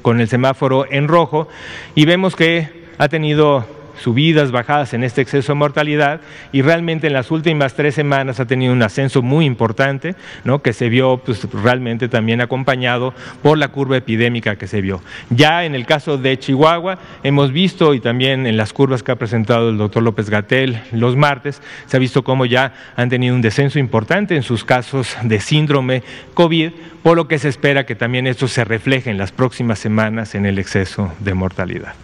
con 0.02 0.20
el 0.20 0.28
semáforo 0.28 0.86
en 0.90 1.08
rojo, 1.08 1.48
y 1.94 2.04
vemos 2.04 2.36
que 2.36 2.82
ha 2.98 3.08
tenido 3.08 3.66
subidas, 4.00 4.50
bajadas 4.50 4.94
en 4.94 5.04
este 5.04 5.22
exceso 5.22 5.52
de 5.52 5.58
mortalidad 5.58 6.20
y 6.52 6.62
realmente 6.62 7.06
en 7.06 7.12
las 7.12 7.30
últimas 7.30 7.74
tres 7.74 7.94
semanas 7.94 8.40
ha 8.40 8.46
tenido 8.46 8.72
un 8.72 8.82
ascenso 8.82 9.22
muy 9.22 9.44
importante, 9.44 10.14
que 10.62 10.72
se 10.72 10.88
vio 10.88 11.18
pues, 11.18 11.46
realmente 11.52 12.08
también 12.08 12.40
acompañado 12.40 13.14
por 13.42 13.58
la 13.58 13.68
curva 13.68 13.96
epidémica 13.96 14.56
que 14.56 14.66
se 14.66 14.80
vio. 14.80 15.00
Ya 15.30 15.64
en 15.64 15.74
el 15.74 15.86
caso 15.86 16.18
de 16.18 16.38
Chihuahua 16.38 16.98
hemos 17.22 17.52
visto 17.52 17.94
y 17.94 18.00
también 18.00 18.46
en 18.46 18.56
las 18.56 18.72
curvas 18.72 19.02
que 19.02 19.12
ha 19.12 19.16
presentado 19.16 19.70
el 19.70 19.78
doctor 19.78 20.02
López 20.02 20.30
Gatel 20.30 20.80
los 20.92 21.16
martes, 21.16 21.62
se 21.86 21.96
ha 21.96 22.00
visto 22.00 22.22
cómo 22.22 22.46
ya 22.46 22.74
han 22.96 23.08
tenido 23.08 23.34
un 23.34 23.42
descenso 23.42 23.78
importante 23.78 24.36
en 24.36 24.42
sus 24.42 24.64
casos 24.64 25.16
de 25.22 25.40
síndrome 25.40 26.02
COVID, 26.34 26.70
por 27.02 27.16
lo 27.16 27.28
que 27.28 27.38
se 27.38 27.48
espera 27.48 27.86
que 27.86 27.94
también 27.94 28.26
esto 28.26 28.48
se 28.48 28.64
refleje 28.64 29.10
en 29.10 29.18
las 29.18 29.32
próximas 29.32 29.78
semanas 29.78 30.34
en 30.34 30.46
el 30.46 30.58
exceso 30.58 31.12
de 31.20 31.34
mortalidad. 31.34 31.94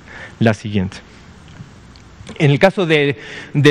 La 0.40 0.54
siguiente. 0.54 0.98
En 2.36 2.50
el 2.50 2.58
caso 2.58 2.86
de, 2.86 3.16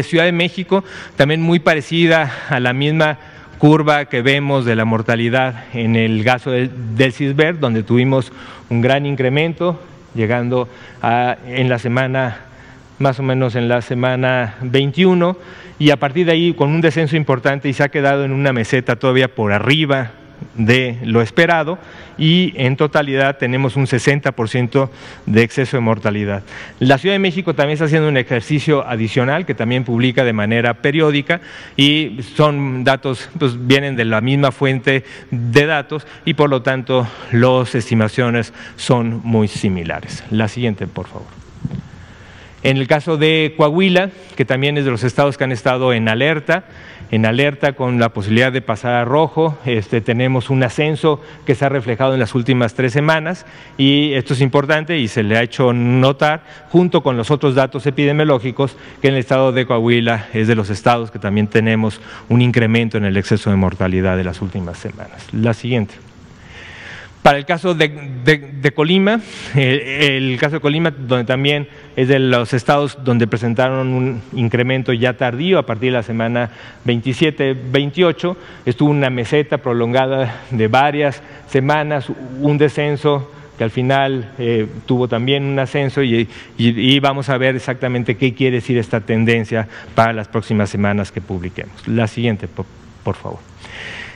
Ciudad 0.03 0.25
de 0.25 0.31
México, 0.31 0.83
también 1.15 1.41
muy 1.41 1.59
parecida 1.59 2.31
a 2.49 2.59
la 2.59 2.73
misma 2.73 3.17
curva 3.57 4.05
que 4.05 4.21
vemos 4.21 4.65
de 4.65 4.75
la 4.75 4.85
mortalidad 4.85 5.65
en 5.73 5.95
el 5.95 6.23
caso 6.23 6.51
del, 6.51 6.71
del 6.95 7.59
donde 7.59 7.83
tuvimos 7.83 8.31
un 8.69 8.81
gran 8.81 9.05
incremento, 9.05 9.81
llegando 10.13 10.67
a, 11.01 11.37
en 11.47 11.69
la 11.69 11.79
semana, 11.79 12.41
más 12.99 13.19
o 13.19 13.23
menos 13.23 13.55
en 13.55 13.67
la 13.67 13.81
semana 13.81 14.55
21, 14.61 15.37
y 15.79 15.91
a 15.91 15.97
partir 15.97 16.25
de 16.25 16.33
ahí 16.33 16.53
con 16.53 16.69
un 16.69 16.81
descenso 16.81 17.15
importante 17.15 17.69
y 17.69 17.73
se 17.73 17.83
ha 17.83 17.89
quedado 17.89 18.25
en 18.25 18.31
una 18.31 18.53
meseta 18.53 18.95
todavía 18.95 19.27
por 19.27 19.53
arriba 19.53 20.11
de 20.55 20.97
lo 21.03 21.21
esperado 21.21 21.77
y 22.17 22.53
en 22.55 22.75
totalidad 22.75 23.37
tenemos 23.37 23.75
un 23.75 23.85
60% 23.85 24.89
de 25.25 25.43
exceso 25.43 25.77
de 25.77 25.81
mortalidad. 25.81 26.43
La 26.79 26.97
Ciudad 26.97 27.15
de 27.15 27.19
México 27.19 27.53
también 27.53 27.73
está 27.73 27.85
haciendo 27.85 28.07
un 28.07 28.17
ejercicio 28.17 28.87
adicional 28.87 29.45
que 29.45 29.53
también 29.53 29.83
publica 29.83 30.23
de 30.23 30.33
manera 30.33 30.75
periódica 30.75 31.41
y 31.75 32.19
son 32.35 32.83
datos, 32.83 33.29
pues 33.37 33.67
vienen 33.67 33.95
de 33.95 34.05
la 34.05 34.21
misma 34.21 34.51
fuente 34.51 35.03
de 35.31 35.65
datos 35.65 36.07
y 36.25 36.33
por 36.33 36.49
lo 36.49 36.61
tanto 36.61 37.07
las 37.31 37.75
estimaciones 37.75 38.53
son 38.75 39.21
muy 39.23 39.47
similares. 39.47 40.23
La 40.31 40.47
siguiente, 40.47 40.87
por 40.87 41.07
favor. 41.07 41.27
En 42.63 42.77
el 42.77 42.87
caso 42.87 43.17
de 43.17 43.53
Coahuila, 43.55 44.09
que 44.35 44.43
también 44.43 44.77
es 44.77 44.85
de 44.85 44.91
los 44.91 45.03
estados 45.03 45.37
que 45.37 45.43
han 45.43 45.51
estado 45.51 45.93
en 45.93 46.09
alerta, 46.09 46.65
en 47.11 47.25
alerta 47.25 47.73
con 47.73 47.99
la 47.99 48.09
posibilidad 48.09 48.51
de 48.51 48.61
pasar 48.61 48.93
a 48.95 49.05
rojo. 49.05 49.57
Este, 49.65 50.01
tenemos 50.01 50.49
un 50.49 50.63
ascenso 50.63 51.21
que 51.45 51.55
se 51.55 51.65
ha 51.65 51.69
reflejado 51.69 52.13
en 52.13 52.19
las 52.19 52.35
últimas 52.35 52.73
tres 52.73 52.93
semanas 52.93 53.45
y 53.77 54.13
esto 54.13 54.33
es 54.33 54.41
importante 54.41 54.97
y 54.97 55.07
se 55.07 55.23
le 55.23 55.37
ha 55.37 55.43
hecho 55.43 55.73
notar 55.73 56.43
junto 56.69 57.03
con 57.03 57.17
los 57.17 57.31
otros 57.31 57.55
datos 57.55 57.85
epidemiológicos 57.85 58.77
que 59.01 59.07
en 59.09 59.15
el 59.15 59.19
estado 59.19 59.51
de 59.51 59.65
Coahuila 59.65 60.27
es 60.33 60.47
de 60.47 60.55
los 60.55 60.69
estados 60.69 61.11
que 61.11 61.19
también 61.19 61.47
tenemos 61.47 62.01
un 62.29 62.41
incremento 62.41 62.97
en 62.97 63.05
el 63.05 63.17
exceso 63.17 63.49
de 63.49 63.55
mortalidad 63.55 64.17
de 64.17 64.23
las 64.23 64.41
últimas 64.41 64.77
semanas. 64.77 65.27
La 65.31 65.53
siguiente. 65.53 66.06
Para 67.21 67.39
el 67.39 67.45
caso 67.45 67.73
de, 67.73 68.71
Colima, 68.73 69.19
el, 69.55 70.37
caso 70.39 70.55
de 70.55 70.59
Colima, 70.61 70.91
donde 70.91 71.25
también 71.25 71.67
es 71.95 72.07
de 72.07 72.19
los 72.19 72.53
estados 72.53 73.03
donde 73.03 73.27
presentaron 73.27 73.89
un 73.89 74.21
incremento 74.33 74.93
ya 74.93 75.17
tardío 75.17 75.59
a 75.59 75.65
partir 75.65 75.91
de 75.91 75.97
la 75.97 76.03
semana 76.03 76.51
27-28, 76.85 78.35
estuvo 78.65 78.89
una 78.91 79.09
meseta 79.09 79.57
prolongada 79.57 80.43
de 80.51 80.67
varias 80.69 81.21
semanas, 81.49 82.07
un 82.39 82.57
descenso 82.57 83.29
que 83.57 83.63
al 83.63 83.71
final 83.71 84.33
eh, 84.37 84.67
tuvo 84.85 85.07
también 85.07 85.43
un 85.43 85.59
ascenso 85.59 86.03
y, 86.03 86.29
vamos 87.01 87.27
a 87.29 87.37
ver 87.37 87.55
exactamente 87.55 88.15
qué 88.15 88.33
quiere 88.33 88.57
decir 88.57 88.77
esta 88.77 89.01
tendencia 89.01 89.67
para 89.95 90.13
las 90.13 90.27
próximas 90.27 90.69
semanas 90.69 91.11
que 91.11 91.21
publiquemos. 91.21 91.87
La 91.87 92.07
siguiente, 92.07 92.47
por 92.47 93.15
favor. 93.15 93.46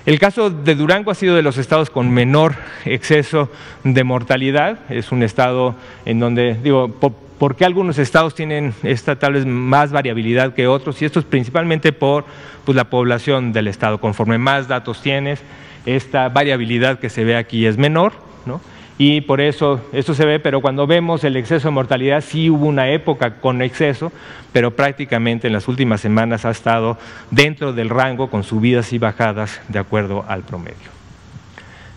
El 0.05 0.17
caso 0.17 0.49
de 0.49 0.73
Durango 0.73 1.11
ha 1.11 1.15
sido 1.15 1.35
de 1.35 1.43
los 1.43 1.59
estados 1.59 1.91
con 1.91 2.09
menor 2.09 2.55
exceso 2.85 3.49
de 3.83 4.03
mortalidad. 4.03 4.79
Es 4.89 5.11
un 5.11 5.21
estado 5.21 5.75
en 6.05 6.19
donde, 6.19 6.55
digo, 6.55 6.89
por, 6.89 7.55
qué 7.55 7.65
algunos 7.65 7.99
estados 7.99 8.33
tienen 8.33 8.73
esta 8.81 9.17
tal 9.17 9.33
vez 9.33 9.45
más 9.45 9.91
variabilidad 9.91 10.55
que 10.55 10.67
otros? 10.67 10.99
Y 11.01 11.05
esto 11.05 11.19
es 11.19 11.25
principalmente 11.25 11.93
por 11.93 12.25
pues, 12.65 12.75
la 12.75 12.85
población 12.85 13.53
del 13.53 13.67
estado. 13.67 13.99
Conforme 13.99 14.39
más 14.39 14.67
datos 14.67 15.03
tienes, 15.03 15.39
esta 15.85 16.29
variabilidad 16.29 16.97
que 16.97 17.09
se 17.09 17.23
ve 17.23 17.35
aquí 17.35 17.67
es 17.67 17.77
menor, 17.77 18.13
¿no? 18.47 18.59
Y 19.03 19.21
por 19.21 19.41
eso 19.41 19.81
esto 19.93 20.13
se 20.13 20.27
ve, 20.27 20.39
pero 20.39 20.61
cuando 20.61 20.85
vemos 20.85 21.23
el 21.23 21.35
exceso 21.35 21.69
de 21.69 21.73
mortalidad, 21.73 22.21
sí 22.21 22.51
hubo 22.51 22.67
una 22.67 22.91
época 22.91 23.37
con 23.37 23.63
exceso, 23.63 24.11
pero 24.53 24.75
prácticamente 24.75 25.47
en 25.47 25.53
las 25.53 25.67
últimas 25.67 26.01
semanas 26.01 26.45
ha 26.45 26.51
estado 26.51 26.99
dentro 27.31 27.73
del 27.73 27.89
rango 27.89 28.29
con 28.29 28.43
subidas 28.43 28.93
y 28.93 28.99
bajadas 28.99 29.59
de 29.69 29.79
acuerdo 29.79 30.23
al 30.27 30.43
promedio. 30.43 30.91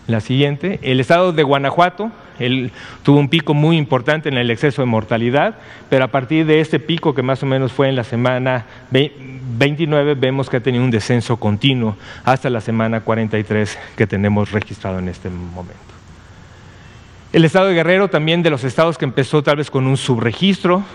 La 0.07 0.19
siguiente, 0.19 0.79
el 0.81 0.99
estado 0.99 1.31
de 1.31 1.43
Guanajuato, 1.43 2.09
tuvo 3.03 3.19
un 3.19 3.29
pico 3.29 3.53
muy 3.53 3.77
importante 3.77 4.29
en 4.29 4.37
el 4.39 4.49
exceso 4.49 4.81
de 4.81 4.87
mortalidad, 4.87 5.59
pero 5.89 6.05
a 6.05 6.07
partir 6.07 6.47
de 6.47 6.59
este 6.59 6.79
pico 6.79 7.13
que 7.13 7.21
más 7.21 7.43
o 7.43 7.45
menos 7.45 7.71
fue 7.71 7.87
en 7.87 7.97
la 7.97 8.03
semana 8.03 8.65
29 8.89 10.15
vemos 10.15 10.49
que 10.49 10.57
ha 10.57 10.59
tenido 10.59 10.83
un 10.83 10.89
descenso 10.89 11.37
continuo 11.37 11.97
hasta 12.23 12.49
la 12.49 12.61
semana 12.61 13.01
43 13.01 13.77
que 13.95 14.07
tenemos 14.07 14.51
registrado 14.51 14.97
en 14.97 15.09
este 15.09 15.29
momento. 15.29 15.94
El 17.35 17.43
estado 17.43 17.67
de 17.67 17.73
Guerrero 17.73 18.07
también 18.07 18.43
de 18.43 18.49
los 18.49 18.63
estados 18.63 18.97
que 18.97 19.03
empezó 19.03 19.43
tal 19.43 19.57
vez 19.57 19.69
con 19.69 19.87
un 19.87 19.97
subregistro, 19.97 20.85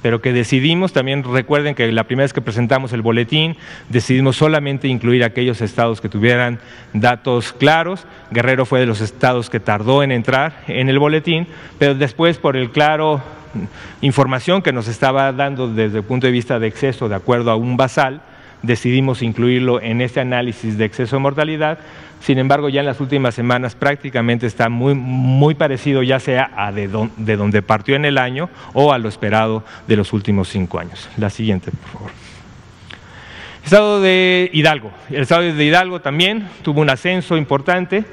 pero 0.00 0.22
que 0.22 0.32
decidimos, 0.32 0.94
también 0.94 1.24
recuerden 1.24 1.74
que 1.74 1.92
la 1.92 2.04
primera 2.04 2.24
vez 2.24 2.32
que 2.32 2.40
presentamos 2.40 2.94
el 2.94 3.02
boletín, 3.02 3.54
decidimos 3.90 4.36
solamente 4.36 4.88
incluir 4.88 5.22
aquellos 5.24 5.60
estados 5.60 6.00
que 6.00 6.08
tuvieran 6.08 6.58
datos 6.94 7.52
claros. 7.52 8.06
Guerrero 8.30 8.64
fue 8.64 8.80
de 8.80 8.86
los 8.86 9.02
estados 9.02 9.50
que 9.50 9.60
tardó 9.60 10.02
en 10.02 10.10
entrar 10.10 10.62
en 10.68 10.88
el 10.88 10.98
boletín, 10.98 11.46
pero 11.78 11.94
después 11.94 12.38
por 12.38 12.56
el 12.56 12.70
claro 12.70 13.20
información 14.00 14.62
que 14.62 14.72
nos 14.72 14.88
estaba 14.88 15.32
dando 15.32 15.68
desde 15.68 15.98
el 15.98 16.04
punto 16.04 16.26
de 16.26 16.32
vista 16.32 16.58
de 16.58 16.68
exceso 16.68 17.10
de 17.10 17.14
acuerdo 17.14 17.50
a 17.50 17.56
un 17.56 17.76
basal, 17.76 18.22
decidimos 18.62 19.22
incluirlo 19.22 19.80
en 19.80 20.00
este 20.00 20.20
análisis 20.20 20.78
de 20.78 20.84
exceso 20.84 21.16
de 21.16 21.20
mortalidad 21.20 21.78
sin 22.20 22.38
embargo, 22.38 22.68
ya 22.68 22.80
en 22.80 22.86
las 22.86 23.00
últimas 23.00 23.34
semanas 23.34 23.74
prácticamente 23.74 24.46
está 24.46 24.68
muy, 24.68 24.94
muy 24.94 25.54
parecido 25.54 26.02
ya 26.02 26.18
sea 26.18 26.50
a 26.56 26.72
de, 26.72 26.88
de 27.16 27.36
donde 27.36 27.62
partió 27.62 27.94
en 27.94 28.04
el 28.04 28.18
año 28.18 28.48
o 28.72 28.92
a 28.92 28.98
lo 28.98 29.08
esperado 29.08 29.64
de 29.86 29.96
los 29.96 30.12
últimos 30.12 30.48
cinco 30.48 30.78
años. 30.78 31.08
La 31.18 31.30
siguiente, 31.30 31.70
por 31.70 31.90
favor. 31.90 32.10
Estado 33.64 34.00
de 34.00 34.50
Hidalgo. 34.52 34.92
El 35.10 35.22
estado 35.22 35.42
de 35.42 35.64
Hidalgo 35.64 36.00
también 36.00 36.48
tuvo 36.62 36.80
un 36.80 36.90
ascenso 36.90 37.36
importante 37.36 38.04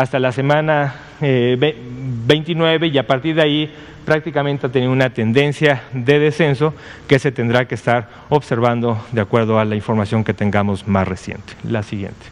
hasta 0.00 0.18
la 0.18 0.30
semana 0.30 0.94
29 1.20 2.86
eh, 2.86 2.90
y 2.90 2.98
a 2.98 3.06
partir 3.06 3.34
de 3.34 3.42
ahí 3.42 3.72
prácticamente 4.04 4.66
ha 4.66 4.70
tenido 4.70 4.92
una 4.92 5.08
tendencia 5.08 5.84
de 5.92 6.18
descenso 6.18 6.74
que 7.08 7.18
se 7.18 7.32
tendrá 7.32 7.66
que 7.66 7.76
estar 7.76 8.10
observando 8.28 9.02
de 9.12 9.22
acuerdo 9.22 9.58
a 9.58 9.64
la 9.64 9.74
información 9.74 10.22
que 10.22 10.34
tengamos 10.34 10.86
más 10.86 11.08
reciente. 11.08 11.54
La 11.64 11.82
siguiente. 11.82 12.26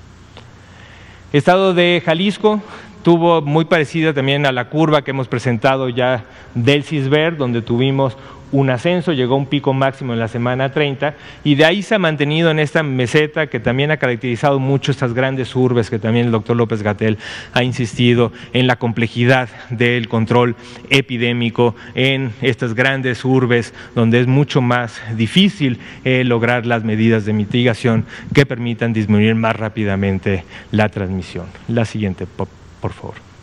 Estado 1.33 1.73
de 1.73 2.03
Jalisco 2.05 2.63
tuvo 3.03 3.41
muy 3.41 3.65
parecida 3.65 4.13
también 4.13 4.45
a 4.45 4.53
la 4.53 4.69
curva 4.69 5.03
que 5.03 5.13
hemos 5.13 5.29
presentado 5.29 5.89
ya 5.89 6.25
del 6.55 6.85
CISBER, 6.85 7.39
donde 7.39 7.63
tuvimos 7.63 8.19
un 8.55 8.71
ascenso, 8.71 9.13
llegó 9.13 9.35
a 9.35 9.39
un 9.39 9.47
pico 9.47 9.73
máximo 9.73 10.13
en 10.13 10.21
la 10.21 10.29
semana 10.29 10.71
30 10.71 11.17
y 11.43 11.57
de 11.57 11.65
ahí 11.65 11.83
se 11.83 11.97
ha 11.97 11.99
mantenido 11.99 12.53
en 12.53 12.61
esta 12.61 12.85
meseta 12.85 13.49
que 13.49 13.59
también 13.59 13.91
ha 13.91 13.97
caracterizado 13.97 14.61
mucho 14.61 14.93
estas 14.93 15.13
grandes 15.13 15.57
urbes 15.57 15.91
que 15.91 15.99
también 15.99 16.27
el 16.27 16.33
doctor 16.33 16.57
López 16.57 16.81
Gatel 16.81 17.19
ha 17.53 17.65
insistido 17.65 18.31
en 18.53 18.69
la 18.69 18.77
complejidad 18.77 19.49
del 19.71 20.09
control 20.09 20.55
epidémico 20.89 21.75
en 21.97 22.33
estas 22.43 22.75
grandes 22.75 23.25
urbes 23.25 23.75
donde 23.97 24.21
es 24.21 24.29
mucho 24.29 24.63
más 24.63 25.03
difícil 25.17 25.81
eh, 26.05 26.23
lograr 26.23 26.65
las 26.65 26.85
medidas 26.85 27.25
de 27.25 27.33
mitigación 27.33 28.07
que 28.33 28.47
permitan 28.47 28.93
disminuir 28.93 29.35
más 29.35 29.57
rápidamente 29.57 30.45
la 30.71 30.89
transmisión. 30.91 31.47
La 31.67 31.85
siguiente, 31.85 32.27
por 32.27 32.93
favor 32.93 33.34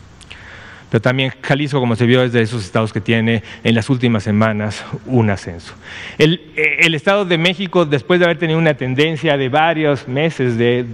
pero 0.92 1.00
también 1.00 1.32
Jalisco, 1.40 1.80
como 1.80 1.96
se 1.96 2.04
vio, 2.04 2.22
es 2.22 2.34
de 2.34 2.42
esos 2.42 2.62
estados 2.62 2.92
que 2.92 3.00
tiene 3.00 3.42
en 3.64 3.74
las 3.74 3.88
últimas 3.88 4.24
semanas 4.24 4.84
un 5.06 5.30
ascenso. 5.30 5.72
El, 6.18 6.38
Estado 6.94 7.24
de 7.24 7.38
México, 7.38 7.86
después 7.86 8.20
de 8.20 8.26
haber 8.26 8.36
tenido 8.36 8.58
una 8.58 8.74
tendencia 8.74 9.38
de 9.38 9.48
varios 9.48 10.06
meses 10.06 10.58
de, 10.58 10.84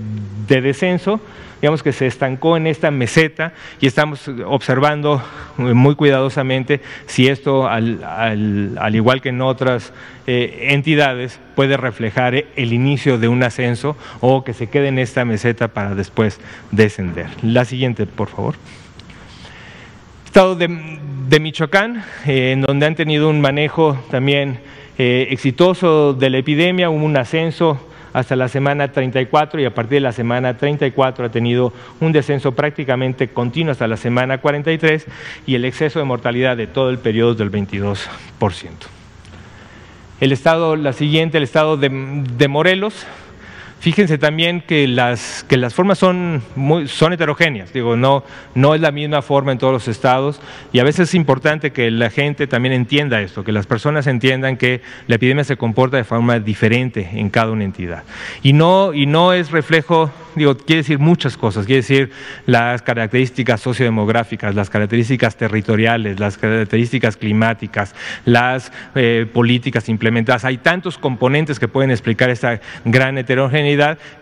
descenso, 0.47 1.21
digamos 1.61 1.83
que 1.83 1.93
se 1.93 2.07
estancó 2.07 2.57
en 2.57 2.69
esta 2.69 2.93
meseta 2.93 3.55
y 3.81 3.89
estamos 3.89 4.31
observando 4.47 5.21
muy 5.57 5.97
cuidadosamente 5.97 6.81
si 7.07 7.27
esto, 7.27 7.67
al, 7.67 8.95
igual 8.95 9.21
que 9.21 9.31
en 9.31 9.41
otras 9.41 9.93
eh, 10.29 10.69
entidades, 10.71 11.41
puede 11.57 11.77
reflejar 11.77 12.37
el 12.55 12.73
inicio 12.73 13.19
de 13.19 13.27
un 13.27 13.43
ascenso 13.43 13.97
o 14.21 14.45
que 14.45 14.55
se 14.55 14.69
quede 14.69 14.87
en 14.87 15.01
esta 15.01 15.25
meseta 15.25 15.67
para 15.67 15.97
después 15.97 16.39
descender. 16.71 17.27
La 17.43 17.65
siguiente, 17.65 18.07
por 18.07 18.29
favor. 18.29 18.55
Estado 20.39 20.55
de, 20.55 21.41
Michoacán, 21.41 22.05
eh, 22.25 22.53
en 22.53 22.61
donde 22.61 22.87
han 22.87 22.95
tenido 22.95 23.29
un 23.29 23.41
manejo 23.41 23.99
también 24.09 24.61
eh, 24.97 25.27
exitoso 25.33 26.15
de 26.15 26.31
la 26.31 26.39
epidemia, 26.39 26.91
hubo 26.91 27.05
un 27.05 27.17
ascenso 27.17 27.81
hasta 28.13 28.37
la 28.37 28.47
semana 28.47 28.93
34 28.93 29.61
y 29.61 29.65
a 29.65 29.75
partir 29.75 29.97
de 29.97 30.01
la 30.03 30.13
semana 30.13 30.57
34 30.57 31.27
ha 31.27 31.29
tenido 31.31 31.73
un 31.99 32.13
descenso 32.13 32.53
prácticamente 32.53 33.27
continuo 33.27 33.73
hasta 33.73 33.89
la 33.89 33.97
semana 33.97 34.39
43 34.39 35.09
y 35.45 35.57
el 35.57 35.65
exceso 35.65 35.99
de 35.99 36.05
mortalidad 36.05 36.57
de 36.57 36.69
todo 36.69 36.91
el 36.91 36.99
periodo 36.99 37.35
del 37.35 37.51
22%. 37.51 38.07
El 40.21 40.31
estado, 40.31 40.77
la 40.77 40.93
siguiente, 40.93 41.39
el 41.39 41.43
estado 41.43 41.77
de 41.77 42.49
Morelos, 42.49 43.09
Fíjense 43.81 44.19
también 44.19 44.61
que 44.61 44.89
las, 44.89 45.45
que 45.49 45.57
las 45.57 45.73
formas 45.73 45.99
son, 45.99 46.43
muy, 46.57 46.89
son 46.89 47.13
heterogéneas, 47.13 47.73
digo, 47.73 47.97
no, 47.97 48.25
no 48.57 48.75
es 48.75 48.81
la 48.81 48.91
misma 48.91 49.23
forma 49.23 49.53
en 49.53 49.59
todos 49.59 49.73
los 49.73 49.87
estados 49.87 50.41
y 50.73 50.81
a 50.81 50.85
veces 50.85 51.11
es 51.11 51.15
importante 51.15 51.71
que 51.71 51.89
la 51.93 52.11
gente 52.11 52.49
también 52.49 52.73
entienda 52.73 53.21
esto, 53.21 53.45
que 53.45 53.53
las 53.53 53.67
personas 53.67 54.09
entiendan 54.09 54.57
que 54.57 54.83
la 55.07 55.15
epidemia 55.15 55.45
se 55.45 55.57
comporta 55.57 55.97
de 55.97 56.03
forma 56.03 56.41
diferente 56.41 57.09
en 57.13 57.31
cada 57.31 57.53
una 57.53 57.63
entidad. 57.63 58.03
Y 58.43 58.53
no, 58.53 58.93
y 58.93 59.07
no 59.07 59.33
es 59.33 59.53
reflejo, 59.53 60.11
digo, 60.35 60.57
quiere 60.57 60.83
decir 60.83 60.99
muchas 60.99 61.37
cosas, 61.37 61.65
quiere 61.65 61.83
decir 61.83 62.11
las 62.47 62.83
características 62.83 63.61
sociodemográficas, 63.61 64.57
las 64.57 64.71
características 64.71 65.37
territoriales, 65.37 66.19
las 66.19 66.37
características 66.37 67.17
climáticas, 67.17 67.95
las 68.25 68.73
eh, 68.97 69.25
políticas 69.33 69.89
implementadas. 69.89 70.45
Hay 70.45 70.59
tantos 70.59 70.99
componentes 70.99 71.61
que 71.61 71.69
pueden 71.69 71.93
explicar 71.93 72.29
esta 72.29 72.61
gran 72.85 73.19
heterogeneidad 73.19 73.68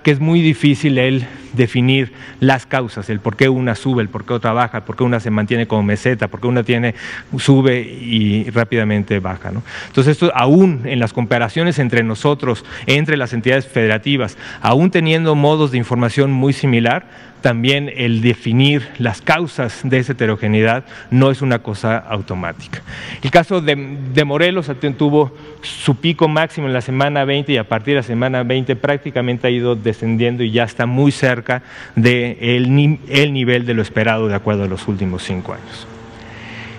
que 0.03 0.11
es 0.11 0.21
muy 0.21 0.41
difícil 0.41 0.99
el 0.99 1.27
definir 1.53 2.13
las 2.41 2.67
causas, 2.67 3.09
el 3.11 3.21
por 3.21 3.37
qué 3.37 3.49
una 3.49 3.75
sube, 3.75 4.03
el 4.03 4.09
por 4.09 4.25
qué 4.25 4.35
otra 4.35 4.53
baja, 4.53 4.79
el 4.79 4.85
por 4.85 4.97
qué 4.97 5.05
una 5.05 5.21
se 5.21 5.31
mantiene 5.31 5.67
como 5.67 5.83
meseta, 5.83 6.29
por 6.29 6.41
qué 6.41 6.47
una 6.47 6.63
tiene, 6.63 6.95
sube 7.39 7.81
y 7.81 8.49
rápidamente 8.51 9.19
baja. 9.19 9.53
Entonces, 9.87 10.13
esto 10.13 10.31
aún 10.35 10.83
en 10.85 10.99
las 10.99 11.13
comparaciones 11.13 11.79
entre 11.79 12.03
nosotros, 12.03 12.65
entre 12.87 13.17
las 13.17 13.33
entidades 13.33 13.67
federativas, 13.67 14.37
aún 14.61 14.91
teniendo 14.91 15.35
modos 15.35 15.73
de 15.73 15.79
información 15.79 16.31
muy 16.31 16.53
similar, 16.53 17.07
también 17.47 17.93
el 17.97 18.23
definir 18.23 18.89
las 18.99 19.23
causas 19.23 19.83
de 19.85 19.99
esa 19.99 20.15
heterogeneidad 20.15 20.83
no 21.13 21.31
es 21.31 21.43
una 21.43 21.61
cosa 21.61 21.97
automática. 21.97 22.83
El 23.23 23.31
caso 23.31 23.61
de, 23.61 23.77
Morelos 24.25 24.69
tuvo 24.99 25.33
su 25.63 25.95
pico 25.95 26.27
máximo 26.27 26.67
en 26.67 26.73
la 26.73 26.81
semana 26.81 27.25
20 27.25 27.53
y 27.53 27.57
a 27.57 27.69
partir 27.69 27.95
de 27.95 28.01
la 28.01 28.03
semana 28.03 28.43
20 28.43 28.75
prácticamente 28.75 29.47
ha 29.47 29.51
ido 29.51 29.77
descendiendo 29.77 30.43
y 30.43 30.51
ya 30.51 30.65
está 30.65 30.87
muy 30.87 31.13
cerca 31.13 31.63
del 31.95 32.99
el 33.09 33.33
nivel 33.33 33.65
de 33.65 33.75
lo 33.75 33.83
esperado 33.83 34.27
de 34.27 34.35
acuerdo 34.35 34.65
a 34.65 34.67
los 34.67 34.89
últimos 34.89 35.23
cinco 35.23 35.53
años. 35.53 35.87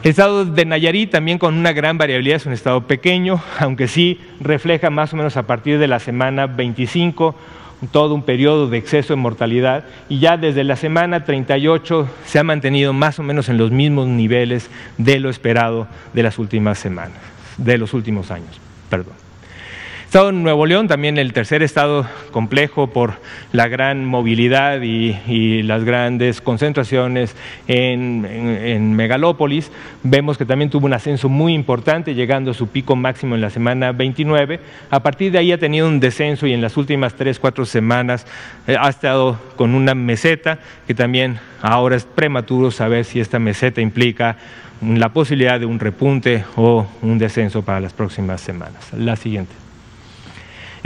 El 0.04 0.10
estado 0.10 0.44
de 0.44 0.66
Nayarit 0.66 1.12
también 1.12 1.38
con 1.38 1.56
una 1.56 1.72
gran 1.72 1.98
variabilidad, 1.98 2.36
es 2.36 2.46
un 2.46 2.52
estado 2.52 2.88
pequeño, 2.88 3.42
aunque 3.58 3.88
sí 3.88 4.20
refleja 4.42 4.90
más 4.90 5.14
o 5.14 5.16
menos 5.16 5.38
a 5.38 5.48
partir 5.48 5.80
de 5.80 5.88
la 5.88 6.00
semana 6.00 6.46
25 6.46 7.36
todo 7.92 8.16
un 8.16 8.24
periodo 8.24 8.68
de 8.68 8.78
exceso 8.78 9.14
de 9.14 9.22
mortalidad 9.22 9.86
y 10.10 10.20
ya 10.20 10.38
desde 10.38 10.64
la 10.64 10.76
semana 10.76 11.24
38 11.24 12.10
se 12.26 12.40
ha 12.40 12.44
mantenido 12.44 12.94
más 12.94 13.20
o 13.20 13.24
menos 13.24 13.50
en 13.50 13.58
los 13.58 13.72
mismos 13.72 14.08
niveles 14.08 14.70
de 14.98 15.20
lo 15.20 15.30
esperado 15.30 15.88
de 16.14 16.24
las 16.24 16.40
últimas 16.40 16.80
semanas, 16.80 17.20
de 17.58 17.78
los 17.78 17.94
últimos 17.94 18.32
años. 18.32 18.60
Perdón. 18.90 19.27
Estado 20.08 20.28
de 20.28 20.38
Nuevo 20.38 20.66
León, 20.66 20.88
también 20.88 21.18
el 21.18 21.34
tercer 21.34 21.62
estado 21.62 22.08
complejo 22.32 22.88
por 22.88 23.16
la 23.52 23.68
gran 23.68 24.06
movilidad 24.06 24.82
y, 24.82 25.64
las 25.64 25.84
grandes 25.84 26.40
concentraciones 26.40 27.36
en, 27.68 28.94
megalópolis. 28.96 29.70
Vemos 30.04 30.38
que 30.38 30.46
también 30.46 30.70
tuvo 30.70 30.86
un 30.86 30.94
ascenso 30.94 31.28
muy 31.28 31.54
importante, 31.54 32.16
llegando 32.16 32.52
a 32.52 32.54
su 32.54 32.68
pico 32.68 32.96
máximo 32.96 33.36
en 33.36 33.42
la 33.42 33.50
semana 33.50 33.92
29. 33.92 34.62
A 34.90 35.04
partir 35.04 35.34
de 35.34 35.40
ahí 35.40 35.52
ha 35.52 35.58
tenido 35.58 35.90
un 35.90 36.00
descenso 36.00 36.48
y 36.48 36.54
en 36.54 36.62
las 36.62 36.78
últimas 36.78 37.16
tres, 37.16 37.38
cuatro 37.38 37.66
semanas 37.66 38.26
eh, 38.66 38.78
ha 38.80 38.88
estado 38.88 39.38
con 39.58 39.76
una 39.76 39.94
meseta 39.94 40.60
que 40.88 40.94
también 40.94 41.38
ahora 41.62 41.98
es 41.98 42.06
prematuro 42.06 42.72
saber 42.72 43.04
si 43.04 43.20
esta 43.20 43.40
meseta 43.40 43.82
implica 43.82 44.38
la 44.82 45.10
posibilidad 45.10 45.60
de 45.60 45.66
un 45.66 45.82
repunte 45.82 46.46
o 46.56 46.88
un 47.02 47.18
descenso 47.18 47.62
para 47.62 47.82
las 47.82 47.92
próximas 47.92 48.40
semanas. 48.40 48.88
La 48.94 49.18
siguiente. 49.18 49.67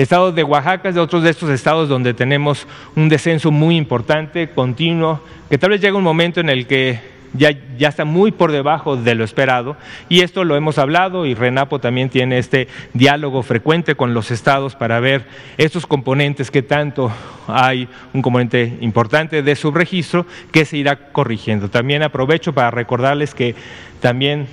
Estado 0.01 0.31
de 0.31 0.43
Oaxaca 0.43 0.89
es 0.89 0.95
de 0.95 1.01
otros 1.01 1.23
de 1.23 1.29
estos 1.29 1.49
estados 1.49 1.87
donde 1.87 2.13
tenemos 2.13 2.67
un 2.95 3.09
descenso 3.09 3.51
muy 3.51 3.77
importante, 3.77 4.49
continuo, 4.49 5.21
que 5.49 5.57
tal 5.57 5.71
vez 5.71 5.81
llega 5.81 5.97
un 5.97 6.03
momento 6.03 6.39
en 6.39 6.49
el 6.49 6.65
que 6.65 6.99
ya, 7.33 7.51
ya, 7.77 7.89
está 7.89 8.05
muy 8.05 8.31
por 8.31 8.51
debajo 8.51 8.97
de 8.97 9.15
lo 9.15 9.23
esperado 9.23 9.77
y 10.09 10.21
esto 10.21 10.43
lo 10.43 10.55
hemos 10.55 10.77
hablado 10.77 11.25
y 11.25 11.33
Renapo 11.33 11.79
también 11.79 12.09
tiene 12.09 12.37
este 12.37 12.67
diálogo 12.93 13.41
frecuente 13.43 13.95
con 13.95 14.13
los 14.13 14.31
estados 14.31 14.75
para 14.75 14.99
ver 14.99 15.25
estos 15.57 15.85
componentes 15.85 16.51
que 16.51 16.61
tanto 16.61 17.11
hay 17.47 17.87
un 18.13 18.21
componente 18.21 18.77
importante 18.81 19.43
de 19.43 19.55
subregistro 19.55 20.25
que 20.51 20.65
se 20.65 20.77
irá 20.77 21.11
corrigiendo. 21.11 21.69
También 21.69 22.03
aprovecho 22.03 22.53
para 22.53 22.71
recordarles 22.71 23.33
que 23.33 23.55
también 24.01 24.47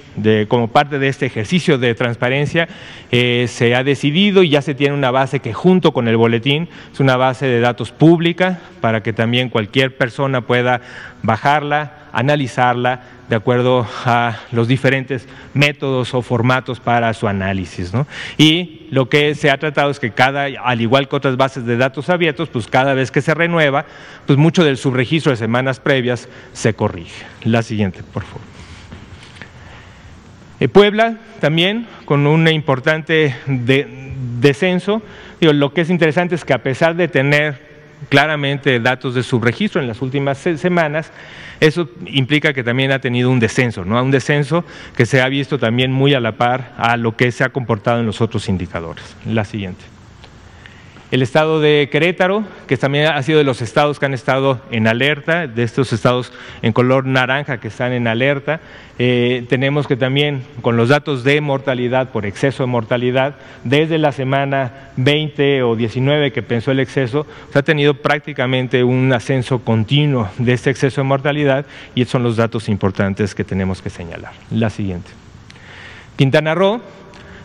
como 0.47 0.69
parte 0.69 0.99
de 0.99 1.09
este 1.09 1.27
ejercicio 1.27 1.79
de 1.79 1.95
transparencia 1.95 2.69
eh, 3.11 3.47
se 3.49 3.75
ha 3.75 3.83
decidido 3.83 4.43
y 4.43 4.51
ya 4.51 4.63
se 4.63 4.75
tiene 4.75 4.95
una 4.95 5.11
base 5.11 5.41
que 5.41 5.55
junto 5.55 5.93
con 5.93 6.07
el 6.07 6.17
boletín 6.17 6.69
es 6.93 7.01
una 7.01 7.17
base 7.17 7.47
de 7.47 7.61
datos 7.61 7.91
pública 7.91 8.61
para 8.81 9.03
que 9.03 9.13
también 9.13 9.49
cualquier 9.49 9.97
persona 9.97 10.43
pueda 10.43 10.83
bajarla, 11.23 11.98
analizarla 12.13 13.03
de 13.29 13.37
acuerdo 13.37 13.87
a 14.05 14.39
los 14.53 14.69
diferentes 14.69 15.29
métodos 15.55 16.15
o 16.15 16.23
formatos 16.23 16.81
para 16.81 17.13
su 17.15 17.29
análisis. 17.29 17.93
Y 18.39 18.87
lo 18.91 19.09
que 19.09 19.35
se 19.35 19.51
ha 19.51 19.59
tratado 19.59 19.91
es 19.91 20.01
que 20.01 20.11
cada, 20.11 20.45
al 20.45 20.81
igual 20.81 21.09
que 21.09 21.17
otras 21.17 21.37
bases 21.37 21.67
de 21.67 21.77
datos 21.77 22.09
abiertos, 22.09 22.49
pues 22.49 22.67
cada 22.67 22.95
vez 22.95 23.11
que 23.11 23.21
se 23.21 23.35
renueva, 23.35 23.85
pues 24.27 24.39
mucho 24.39 24.65
del 24.65 24.79
subregistro 24.79 25.31
de 25.31 25.37
semanas 25.37 25.81
previas 25.81 26.29
se 26.53 26.75
corrige. 26.75 27.27
La 27.45 27.63
siguiente, 27.63 28.03
por 28.03 28.25
favor. 28.25 28.43
Eh, 30.61 30.69
Puebla 30.69 31.19
también 31.41 31.87
con 32.05 32.27
un 32.27 32.49
importante 32.49 33.37
descenso. 34.41 35.03
lo 35.41 35.73
que 35.73 35.83
es 35.83 35.91
interesante 35.91 36.35
es 36.35 36.45
que 36.45 36.55
a 36.55 36.63
pesar 36.63 36.97
de 36.97 37.09
tener 37.09 37.68
claramente 38.09 38.81
datos 38.81 39.15
de 39.15 39.23
subregistro 39.23 39.81
en 39.81 39.89
las 39.89 40.03
últimas 40.03 40.39
semanas, 40.39 41.13
eso 41.61 41.89
implica 42.07 42.53
que 42.53 42.63
también 42.63 42.93
ha 42.93 43.01
tenido 43.01 43.31
un 43.31 43.41
descenso, 43.41 43.85
¿no? 43.85 44.03
un 44.03 44.11
descenso 44.11 44.65
que 44.97 45.07
se 45.07 45.21
ha 45.21 45.29
visto 45.29 45.59
también 45.59 45.93
muy 45.93 46.15
a 46.15 46.21
la 46.21 46.33
par 46.33 46.75
a 46.79 46.97
lo 46.97 47.17
que 47.17 47.33
se 47.33 47.45
ha 47.45 47.49
comportado 47.49 48.01
en 48.01 48.07
los 48.07 48.21
otros 48.21 48.49
indicadores. 48.49 49.17
La 49.27 49.45
siguiente. 49.45 49.98
El 51.11 51.23
estado 51.23 51.59
de 51.59 51.89
Querétaro, 51.91 52.45
que 52.67 52.77
también 52.77 53.07
ha 53.07 53.23
sido 53.23 53.39
de 53.39 53.45
los 53.45 53.63
estados 53.63 53.99
que 53.99 54.05
han 54.05 54.13
estado 54.13 54.61
en 54.71 54.87
alerta, 54.87 55.47
de 55.47 55.63
estos 55.63 55.95
estados 55.95 56.33
en 56.61 56.75
color 56.75 57.07
naranja 57.07 57.61
que 57.61 57.69
están 57.69 57.93
en 57.93 58.07
alerta. 58.07 58.61
Eh, 58.99 59.47
tenemos 59.49 59.87
que 59.87 59.97
también 59.97 60.43
con 60.61 60.77
los 60.77 60.91
datos 60.91 61.25
de 61.25 61.41
mortalidad 61.41 62.11
por 62.11 62.27
exceso 62.27 62.63
de 62.63 62.67
mortalidad, 62.67 63.37
desde 63.65 63.97
la 63.97 64.13
semana 64.13 64.91
20 64.97 65.63
o 65.63 65.77
19 65.77 66.31
que 66.31 66.43
pensó 66.43 66.73
el 66.73 66.81
exceso, 66.81 67.27
se 67.53 67.59
ha 67.59 67.63
tenido 67.63 67.95
prácticamente 67.95 68.85
un 68.85 69.11
ascenso 69.15 69.61
continuo 69.61 70.29
de 70.37 70.53
este 70.53 70.69
exceso 70.69 71.01
de 71.01 71.07
mortalidad 71.07 71.65
y 71.95 72.03
estos 72.03 72.13
son 72.13 72.23
los 72.23 72.37
datos 72.37 72.69
importantes 72.69 73.35
que 73.35 73.45
tenemos 73.45 73.81
que 73.81 73.89
señalar. 73.89 74.33
La 74.51 74.69
siguiente. 74.69 75.11
Quintana 76.17 76.55
Roo, 76.55 76.83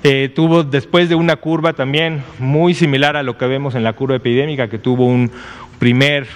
eh, 0.04 0.30
tuvo 0.34 0.64
después 0.64 1.10
de 1.10 1.16
una 1.16 1.38
curva 1.38 1.74
también 1.74 2.24
muy 2.38 2.74
similar 2.74 3.16
a 3.16 3.24
lo 3.24 3.38
que 3.38 3.48
vemos 3.48 3.76
en 3.76 3.84
la 3.84 3.94
curva 3.94 4.18
epidémica, 4.18 4.68
que 4.68 4.78
tuvo 4.78 5.06
un 5.06 5.32
primer, 5.80 6.28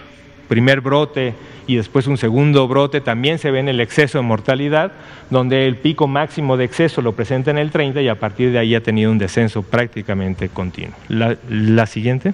primer 0.47 0.81
brote 0.81 1.33
y 1.67 1.75
después 1.75 2.07
un 2.07 2.17
segundo 2.17 2.65
brote, 2.67 3.01
también 3.01 3.39
se 3.39 3.51
ve 3.51 3.59
en 3.59 3.67
el 3.67 3.81
exceso 3.81 4.19
de 4.19 4.23
mortalidad, 4.23 4.93
donde 5.29 5.67
el 5.67 5.75
pico 5.75 6.07
máximo 6.07 6.55
de 6.55 6.63
exceso 6.63 7.01
lo 7.01 7.13
presenta 7.13 7.51
en 7.51 7.57
el 7.57 7.71
30 7.71 8.01
y 8.01 8.07
a 8.07 8.15
partir 8.15 8.51
de 8.51 8.59
ahí 8.59 8.73
ha 8.73 8.81
tenido 8.81 9.11
un 9.11 9.17
descenso 9.17 9.63
prácticamente 9.63 10.47
continuo. 10.47 10.95
la 11.09 11.85
siguiente. 11.87 12.33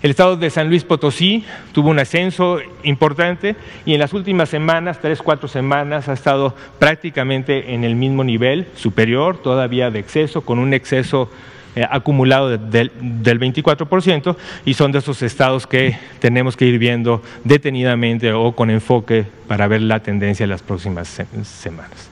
El 0.00 0.10
estado 0.10 0.36
de 0.36 0.48
San 0.48 0.68
Luis 0.68 0.84
Potosí 0.84 1.44
tuvo 1.72 1.90
un 1.90 1.98
ascenso 1.98 2.58
importante 2.84 3.56
y 3.84 3.94
en 3.94 3.98
las 3.98 4.12
últimas 4.12 4.48
semanas, 4.48 5.00
tres, 5.00 5.20
cuatro 5.20 5.48
semanas, 5.48 6.08
ha 6.08 6.12
estado 6.12 6.54
prácticamente 6.78 7.74
en 7.74 7.82
el 7.82 7.96
mismo 7.96 8.22
nivel, 8.22 8.66
superior, 8.76 9.38
todavía 9.38 9.90
de 9.90 9.98
exceso, 9.98 10.42
con 10.42 10.60
un 10.60 10.72
exceso 10.72 11.28
eh, 11.74 11.84
acumulado 11.90 12.48
del 12.56 12.92
24% 12.92 14.36
y 14.64 14.74
son 14.74 14.92
de 14.92 15.00
esos 15.00 15.20
estados 15.22 15.66
que 15.66 15.98
tenemos 16.20 16.56
que 16.56 16.66
ir 16.66 16.78
viendo 16.78 17.20
detenidamente 17.42 18.32
o 18.32 18.52
con 18.52 18.70
enfoque 18.70 19.26
para 19.48 19.66
ver 19.66 19.82
la 19.82 20.00
tendencia 20.00 20.44
en 20.44 20.50
las 20.50 20.62
próximas 20.62 21.20
semanas. 21.42 22.08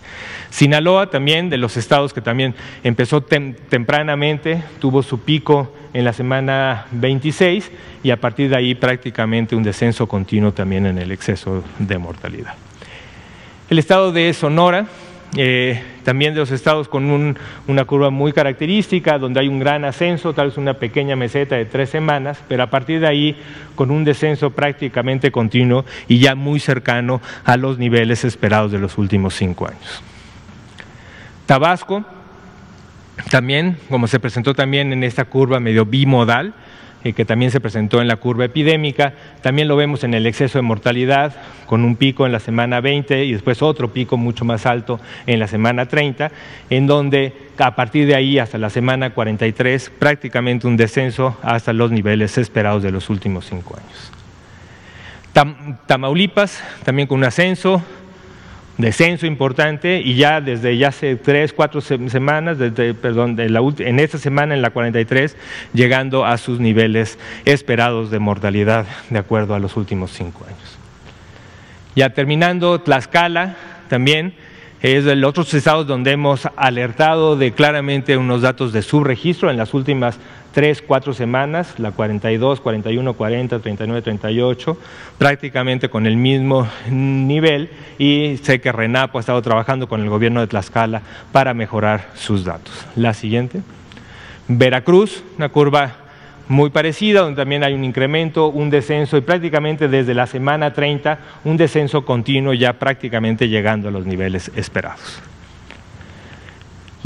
Sinaloa 0.51 1.11
también, 1.11 1.51
de 1.51 1.57
los 1.57 1.77
estados 1.77 2.13
que 2.13 2.21
también 2.21 2.55
empezó 2.83 3.21
tempranamente, 3.23 4.63
tuvo 4.81 5.03
su 5.03 5.21
pico 5.21 5.73
en 5.97 6.05
la 6.05 6.13
semana 6.13 6.85
26 6.91 7.73
y 8.03 8.11
a 8.11 8.21
partir 8.21 8.51
de 8.51 8.57
ahí 8.57 8.75
prácticamente 8.75 9.57
un 9.57 9.63
descenso 9.63 10.07
continuo 10.07 10.53
también 10.53 10.85
en 10.85 10.99
el 10.99 11.11
exceso 11.11 11.65
de 11.79 11.97
mortalidad. 11.97 12.53
El 13.71 13.79
estado 13.79 14.13
de 14.13 14.35
Sonora, 14.35 14.89
eh, 15.39 15.83
también 16.05 16.35
de 16.35 16.41
los 16.41 16.51
estados 16.51 16.87
con 16.87 17.39
una 17.67 17.85
curva 17.87 18.11
muy 18.11 18.35
característica, 18.35 19.19
donde 19.19 19.41
hay 19.41 19.49
un 19.49 19.59
gran 19.59 19.87
ascenso, 19.87 20.35
tal 20.35 20.49
vez 20.49 20.59
una 20.59 20.75
pequeña 20.75 21.17
meseta 21.17 21.57
de 21.57 21.65
tres 21.65 21.89
semanas, 21.89 22.43
pero 22.47 22.63
a 22.63 22.67
partir 22.67 23.01
de 23.01 23.07
ahí 23.07 23.37
con 23.75 23.91
un 23.91 24.05
descenso 24.05 24.51
prácticamente 24.51 25.33
continuo 25.33 25.87
y 26.09 26.19
ya 26.19 26.35
muy 26.35 26.61
cercano 26.61 27.23
a 27.43 27.57
los 27.57 27.79
niveles 27.79 28.23
esperados 28.23 28.71
de 28.71 28.79
los 28.79 28.99
últimos 28.99 29.35
cinco 29.35 29.67
años. 29.67 30.03
Tabasco, 31.47 32.05
también, 33.31 33.77
como 33.89 34.07
se 34.07 34.21
presentó 34.21 34.55
también 34.55 34.93
en 34.93 35.03
esta 35.03 35.25
curva 35.25 35.61
medio 35.61 35.85
bimodal, 35.85 36.55
eh, 37.05 37.13
que 37.13 37.25
también 37.25 37.51
se 37.51 37.61
presentó 37.61 38.01
en 38.01 38.09
la 38.09 38.17
curva 38.17 38.47
epidémica, 38.47 39.15
también 39.41 39.69
lo 39.69 39.77
vemos 39.77 40.03
en 40.03 40.15
el 40.15 40.27
exceso 40.27 40.59
de 40.59 40.63
mortalidad, 40.63 41.35
con 41.67 41.85
un 41.85 41.97
pico 41.97 42.27
en 42.27 42.33
la 42.33 42.41
semana 42.41 42.81
20 42.81 43.25
y 43.25 43.33
después 43.33 43.63
otro 43.63 43.93
pico 43.93 44.17
mucho 44.17 44.45
más 44.45 44.67
alto 44.67 44.99
en 45.27 45.39
la 45.39 45.47
semana 45.47 45.87
30, 45.87 46.33
en 46.69 46.87
donde 46.87 47.33
a 47.59 47.77
partir 47.77 48.07
de 48.07 48.17
ahí 48.17 48.39
hasta 48.39 48.59
la 48.59 48.71
semana 48.71 49.11
43 49.11 49.93
prácticamente 49.99 50.67
un 50.67 50.77
descenso 50.77 51.37
hasta 51.43 51.73
los 51.73 51.91
niveles 51.91 52.39
esperados 52.39 52.83
de 52.83 52.91
los 52.91 53.09
últimos 53.09 53.47
cinco 53.47 53.77
años. 53.77 54.13
Tamaulipas 55.87 56.63
también 56.85 57.07
con 57.07 57.19
un 57.19 57.25
ascenso, 57.25 57.83
descenso 58.79 59.27
importante 59.27 60.01
y 60.01 60.17
ya 60.17 60.41
desde 60.41 60.77
ya 60.77 60.89
hace 60.89 61.17
tres, 61.17 61.53
cuatro 61.53 61.81
semanas, 61.81 62.59
desde, 62.59 62.95
perdón, 62.95 63.37
en 63.39 64.01
esta 64.01 64.19
semana, 64.19 64.55
en 64.55 64.63
la 64.63 64.71
43, 64.71 65.37
llegando 65.73 66.25
a 66.25 66.37
sus 66.39 66.61
niveles 66.61 67.19
esperados 67.45 68.11
de 68.11 68.19
mortalidad 68.19 68.87
de 69.11 69.19
acuerdo 69.19 69.55
a 69.55 69.59
los 69.59 69.77
últimos 69.77 70.13
cinco 70.13 70.45
años. 70.47 70.79
Ya 71.95 72.11
terminando, 72.11 72.81
Tlaxcala 72.81 73.57
también 73.89 74.35
es 74.83 75.05
de 75.05 75.17
los 75.17 75.31
otros 75.31 75.53
estados 75.55 75.87
donde 75.87 76.13
hemos 76.13 76.47
alertado 76.57 77.37
de 77.37 77.53
claramente 77.53 78.17
unos 78.17 78.43
datos 78.43 78.73
de 78.73 78.83
subregistro 78.83 79.51
en 79.51 79.57
las 79.57 79.73
últimas 79.73 80.19
tres, 80.57 80.81
cuatro 80.81 81.13
semanas, 81.13 81.75
la 81.77 81.91
42, 81.91 82.63
41, 82.63 83.13
40, 83.13 83.59
39, 83.59 84.01
38, 84.01 84.79
prácticamente 85.19 85.91
con 85.91 86.07
el 86.07 86.17
mismo 86.17 86.67
nivel 86.89 87.69
y 87.99 88.39
sé 88.43 88.59
que 88.63 88.73
Renapo 88.73 89.19
ha 89.19 89.21
estado 89.21 89.43
trabajando 89.43 89.87
con 89.87 90.01
el 90.01 90.09
gobierno 90.09 90.41
de 90.41 90.47
Tlaxcala 90.47 91.03
para 91.31 91.53
mejorar 91.53 92.09
sus 92.15 92.47
datos. 92.47 92.87
La 92.97 93.13
siguiente. 93.13 93.61
Veracruz, 94.49 95.23
una 95.37 95.51
curva 95.51 95.93
muy 96.49 96.71
parecida, 96.71 97.21
donde 97.21 97.37
también 97.37 97.63
hay 97.63 97.75
un 97.75 97.85
incremento, 97.85 98.49
un 98.49 98.71
descenso 98.71 99.19
y 99.19 99.21
prácticamente 99.21 99.89
desde 99.89 100.15
la 100.15 100.27
semana 100.27 100.73
30 100.73 101.19
un 101.45 101.59
descenso 101.59 102.07
continuo 102.07 102.55
ya 102.55 102.73
prácticamente 102.73 103.51
llegando 103.51 103.89
a 103.89 103.91
los 103.91 104.07
niveles 104.07 104.51
esperados. 104.57 105.21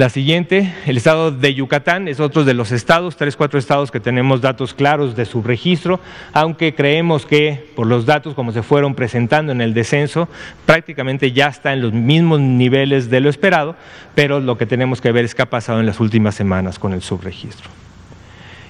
La 0.00 0.08
siguiente, 0.08 0.72
el 0.86 0.96
estado 0.96 1.30
de 1.30 1.52
Yucatán, 1.52 2.08
es 2.08 2.20
otro 2.20 2.44
de 2.46 2.54
los 2.54 2.72
estados, 2.72 3.18
tres, 3.18 3.36
cuatro 3.36 3.58
estados 3.58 3.90
que 3.90 4.00
tenemos 4.00 4.40
datos 4.40 4.72
claros 4.72 5.14
de 5.14 5.26
su 5.26 5.42
registro, 5.42 6.00
aunque 6.32 6.74
creemos 6.74 7.26
que 7.26 7.70
por 7.76 7.86
los 7.86 8.06
datos 8.06 8.32
como 8.32 8.50
se 8.52 8.62
fueron 8.62 8.94
presentando 8.94 9.52
en 9.52 9.60
el 9.60 9.74
descenso, 9.74 10.26
prácticamente 10.64 11.32
ya 11.32 11.48
está 11.48 11.74
en 11.74 11.82
los 11.82 11.92
mismos 11.92 12.40
niveles 12.40 13.10
de 13.10 13.20
lo 13.20 13.28
esperado, 13.28 13.76
pero 14.14 14.40
lo 14.40 14.56
que 14.56 14.64
tenemos 14.64 15.02
que 15.02 15.12
ver 15.12 15.26
es 15.26 15.34
qué 15.34 15.42
ha 15.42 15.50
pasado 15.50 15.80
en 15.80 15.84
las 15.84 16.00
últimas 16.00 16.34
semanas 16.34 16.78
con 16.78 16.94
el 16.94 17.02
subregistro. 17.02 17.68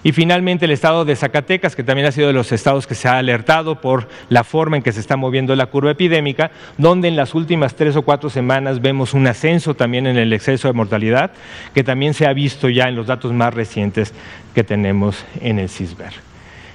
Y 0.02 0.12
finalmente 0.12 0.64
el 0.64 0.70
estado 0.70 1.04
de 1.04 1.14
Zacatecas, 1.14 1.76
que 1.76 1.84
también 1.84 2.08
ha 2.08 2.12
sido 2.12 2.28
de 2.28 2.32
los 2.32 2.52
estados 2.52 2.86
que 2.86 2.94
se 2.94 3.08
ha 3.08 3.18
alertado 3.18 3.80
por 3.80 4.08
la 4.28 4.44
forma 4.44 4.76
en 4.76 4.82
que 4.82 4.92
se 4.92 5.00
está 5.00 5.16
moviendo 5.16 5.54
la 5.54 5.66
curva 5.66 5.90
epidémica, 5.90 6.50
donde 6.78 7.08
en 7.08 7.16
las 7.16 7.34
últimas 7.34 7.74
tres 7.74 7.96
o 7.96 8.02
cuatro 8.02 8.30
semanas 8.30 8.80
vemos 8.80 9.12
un 9.12 9.26
ascenso 9.26 9.74
también 9.74 10.06
en 10.06 10.16
el 10.16 10.32
exceso 10.32 10.68
de 10.68 10.74
mortalidad, 10.74 11.32
que 11.74 11.84
también 11.84 12.14
se 12.14 12.26
ha 12.26 12.32
visto 12.32 12.68
ya 12.70 12.88
en 12.88 12.96
los 12.96 13.06
datos 13.06 13.32
más 13.32 13.52
recientes 13.52 14.14
que 14.54 14.64
tenemos 14.64 15.24
en 15.40 15.58
el 15.58 15.68
CISBER. 15.68 16.12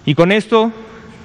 Y 0.05 0.13
con 0.13 0.31
esto, 0.31 0.71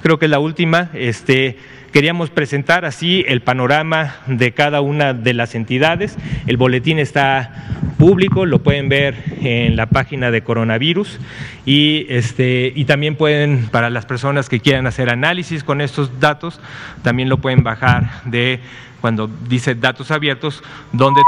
creo 0.02 0.18
que 0.18 0.24
es 0.24 0.30
la 0.30 0.38
última, 0.38 0.90
este, 0.94 1.58
Queríamos 1.92 2.30
presentar 2.30 2.84
así 2.84 3.24
el 3.26 3.42
panorama 3.42 4.16
de 4.26 4.52
cada 4.52 4.80
una 4.80 5.12
de 5.12 5.34
las 5.34 5.56
entidades. 5.56 6.16
El 6.46 6.56
boletín 6.56 7.00
está 7.00 7.90
público, 7.98 8.46
lo 8.46 8.60
pueden 8.62 8.88
ver 8.88 9.16
en 9.42 9.74
la 9.74 9.86
página 9.86 10.30
de 10.30 10.42
coronavirus 10.42 11.18
y, 11.66 12.06
este, 12.08 12.72
y 12.76 12.84
también 12.84 13.16
pueden, 13.16 13.68
para 13.72 13.90
las 13.90 14.06
personas 14.06 14.48
que 14.48 14.60
quieran 14.60 14.86
hacer 14.86 15.10
análisis 15.10 15.64
con 15.64 15.80
estos 15.80 16.20
datos, 16.20 16.60
también 17.02 17.28
lo 17.28 17.38
pueden 17.38 17.64
bajar 17.64 18.22
de 18.24 18.60
cuando 19.00 19.28
dice 19.48 19.74
datos 19.74 20.12
abiertos, 20.12 20.62
donde, 20.92 21.20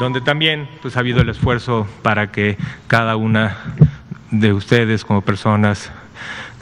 donde 0.00 0.20
también 0.20 0.68
pues, 0.80 0.96
ha 0.96 1.00
habido 1.00 1.20
el 1.20 1.28
esfuerzo 1.28 1.86
para 2.02 2.32
que 2.32 2.56
cada 2.88 3.14
una 3.14 3.56
de 4.32 4.52
ustedes 4.52 5.04
como 5.04 5.20
personas 5.20 5.92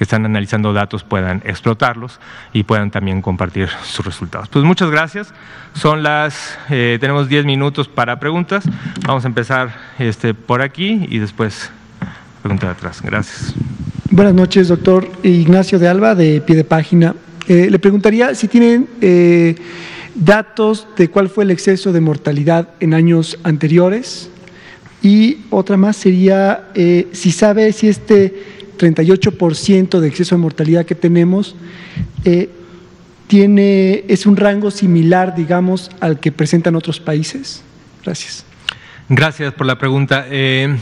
que 0.01 0.05
están 0.05 0.25
analizando 0.25 0.73
datos 0.73 1.05
puedan 1.05 1.43
explotarlos 1.45 2.21
y 2.55 2.63
puedan 2.63 2.91
también 2.91 3.21
compartir 3.21 3.69
sus 3.85 4.03
resultados. 4.03 4.49
Pues 4.49 4.65
muchas 4.65 4.91
gracias. 4.91 5.35
Son 5.75 6.03
las, 6.03 6.59
eh, 6.71 6.97
tenemos 6.99 7.29
10 7.29 7.45
minutos 7.45 7.87
para 7.87 8.19
preguntas. 8.19 8.65
Vamos 9.07 9.27
a 9.27 9.29
empezar 9.29 9.77
este, 9.99 10.33
por 10.33 10.63
aquí 10.63 11.07
y 11.11 11.19
después 11.19 11.71
preguntar 12.41 12.71
de 12.71 12.77
atrás. 12.77 13.03
Gracias. 13.03 13.53
Buenas 14.11 14.33
noches, 14.33 14.69
doctor 14.69 15.07
Ignacio 15.23 15.79
de 15.79 15.89
Alba, 15.89 16.15
de 16.15 16.41
pie 16.41 16.57
de 16.57 16.65
página. 16.65 17.15
Eh, 17.47 17.69
le 17.69 17.79
preguntaría 17.79 18.35
si 18.35 18.49
tienen 18.49 18.89
eh, 19.03 19.55
datos 20.15 20.87
de 20.97 21.11
cuál 21.11 21.29
fue 21.29 21.45
el 21.45 21.51
exceso 21.51 21.93
de 21.93 22.01
mortalidad 22.01 22.71
en 22.81 22.95
años 22.95 23.39
anteriores. 23.43 24.31
Y 25.03 25.41
otra 25.51 25.77
más 25.77 25.97
sería 25.97 26.69
si 26.75 27.33
sabe 27.33 27.73
si 27.73 27.89
este 27.89 28.60
38% 28.81 30.01
de 30.01 30.09
exceso 30.09 30.35
de 30.35 30.41
mortalidad 30.41 30.87
que 30.87 30.95
tenemos, 30.95 31.55
eh, 32.25 32.49
tiene, 33.27 34.05
es 34.09 34.27
un 34.27 34.37
rango 34.37 34.71
similar, 34.71 35.37
digamos, 35.37 35.91
al 36.01 36.19
que 36.19 36.33
presentan 36.33 36.75
otros 36.75 36.99
países? 36.99 37.63
Gracias. 38.05 38.45
Gracias 39.09 39.53
por 39.53 39.67
la 39.67 39.77
pregunta. 39.79 40.27
Eh, 40.31 40.77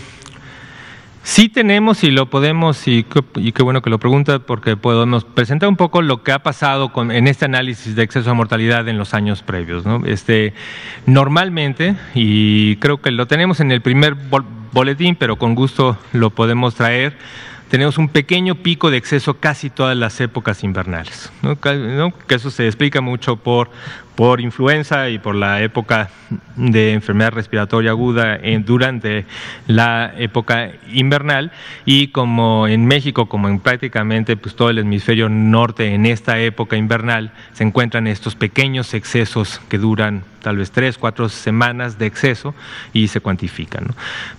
sí 1.23 1.49
tenemos 1.49 2.05
y 2.05 2.11
lo 2.11 2.31
podemos, 2.31 2.87
y, 2.87 3.05
qué 3.05 3.63
bueno 3.63 3.83
que 3.83 3.91
lo 3.91 3.99
pregunta, 3.99 4.39
porque 4.39 4.77
podemos 4.77 5.25
presentar 5.25 5.69
un 5.69 5.77
poco 5.77 6.01
lo 6.01 6.23
que 6.23 6.33
ha 6.33 6.39
pasado 6.39 6.93
con, 6.93 7.11
en 7.11 7.27
este 7.27 7.45
análisis 7.45 7.97
de 7.97 8.03
exceso 8.03 8.31
de 8.31 8.37
mortalidad 8.37 8.89
en 8.89 8.97
los 8.97 9.13
años 9.13 9.43
previos. 9.43 9.85
Este, 10.07 10.55
normalmente, 11.05 11.97
y 12.15 12.77
creo 12.77 13.03
que 13.03 13.11
lo 13.11 13.27
tenemos 13.27 13.61
en 13.61 13.73
el 13.73 13.83
primer 13.83 14.17
boletín, 14.73 15.17
pero 15.17 15.37
con 15.37 15.55
gusto 15.55 15.99
lo 16.13 16.31
podemos 16.31 16.75
traer, 16.77 17.19
tenemos 17.69 17.99
un 17.99 18.09
pequeño 18.09 18.57
pico 18.57 18.91
de 18.91 18.97
exceso 18.97 19.35
casi 19.35 19.71
todas 19.71 19.97
las 19.97 20.21
épocas 20.21 20.65
invernales, 20.65 21.31
que 22.27 22.35
eso 22.35 22.51
se 22.51 22.67
explica 22.67 23.01
mucho 23.01 23.37
por 23.37 23.71
por 24.19 24.41
influenza 24.41 25.11
y 25.11 25.21
por 25.21 25.37
la 25.37 25.63
época 25.63 26.11
de 26.57 26.93
enfermedad 26.93 27.31
respiratoria 27.31 27.93
aguda 27.93 28.41
durante 28.67 29.27
la 29.69 30.13
época 30.19 30.73
invernal 30.93 31.53
y 31.85 32.09
como 32.09 32.67
en 32.67 32.85
México, 32.85 33.27
como 33.29 33.49
en 33.49 33.61
prácticamente 33.61 34.37
pues, 34.37 34.57
todo 34.57 34.71
el 34.71 34.79
hemisferio 34.79 35.29
norte 35.29 35.95
en 35.95 36.05
esta 36.05 36.41
época 36.41 36.77
invernal, 36.77 37.31
se 37.53 37.63
encuentran 37.63 38.09
estos 38.09 38.35
pequeños 38.35 38.93
excesos 38.93 39.61
que 39.69 39.79
duran 39.79 40.25
tal 40.43 40.57
vez 40.57 40.71
tres, 40.71 40.99
cuatro 40.99 41.29
semanas 41.29 41.99
de 41.99 42.07
exceso 42.07 42.55
y 42.93 43.09
se 43.09 43.21
cuantifican. 43.21 43.89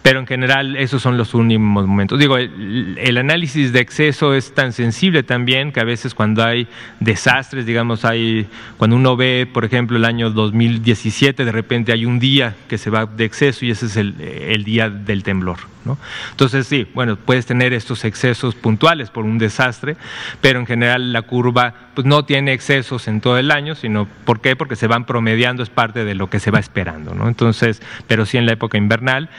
Pero 0.01 0.19
en 0.19 0.27
general 0.27 0.75
esos 0.75 1.01
son 1.01 1.17
los 1.17 1.34
últimos 1.34 1.86
momentos. 1.86 2.17
Digo, 2.19 2.38
el, 2.38 3.17
análisis 3.17 3.73
de 3.73 3.80
exceso 3.80 4.34
es 4.34 4.53
tan 4.53 4.73
sensible 4.73 5.23
también 5.23 5.71
que 5.71 5.80
a 5.80 5.84
veces 5.84 6.15
cuando 6.15 6.43
hay 6.43 6.67
desastres, 6.99 7.65
digamos, 7.65 8.05
hay 8.05 8.47
cuando 8.77 8.95
uno 8.95 9.15
ve, 9.15 9.47
por 9.51 9.65
el 9.72 10.05
año 10.05 10.30
2017, 10.30 11.45
de 11.45 11.51
repente 11.51 11.91
hay 11.91 12.05
un 12.05 12.20
día 12.20 12.55
que 12.67 12.78
se 12.78 12.89
va 12.89 13.05
de 13.05 13.26
exceso 13.26 13.65
y 13.65 13.72
ese 13.72 13.86
es 13.86 13.97
el, 13.97 14.63
día 14.63 14.89
del 14.89 15.24
temblor. 15.24 15.57
¿no? 15.86 15.97
Entonces, 16.32 16.67
sí, 16.67 16.88
bueno, 16.93 17.15
puedes 17.15 17.45
tener 17.45 17.74
estos 17.74 18.05
excesos 18.05 18.55
puntuales 18.55 19.09
por 19.09 19.26
un 19.26 19.38
desastre, 19.38 19.97
pero 20.41 20.59
en 20.59 20.65
general 20.65 21.13
la 21.13 21.22
curva 21.22 21.74
pues, 21.93 22.05
no 22.05 22.26
tiene 22.26 22.53
excesos 22.53 23.07
en 23.07 23.22
todo 23.22 23.38
el 23.38 23.51
año, 23.51 23.76
sino 23.76 24.07
¿por 24.26 24.41
qué? 24.41 24.55
Porque 24.55 24.76
se 24.76 24.88
van 24.88 25.05
promediando, 25.05 25.63
es 25.63 25.70
parte 25.70 26.05
de 26.05 26.15
lo 26.15 26.30
que 26.30 26.39
se 26.39 26.51
va 26.51 26.59
esperando. 26.59 27.13
¿no? 27.13 27.28
Entonces, 27.28 27.82
pero 28.07 28.26
sí 28.26 28.38
en 28.38 28.45
la 28.45 28.53
época 28.53 28.78
invernal 28.78 29.30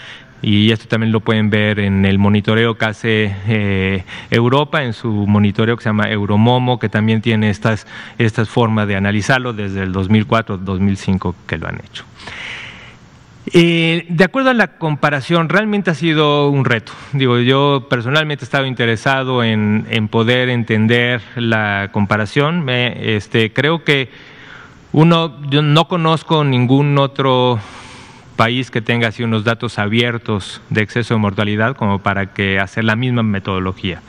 y 0.43 0.71
esto 0.73 0.89
también 0.89 1.13
lo 1.13 1.21
pueden 1.21 1.51
ver 1.51 1.81
en 1.81 2.05
el 2.05 2.19
monitoreo 2.19 2.79
que 2.79 2.85
hace 2.85 3.37
eh, 3.47 4.05
Europa, 4.31 4.83
en 4.83 4.93
su 4.93 5.11
monitoreo 5.11 5.77
que 5.77 5.83
se 5.83 5.89
llama 5.89 6.11
Euromomo, 6.11 6.79
que 6.79 6.89
también 6.89 7.21
tiene 7.21 7.51
estas, 7.51 7.87
estas 8.19 8.49
formas 8.49 8.89
de 8.89 8.97
analizarlo 8.97 9.53
desde 9.53 9.83
el 9.83 9.93
2004-2005 9.93 11.35
que 11.47 11.59
lo 11.59 11.69
han 11.69 11.81
hecho. 11.85 12.05
Eh, 13.53 14.07
de 14.09 14.25
acuerdo 14.25 14.51
a 14.51 14.55
la 14.55 14.79
comparación, 14.79 15.49
realmente 15.49 15.91
ha 15.91 15.95
sido 15.95 16.49
un 16.51 16.65
reto. 16.65 16.93
Digo, 17.13 17.39
yo 17.39 17.87
personalmente 17.91 18.45
he 18.45 18.47
estado 18.47 18.67
interesado 18.67 19.43
en, 19.43 19.87
en 19.91 20.09
poder 20.09 20.49
entender 20.51 21.21
la 21.37 21.89
comparación. 21.93 22.65
Me, 22.65 23.17
este, 23.17 23.53
creo 23.53 23.83
que 23.83 24.11
uno, 24.93 25.41
yo 25.49 25.63
no 25.63 25.89
conozco 25.89 26.45
ningún 26.45 26.99
otro 26.99 27.59
país 28.41 28.71
que 28.71 28.81
tenga 28.81 29.09
así 29.09 29.23
unos 29.23 29.45
datos 29.45 29.79
abiertos 29.79 30.63
de 30.71 30.81
exceso 30.81 31.13
de 31.13 31.21
mortalidad 31.21 31.77
como 31.77 31.99
para 31.99 32.33
que 32.33 32.59
hacer 32.59 32.85
la 32.85 32.97
misma 32.97 33.23
metodología. 33.23 34.01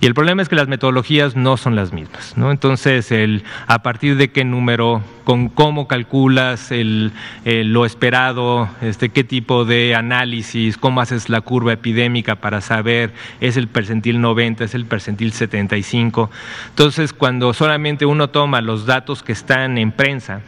Y 0.00 0.06
el 0.06 0.14
problema 0.14 0.40
es 0.40 0.48
que 0.48 0.54
las 0.54 0.68
metodologías 0.68 1.36
no 1.36 1.58
son 1.58 1.76
las 1.76 1.92
mismas. 1.92 2.32
¿no? 2.38 2.50
Entonces, 2.50 3.12
el, 3.12 3.42
a 3.66 3.82
partir 3.82 4.16
de 4.16 4.30
qué 4.30 4.42
número, 4.42 5.02
con 5.24 5.50
cómo 5.50 5.86
calculas 5.86 6.72
el, 6.72 7.12
lo 7.44 7.84
esperado, 7.84 8.70
este, 8.80 9.10
qué 9.10 9.22
tipo 9.22 9.66
de 9.66 9.94
análisis, 9.94 10.78
cómo 10.78 11.02
haces 11.02 11.28
la 11.28 11.42
curva 11.42 11.74
epidémica 11.74 12.36
para 12.36 12.62
saber 12.62 13.12
es 13.42 13.58
el 13.58 13.68
percentil 13.68 14.22
90, 14.22 14.64
es 14.64 14.74
el 14.74 14.86
percentil 14.86 15.32
75. 15.32 16.30
Entonces, 16.70 17.12
cuando 17.12 17.52
solamente 17.52 18.06
uno 18.06 18.30
toma 18.30 18.62
los 18.62 18.86
datos 18.86 19.22
que 19.22 19.32
están 19.32 19.76
en 19.76 19.92
prensa, 19.92 20.40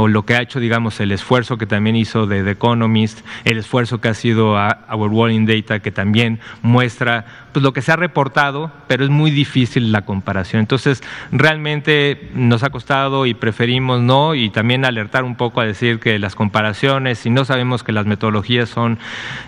o 0.00 0.06
lo 0.06 0.24
que 0.24 0.36
ha 0.36 0.42
hecho, 0.42 0.60
digamos, 0.60 1.00
el 1.00 1.10
esfuerzo 1.10 1.58
que 1.58 1.66
también 1.66 1.96
hizo 1.96 2.28
The 2.28 2.48
Economist, 2.48 3.26
el 3.44 3.58
esfuerzo 3.58 4.00
que 4.00 4.06
ha 4.06 4.14
sido 4.14 4.52
Our 4.52 5.10
Walling 5.10 5.44
Data, 5.44 5.80
que 5.80 5.90
también 5.90 6.38
muestra 6.62 7.26
pues, 7.52 7.64
lo 7.64 7.72
que 7.72 7.82
se 7.82 7.90
ha 7.90 7.96
reportado, 7.96 8.70
pero 8.86 9.02
es 9.02 9.10
muy 9.10 9.32
difícil 9.32 9.90
la 9.90 10.02
comparación. 10.02 10.60
Entonces, 10.60 11.02
realmente 11.32 12.30
nos 12.32 12.62
ha 12.62 12.70
costado 12.70 13.26
y 13.26 13.34
preferimos 13.34 14.00
no, 14.00 14.36
y 14.36 14.50
también 14.50 14.84
alertar 14.84 15.24
un 15.24 15.34
poco 15.34 15.60
a 15.60 15.64
decir 15.64 15.98
que 15.98 16.16
las 16.20 16.36
comparaciones, 16.36 17.18
si 17.18 17.30
no 17.30 17.44
sabemos 17.44 17.82
que 17.82 17.90
las 17.90 18.06
metodologías 18.06 18.68
son 18.68 19.00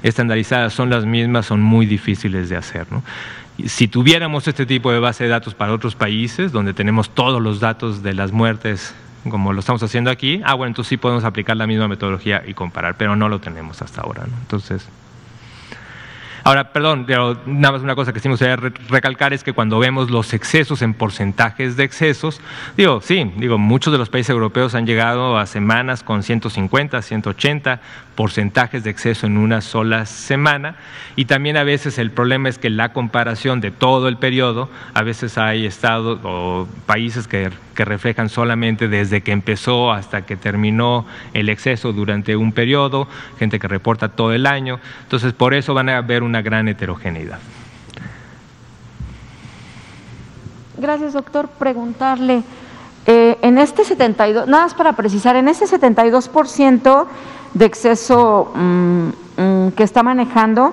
estandarizadas, 0.02 0.72
son 0.72 0.90
las 0.90 1.06
mismas, 1.06 1.46
son 1.46 1.62
muy 1.62 1.86
difíciles 1.86 2.48
de 2.48 2.56
hacer. 2.56 2.88
si 3.66 3.86
tuviéramos 3.86 4.48
este 4.48 4.66
tipo 4.66 4.90
de 4.90 4.98
base 4.98 5.22
de 5.22 5.30
datos 5.30 5.54
para 5.54 5.72
otros 5.72 5.94
países, 5.94 6.50
donde 6.50 6.74
tenemos 6.74 7.10
todos 7.10 7.40
los 7.40 7.60
datos 7.60 8.02
de 8.02 8.14
las 8.14 8.32
muertes 8.32 8.96
como 9.28 9.52
lo 9.52 9.60
estamos 9.60 9.82
haciendo 9.82 10.10
aquí, 10.10 10.40
ah, 10.44 10.54
bueno, 10.54 10.68
entonces 10.68 10.88
sí 10.88 10.96
podemos 10.96 11.24
aplicar 11.24 11.56
la 11.56 11.66
misma 11.66 11.88
metodología 11.88 12.42
y 12.46 12.54
comparar, 12.54 12.96
pero 12.96 13.16
no 13.16 13.28
lo 13.28 13.40
tenemos 13.40 13.82
hasta 13.82 14.02
ahora. 14.02 14.24
¿no? 14.26 14.36
Entonces, 14.40 14.88
Ahora, 16.42 16.72
perdón, 16.72 17.04
pero 17.06 17.38
nada 17.46 17.72
más 17.72 17.82
una 17.82 17.94
cosa 17.94 18.12
que 18.12 18.20
sí 18.20 18.28
me 18.28 18.32
gustaría 18.32 18.56
recalcar 18.56 19.32
es 19.32 19.44
que 19.44 19.52
cuando 19.52 19.78
vemos 19.78 20.10
los 20.10 20.32
excesos 20.32 20.80
en 20.82 20.94
porcentajes 20.94 21.76
de 21.76 21.84
excesos, 21.84 22.40
digo, 22.76 23.00
sí, 23.02 23.30
digo, 23.36 23.58
muchos 23.58 23.92
de 23.92 23.98
los 23.98 24.08
países 24.08 24.30
europeos 24.30 24.74
han 24.74 24.86
llegado 24.86 25.36
a 25.36 25.46
semanas 25.46 26.02
con 26.02 26.22
150, 26.22 27.02
180 27.02 27.80
porcentajes 28.20 28.84
de 28.84 28.90
exceso 28.90 29.26
en 29.26 29.38
una 29.38 29.62
sola 29.62 30.04
semana 30.04 30.76
y 31.16 31.24
también 31.24 31.56
a 31.56 31.64
veces 31.64 31.96
el 31.96 32.10
problema 32.10 32.50
es 32.50 32.58
que 32.58 32.68
la 32.68 32.92
comparación 32.92 33.62
de 33.62 33.70
todo 33.70 34.08
el 34.08 34.18
periodo, 34.18 34.68
a 34.92 35.02
veces 35.02 35.38
hay 35.38 35.64
estados 35.64 36.20
o 36.22 36.68
países 36.84 37.26
que, 37.26 37.50
que 37.74 37.86
reflejan 37.86 38.28
solamente 38.28 38.88
desde 38.88 39.22
que 39.22 39.32
empezó 39.32 39.90
hasta 39.90 40.26
que 40.26 40.36
terminó 40.36 41.06
el 41.32 41.48
exceso 41.48 41.94
durante 41.94 42.36
un 42.36 42.52
periodo, 42.52 43.08
gente 43.38 43.58
que 43.58 43.68
reporta 43.68 44.10
todo 44.10 44.34
el 44.34 44.44
año, 44.44 44.80
entonces 45.04 45.32
por 45.32 45.54
eso 45.54 45.72
van 45.72 45.88
a 45.88 45.96
haber 45.96 46.22
una 46.22 46.42
gran 46.42 46.68
heterogeneidad. 46.68 47.38
Gracias, 50.76 51.14
doctor. 51.14 51.48
Preguntarle, 51.48 52.42
eh, 53.06 53.38
en 53.40 53.56
este 53.56 53.82
72, 53.82 54.46
nada 54.46 54.64
más 54.64 54.74
para 54.74 54.92
precisar, 54.92 55.36
en 55.36 55.48
este 55.48 55.64
72% 55.64 57.06
de 57.54 57.64
exceso 57.64 58.52
mm, 58.54 59.08
mm, 59.36 59.70
que 59.72 59.82
está 59.82 60.02
manejando, 60.02 60.72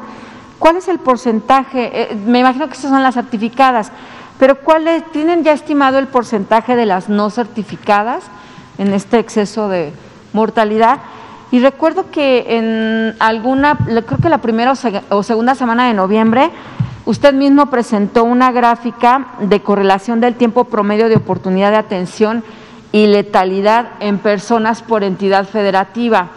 ¿cuál 0.59 0.77
es 0.77 0.87
el 0.87 0.99
porcentaje? 0.99 1.89
Eh, 1.93 2.15
me 2.25 2.39
imagino 2.39 2.67
que 2.67 2.73
esas 2.73 2.91
son 2.91 3.03
las 3.03 3.15
certificadas, 3.15 3.91
pero 4.39 4.59
¿cuál 4.59 4.87
es, 4.87 5.03
¿tienen 5.11 5.43
ya 5.43 5.53
estimado 5.53 5.97
el 5.97 6.07
porcentaje 6.07 6.75
de 6.75 6.85
las 6.85 7.09
no 7.09 7.29
certificadas 7.29 8.23
en 8.77 8.93
este 8.93 9.19
exceso 9.19 9.69
de 9.69 9.91
mortalidad? 10.33 10.99
Y 11.49 11.59
recuerdo 11.59 12.11
que 12.11 12.45
en 12.57 13.15
alguna, 13.19 13.77
creo 13.77 14.19
que 14.21 14.29
la 14.29 14.39
primera 14.39 14.73
o 15.09 15.23
segunda 15.23 15.55
semana 15.55 15.87
de 15.87 15.93
noviembre, 15.93 16.51
usted 17.05 17.33
mismo 17.33 17.67
presentó 17.67 18.25
una 18.25 18.51
gráfica 18.51 19.29
de 19.39 19.61
correlación 19.61 20.19
del 20.19 20.35
tiempo 20.35 20.65
promedio 20.65 21.07
de 21.07 21.15
oportunidad 21.15 21.71
de 21.71 21.77
atención 21.77 22.43
y 22.91 23.07
letalidad 23.07 23.91
en 24.01 24.19
personas 24.19 24.81
por 24.81 25.03
entidad 25.03 25.47
federativa. 25.47 26.29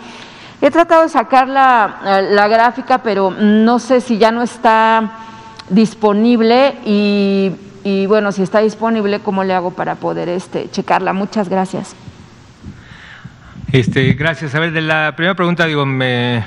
He 0.62 0.70
tratado 0.70 1.02
de 1.02 1.08
sacar 1.08 1.48
la, 1.48 2.20
la 2.30 2.48
gráfica, 2.48 2.98
pero 3.02 3.30
no 3.30 3.78
sé 3.78 4.00
si 4.00 4.18
ya 4.18 4.30
no 4.30 4.42
está 4.42 5.10
disponible 5.70 6.76
y, 6.84 7.52
y, 7.82 8.06
bueno, 8.06 8.30
si 8.30 8.42
está 8.42 8.60
disponible, 8.60 9.20
¿cómo 9.20 9.42
le 9.42 9.54
hago 9.54 9.70
para 9.70 9.94
poder 9.94 10.28
este, 10.28 10.70
checarla? 10.70 11.14
Muchas 11.14 11.48
gracias. 11.48 11.94
Este, 13.72 14.12
gracias. 14.12 14.54
A 14.54 14.60
ver, 14.60 14.72
de 14.72 14.82
la 14.82 15.14
primera 15.16 15.34
pregunta, 15.34 15.64
digo, 15.64 15.86
me, 15.86 16.44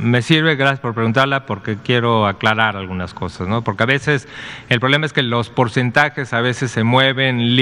me 0.00 0.22
sirve, 0.22 0.56
gracias 0.56 0.80
por 0.80 0.94
preguntarla, 0.94 1.46
porque 1.46 1.76
quiero 1.76 2.26
aclarar 2.26 2.76
algunas 2.76 3.14
cosas, 3.14 3.46
¿no? 3.46 3.62
Porque 3.62 3.82
a 3.82 3.86
veces 3.86 4.26
el 4.68 4.80
problema 4.80 5.06
es 5.06 5.12
que 5.12 5.22
los 5.22 5.50
porcentajes 5.50 6.32
a 6.32 6.40
veces 6.40 6.70
se 6.70 6.82
mueven 6.82 7.54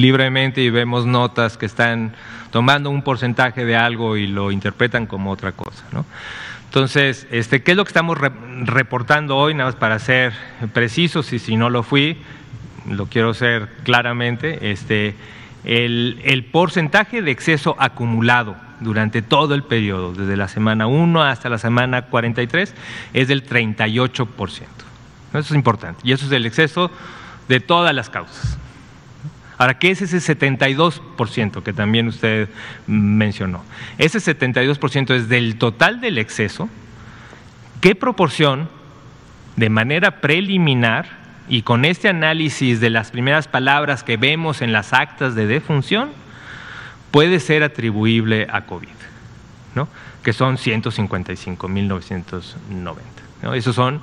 libremente 0.00 0.60
y 0.60 0.70
vemos 0.70 1.06
notas 1.06 1.56
que 1.56 1.66
están 1.66 2.12
tomando 2.54 2.88
un 2.88 3.02
porcentaje 3.02 3.64
de 3.64 3.74
algo 3.74 4.16
y 4.16 4.28
lo 4.28 4.52
interpretan 4.52 5.06
como 5.06 5.32
otra 5.32 5.50
cosa, 5.50 5.82
¿no? 5.90 6.06
Entonces, 6.66 7.26
este, 7.32 7.64
¿qué 7.64 7.72
es 7.72 7.76
lo 7.76 7.82
que 7.82 7.88
estamos 7.88 8.16
reportando 8.62 9.36
hoy? 9.36 9.54
Nada 9.54 9.70
más 9.70 9.74
para 9.74 9.98
ser 9.98 10.32
precisos 10.72 11.32
y 11.32 11.40
si 11.40 11.56
no 11.56 11.68
lo 11.68 11.82
fui, 11.82 12.16
lo 12.88 13.06
quiero 13.06 13.34
ser 13.34 13.70
claramente, 13.82 14.70
este, 14.70 15.16
el, 15.64 16.20
el 16.22 16.44
porcentaje 16.44 17.22
de 17.22 17.32
exceso 17.32 17.74
acumulado 17.80 18.54
durante 18.78 19.20
todo 19.20 19.56
el 19.56 19.64
periodo, 19.64 20.12
desde 20.12 20.36
la 20.36 20.46
semana 20.46 20.86
1 20.86 21.24
hasta 21.24 21.48
la 21.48 21.58
semana 21.58 22.02
43, 22.02 22.72
es 23.14 23.26
del 23.26 23.44
38%. 23.44 24.28
Eso 24.36 24.64
es 25.32 25.50
importante. 25.50 26.00
Y 26.04 26.12
eso 26.12 26.26
es 26.26 26.30
el 26.30 26.46
exceso 26.46 26.92
de 27.48 27.58
todas 27.58 27.92
las 27.92 28.10
causas. 28.10 28.58
Ahora, 29.56 29.78
¿qué 29.78 29.90
es 29.90 30.02
ese 30.02 30.18
72% 30.18 31.62
que 31.62 31.72
también 31.72 32.08
usted 32.08 32.48
mencionó? 32.86 33.64
Ese 33.98 34.18
72% 34.18 35.14
es 35.14 35.28
del 35.28 35.56
total 35.56 36.00
del 36.00 36.18
exceso. 36.18 36.68
¿Qué 37.80 37.94
proporción, 37.94 38.68
de 39.56 39.68
manera 39.68 40.20
preliminar, 40.20 41.24
y 41.48 41.62
con 41.62 41.84
este 41.84 42.08
análisis 42.08 42.80
de 42.80 42.90
las 42.90 43.10
primeras 43.10 43.48
palabras 43.48 44.02
que 44.02 44.16
vemos 44.16 44.62
en 44.62 44.72
las 44.72 44.92
actas 44.92 45.34
de 45.34 45.46
defunción, 45.46 46.10
puede 47.10 47.38
ser 47.38 47.62
atribuible 47.62 48.46
a 48.50 48.62
COVID, 48.62 48.88
¿no? 49.74 49.88
que 50.22 50.32
son 50.32 50.56
155.990. 50.56 52.94
¿no? 53.42 53.54
Esos 53.54 53.74
son 53.74 54.00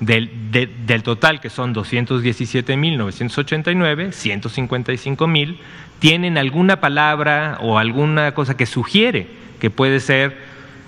del, 0.00 0.50
del, 0.50 1.02
total, 1.02 1.40
que 1.40 1.50
son 1.50 1.74
217.989, 1.74 4.10
155.000, 4.10 5.58
tienen 5.98 6.38
alguna 6.38 6.80
palabra 6.80 7.58
o 7.60 7.78
alguna 7.78 8.32
cosa 8.32 8.56
que 8.56 8.66
sugiere 8.66 9.26
que 9.58 9.70
puede 9.70 10.00
ser 10.00 10.36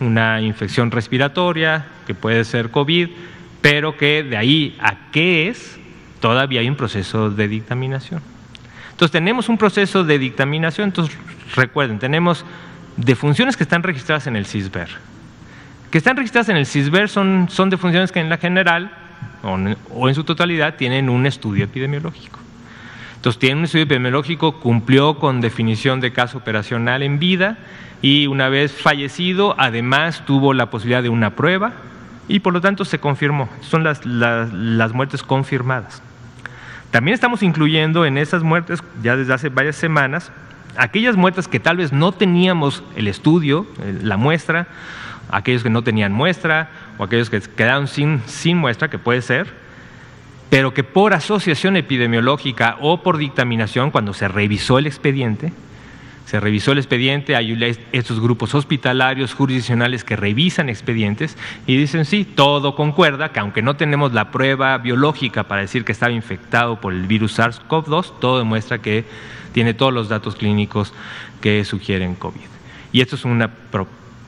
una 0.00 0.40
infección 0.40 0.90
respiratoria, 0.90 1.86
que 2.06 2.14
puede 2.14 2.44
ser 2.44 2.70
COVID, 2.70 3.08
pero 3.60 3.96
que 3.96 4.22
de 4.22 4.36
ahí 4.36 4.76
a 4.80 5.10
qué 5.10 5.48
es, 5.48 5.78
todavía 6.20 6.60
hay 6.60 6.68
un 6.68 6.76
proceso 6.76 7.30
de 7.30 7.48
dictaminación. 7.48 8.22
Entonces 8.90 9.12
tenemos 9.12 9.48
un 9.48 9.58
proceso 9.58 10.04
de 10.04 10.18
dictaminación, 10.18 10.88
entonces 10.88 11.16
recuerden, 11.54 11.98
tenemos 11.98 12.44
defunciones 12.96 13.56
que 13.56 13.64
están 13.64 13.82
registradas 13.82 14.26
en 14.26 14.36
el 14.36 14.46
CISBER. 14.46 14.88
Que 15.90 15.98
están 15.98 16.16
registradas 16.16 16.48
en 16.50 16.56
el 16.56 16.66
CISBER 16.66 17.08
son, 17.08 17.48
son 17.50 17.70
defunciones 17.70 18.12
que 18.12 18.20
en 18.20 18.28
la 18.28 18.38
general 18.38 18.92
o 19.42 20.08
en, 20.08 20.14
su 20.14 20.24
totalidad 20.24 20.76
tienen 20.76 21.08
un 21.08 21.26
estudio 21.26 21.64
epidemiológico. 21.64 22.38
Entonces 23.16 23.38
tienen 23.38 23.58
un 23.58 23.64
estudio 23.64 23.84
epidemiológico, 23.84 24.60
cumplió 24.60 25.18
con 25.18 25.40
definición 25.40 26.00
de 26.00 26.12
caso 26.12 26.38
operacional 26.38 27.02
en 27.02 27.18
vida 27.18 27.58
y 28.02 28.26
una 28.26 28.48
vez 28.48 28.72
fallecido 28.72 29.54
además 29.58 30.24
tuvo 30.26 30.54
la 30.54 30.70
posibilidad 30.70 31.02
de 31.02 31.10
una 31.10 31.36
prueba 31.36 31.72
y 32.28 32.40
por 32.40 32.52
lo 32.52 32.60
tanto 32.60 32.84
se 32.84 32.98
confirmó. 32.98 33.48
Son 33.60 33.84
las, 33.84 34.04
las, 34.06 34.52
las 34.52 34.92
muertes 34.92 35.22
confirmadas. 35.22 36.02
También 36.90 37.14
estamos 37.14 37.42
incluyendo 37.42 38.04
en 38.04 38.18
esas 38.18 38.42
muertes, 38.42 38.82
ya 39.02 39.16
desde 39.16 39.32
hace 39.32 39.48
varias 39.48 39.76
semanas, 39.76 40.32
aquellas 40.76 41.16
muertes 41.16 41.46
que 41.46 41.60
tal 41.60 41.76
vez 41.76 41.92
no 41.92 42.12
teníamos 42.12 42.82
el 42.96 43.06
estudio, 43.06 43.66
la 44.02 44.16
muestra, 44.16 44.66
aquellos 45.30 45.62
que 45.62 45.70
no 45.70 45.82
tenían 45.82 46.12
muestra 46.12 46.70
o 47.00 47.04
aquellos 47.04 47.30
que 47.30 47.40
quedaron 47.40 47.88
sin, 47.88 48.20
sin 48.26 48.58
muestra, 48.58 48.90
que 48.90 48.98
puede 48.98 49.22
ser, 49.22 49.46
pero 50.50 50.74
que 50.74 50.84
por 50.84 51.14
asociación 51.14 51.78
epidemiológica 51.78 52.76
o 52.82 53.02
por 53.02 53.16
dictaminación, 53.16 53.90
cuando 53.90 54.12
se 54.12 54.28
revisó 54.28 54.76
el 54.76 54.86
expediente, 54.86 55.50
se 56.26 56.38
revisó 56.40 56.72
el 56.72 56.78
expediente, 56.78 57.36
hay 57.36 57.56
estos 57.92 58.20
grupos 58.20 58.54
hospitalarios 58.54 59.32
jurisdiccionales 59.32 60.04
que 60.04 60.14
revisan 60.14 60.68
expedientes 60.68 61.38
y 61.66 61.78
dicen, 61.78 62.04
sí, 62.04 62.26
todo 62.26 62.76
concuerda, 62.76 63.32
que 63.32 63.40
aunque 63.40 63.62
no 63.62 63.76
tenemos 63.76 64.12
la 64.12 64.30
prueba 64.30 64.76
biológica 64.76 65.44
para 65.44 65.62
decir 65.62 65.86
que 65.86 65.92
estaba 65.92 66.12
infectado 66.12 66.82
por 66.82 66.92
el 66.92 67.06
virus 67.06 67.38
SARS-CoV-2, 67.38 68.20
todo 68.20 68.38
demuestra 68.38 68.76
que 68.76 69.06
tiene 69.52 69.72
todos 69.72 69.94
los 69.94 70.10
datos 70.10 70.36
clínicos 70.36 70.92
que 71.40 71.64
sugieren 71.64 72.14
COVID. 72.14 72.40
Y 72.92 73.00
esto 73.00 73.16
es 73.16 73.24
una 73.24 73.48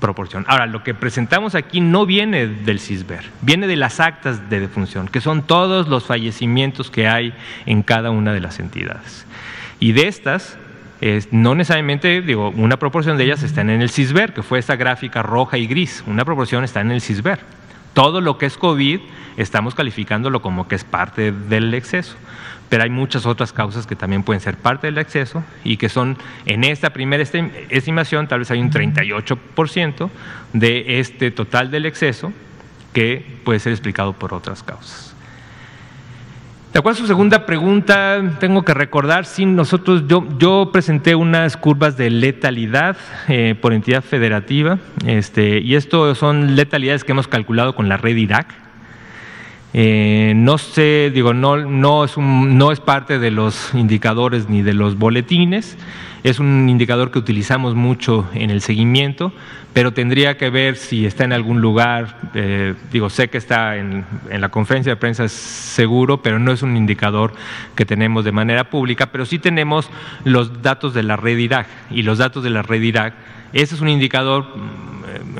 proporción. 0.02 0.44
Ahora, 0.48 0.66
lo 0.66 0.82
que 0.82 0.92
presentamos 0.92 1.54
aquí 1.54 1.80
no 1.80 2.04
viene 2.04 2.46
del 2.46 2.78
CISBER, 2.80 3.24
viene 3.40 3.66
de 3.66 3.76
las 3.76 4.00
actas 4.00 4.50
de 4.50 4.60
defunción, 4.60 5.08
que 5.08 5.22
son 5.22 5.46
todos 5.46 5.88
los 5.88 6.04
fallecimientos 6.04 6.90
que 6.90 7.08
hay 7.08 7.32
en 7.64 7.82
cada 7.82 8.10
una 8.10 8.34
de 8.34 8.40
las 8.40 8.58
entidades. 8.58 9.24
Y 9.80 9.92
de 9.92 10.08
estas, 10.08 10.58
no 11.30 11.54
necesariamente, 11.54 12.20
digo, 12.20 12.50
una 12.50 12.76
proporción 12.76 13.16
de 13.16 13.24
ellas 13.24 13.42
están 13.42 13.70
en 13.70 13.80
el 13.80 13.88
CISBER, 13.88 14.34
que 14.34 14.42
fue 14.42 14.58
esta 14.58 14.76
gráfica 14.76 15.22
roja 15.22 15.56
y 15.56 15.66
gris, 15.66 16.04
una 16.06 16.24
proporción 16.26 16.64
está 16.64 16.82
en 16.82 16.90
el 16.90 17.00
CISBER. 17.00 17.38
Todo 17.94 18.20
lo 18.20 18.38
que 18.38 18.46
es 18.46 18.58
COVID 18.58 19.00
estamos 19.36 19.74
calificándolo 19.74 20.42
como 20.42 20.68
que 20.68 20.74
es 20.74 20.84
parte 20.84 21.32
del 21.32 21.72
exceso 21.74 22.16
pero 22.72 22.84
hay 22.84 22.88
muchas 22.88 23.26
otras 23.26 23.52
causas 23.52 23.86
que 23.86 23.96
también 23.96 24.22
pueden 24.22 24.40
ser 24.40 24.56
parte 24.56 24.86
del 24.86 24.96
exceso 24.96 25.44
y 25.62 25.76
que 25.76 25.90
son, 25.90 26.16
en 26.46 26.64
esta 26.64 26.88
primera 26.88 27.22
estimación, 27.22 28.28
tal 28.28 28.38
vez 28.38 28.50
hay 28.50 28.60
un 28.60 28.70
38% 28.70 30.08
de 30.54 30.98
este 30.98 31.30
total 31.30 31.70
del 31.70 31.84
exceso 31.84 32.32
que 32.94 33.40
puede 33.44 33.58
ser 33.58 33.72
explicado 33.72 34.14
por 34.14 34.32
otras 34.32 34.62
causas. 34.62 35.14
De 36.72 36.78
acuerdo 36.78 36.96
a 36.96 37.00
su 37.02 37.06
segunda 37.06 37.44
pregunta, 37.44 38.38
tengo 38.40 38.62
que 38.62 38.72
recordar, 38.72 39.26
sí, 39.26 39.44
nosotros, 39.44 40.04
yo, 40.08 40.26
yo 40.38 40.70
presenté 40.72 41.14
unas 41.14 41.58
curvas 41.58 41.98
de 41.98 42.08
letalidad 42.08 42.96
eh, 43.28 43.54
por 43.60 43.74
entidad 43.74 44.02
federativa, 44.02 44.78
este, 45.04 45.58
y 45.58 45.74
esto 45.74 46.14
son 46.14 46.56
letalidades 46.56 47.04
que 47.04 47.12
hemos 47.12 47.28
calculado 47.28 47.74
con 47.74 47.90
la 47.90 47.98
red 47.98 48.16
IRAC. 48.16 48.61
Eh, 49.74 50.34
no 50.36 50.58
sé, 50.58 51.10
digo, 51.14 51.32
no, 51.32 51.56
no, 51.56 52.04
es 52.04 52.18
no 52.18 52.72
es 52.72 52.80
parte 52.80 53.18
de 53.18 53.30
los 53.30 53.72
indicadores 53.74 54.48
ni 54.48 54.60
de 54.62 54.74
los 54.74 54.98
boletines, 54.98 55.78
es 56.24 56.38
un 56.38 56.68
indicador 56.68 57.10
que 57.10 57.18
utilizamos 57.18 57.74
mucho 57.74 58.28
en 58.34 58.50
el 58.50 58.60
seguimiento, 58.60 59.32
pero 59.72 59.92
tendría 59.92 60.36
que 60.36 60.50
ver 60.50 60.76
si 60.76 61.06
está 61.06 61.24
en 61.24 61.32
algún 61.32 61.62
lugar, 61.62 62.18
eh, 62.34 62.74
digo, 62.92 63.08
sé 63.08 63.28
que 63.28 63.38
está 63.38 63.78
en, 63.78 64.04
en, 64.28 64.40
la 64.42 64.50
conferencia 64.50 64.92
de 64.92 64.96
prensa 64.96 65.26
seguro, 65.28 66.22
pero 66.22 66.38
no 66.38 66.52
es 66.52 66.62
un 66.62 66.76
indicador 66.76 67.32
que 67.74 67.86
tenemos 67.86 68.24
de 68.26 68.32
manera 68.32 68.68
pública, 68.68 69.06
pero 69.06 69.24
sí 69.24 69.38
tenemos 69.38 69.88
los 70.24 70.62
datos 70.62 70.92
de 70.92 71.02
la 71.02 71.16
red 71.16 71.38
Irak 71.38 71.66
y 71.90 72.02
los 72.02 72.18
datos 72.18 72.44
de 72.44 72.50
la 72.50 72.60
red 72.60 72.82
Irak, 72.82 73.14
ese 73.54 73.74
es 73.74 73.80
un 73.80 73.88
indicador 73.88 74.46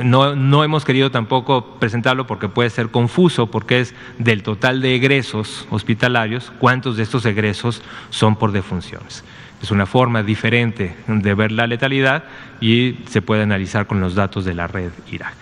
no, 0.03 0.65
hemos 0.65 0.85
querido 0.85 1.11
tampoco 1.11 1.77
presentarlo 1.79 2.27
porque 2.27 2.49
puede 2.49 2.71
ser 2.71 2.91
confuso, 2.91 3.51
porque 3.51 3.81
es 3.81 3.95
del 4.19 4.43
total 4.43 4.81
de 4.81 4.95
egresos 4.95 5.67
hospitalarios, 5.71 6.53
cuántos 6.59 6.97
de 6.97 7.03
estos 7.03 7.27
egresos 7.27 7.83
son 8.11 8.37
por 8.37 8.53
defunciones. 8.53 9.25
Es 9.63 9.71
una 9.71 9.87
forma 9.87 10.23
diferente 10.23 10.97
de 11.07 11.35
ver 11.35 11.53
la 11.53 11.67
letalidad 11.67 12.25
y 12.61 12.99
se 13.07 13.23
puede 13.23 13.43
analizar 13.43 13.87
con 13.87 14.01
los 14.01 14.15
datos 14.15 14.45
de 14.45 14.55
la 14.55 14.67
red 14.67 14.91
Irak. 15.11 15.37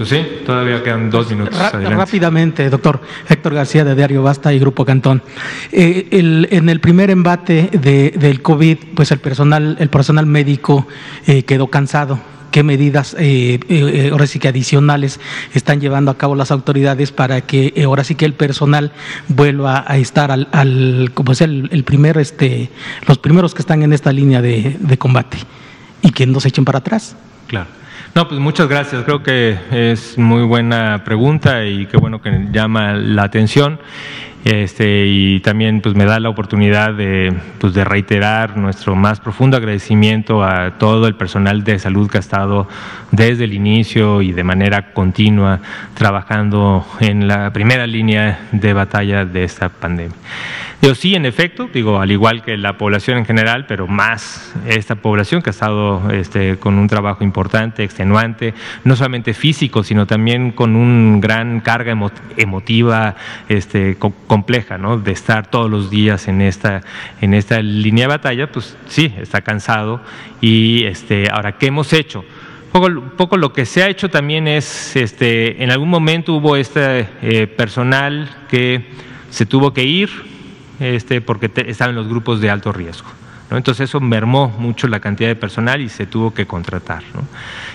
Pues 0.00 0.08
sí, 0.08 0.26
todavía 0.46 0.82
quedan 0.82 1.10
dos 1.10 1.28
minutos. 1.28 1.54
rápidamente, 1.74 2.70
doctor 2.70 3.02
Héctor 3.28 3.52
García 3.52 3.84
de 3.84 3.94
Diario 3.94 4.22
Basta 4.22 4.50
y 4.50 4.58
Grupo 4.58 4.86
Cantón. 4.86 5.22
Eh, 5.72 6.08
en 6.50 6.70
el 6.70 6.80
primer 6.80 7.10
embate 7.10 7.68
del 7.70 8.40
COVID, 8.40 8.78
pues 8.94 9.12
el 9.12 9.18
personal, 9.18 9.76
el 9.78 9.90
personal 9.90 10.24
médico 10.24 10.86
eh, 11.26 11.42
quedó 11.42 11.66
cansado 11.66 12.18
qué 12.50 12.62
medidas 12.62 13.14
eh, 13.18 13.60
eh, 13.68 14.08
ahora 14.10 14.26
sí 14.26 14.38
que 14.38 14.48
adicionales 14.48 15.20
están 15.52 15.82
llevando 15.82 16.10
a 16.10 16.16
cabo 16.16 16.34
las 16.34 16.50
autoridades 16.50 17.12
para 17.12 17.42
que 17.42 17.74
ahora 17.84 18.02
sí 18.02 18.14
que 18.14 18.24
el 18.24 18.32
personal 18.32 18.92
vuelva 19.28 19.84
a 19.86 19.98
estar 19.98 20.30
al, 20.30 20.48
al 20.52 21.10
como 21.12 21.32
es 21.32 21.42
el, 21.42 21.68
el, 21.72 21.84
primer 21.84 22.16
este 22.16 22.70
los 23.06 23.18
primeros 23.18 23.52
que 23.52 23.60
están 23.60 23.82
en 23.82 23.92
esta 23.92 24.14
línea 24.14 24.40
de, 24.40 24.78
de 24.80 24.96
combate 24.96 25.36
y 26.00 26.10
que 26.10 26.26
no 26.26 26.40
se 26.40 26.48
echen 26.48 26.64
para 26.64 26.78
atrás. 26.78 27.16
Claro. 27.48 27.79
No, 28.12 28.26
pues 28.26 28.40
muchas 28.40 28.68
gracias. 28.68 29.04
Creo 29.04 29.22
que 29.22 29.56
es 29.70 30.18
muy 30.18 30.42
buena 30.42 31.02
pregunta 31.04 31.64
y 31.64 31.86
qué 31.86 31.96
bueno 31.96 32.20
que 32.20 32.48
llama 32.50 32.94
la 32.94 33.22
atención. 33.22 33.78
Este, 34.44 35.06
y 35.06 35.40
también 35.40 35.82
pues 35.82 35.94
me 35.94 36.06
da 36.06 36.18
la 36.18 36.30
oportunidad 36.30 36.94
de, 36.94 37.32
pues, 37.58 37.74
de 37.74 37.84
reiterar 37.84 38.56
nuestro 38.56 38.96
más 38.96 39.20
profundo 39.20 39.58
agradecimiento 39.58 40.42
a 40.42 40.78
todo 40.78 41.06
el 41.06 41.14
personal 41.14 41.62
de 41.62 41.78
salud 41.78 42.10
que 42.10 42.16
ha 42.16 42.20
estado 42.20 42.66
desde 43.10 43.44
el 43.44 43.52
inicio 43.52 44.22
y 44.22 44.32
de 44.32 44.44
manera 44.44 44.92
continua 44.92 45.60
trabajando 45.94 46.86
en 47.00 47.28
la 47.28 47.52
primera 47.52 47.86
línea 47.86 48.48
de 48.52 48.72
batalla 48.72 49.24
de 49.26 49.44
esta 49.44 49.68
pandemia. 49.68 50.16
Yo 50.82 50.94
sí, 50.94 51.14
en 51.14 51.26
efecto, 51.26 51.68
digo, 51.70 52.00
al 52.00 52.10
igual 52.10 52.42
que 52.42 52.56
la 52.56 52.78
población 52.78 53.18
en 53.18 53.26
general, 53.26 53.66
pero 53.66 53.86
más 53.86 54.54
esta 54.66 54.94
población 54.94 55.42
que 55.42 55.50
ha 55.50 55.52
estado 55.52 56.10
este, 56.10 56.56
con 56.56 56.78
un 56.78 56.88
trabajo 56.88 57.22
importante, 57.22 57.84
extenuante, 57.84 58.54
no 58.84 58.96
solamente 58.96 59.34
físico, 59.34 59.82
sino 59.82 60.06
también 60.06 60.52
con 60.52 60.76
una 60.76 61.20
gran 61.20 61.60
carga 61.60 61.94
emotiva 62.38 63.14
este, 63.50 63.98
compleja, 64.30 64.78
¿no? 64.78 64.96
De 64.96 65.10
estar 65.10 65.50
todos 65.50 65.68
los 65.68 65.90
días 65.90 66.28
en 66.28 66.40
esta, 66.40 66.82
en 67.20 67.34
esta 67.34 67.60
línea 67.60 68.04
de 68.04 68.10
batalla, 68.10 68.52
pues 68.52 68.76
sí, 68.86 69.12
está 69.20 69.40
cansado. 69.40 70.00
Y 70.40 70.84
este, 70.84 71.28
ahora, 71.28 71.58
¿qué 71.58 71.66
hemos 71.66 71.92
hecho? 71.92 72.24
Poco, 72.70 72.88
poco, 73.16 73.36
lo 73.36 73.52
que 73.52 73.66
se 73.66 73.82
ha 73.82 73.88
hecho 73.88 74.08
también 74.08 74.46
es, 74.46 74.94
este, 74.94 75.64
en 75.64 75.72
algún 75.72 75.88
momento 75.88 76.34
hubo 76.34 76.54
este 76.54 77.08
eh, 77.22 77.48
personal 77.48 78.30
que 78.48 78.92
se 79.30 79.46
tuvo 79.46 79.74
que 79.74 79.82
ir 79.82 80.08
este, 80.78 81.20
porque 81.20 81.50
en 81.52 81.94
los 81.96 82.06
grupos 82.06 82.40
de 82.40 82.50
alto 82.50 82.72
riesgo. 82.72 83.08
Entonces 83.56 83.88
eso 83.88 84.00
mermó 84.00 84.48
mucho 84.48 84.86
la 84.86 85.00
cantidad 85.00 85.28
de 85.28 85.36
personal 85.36 85.80
y 85.80 85.88
se 85.88 86.06
tuvo 86.06 86.32
que 86.32 86.46
contratar. 86.46 87.02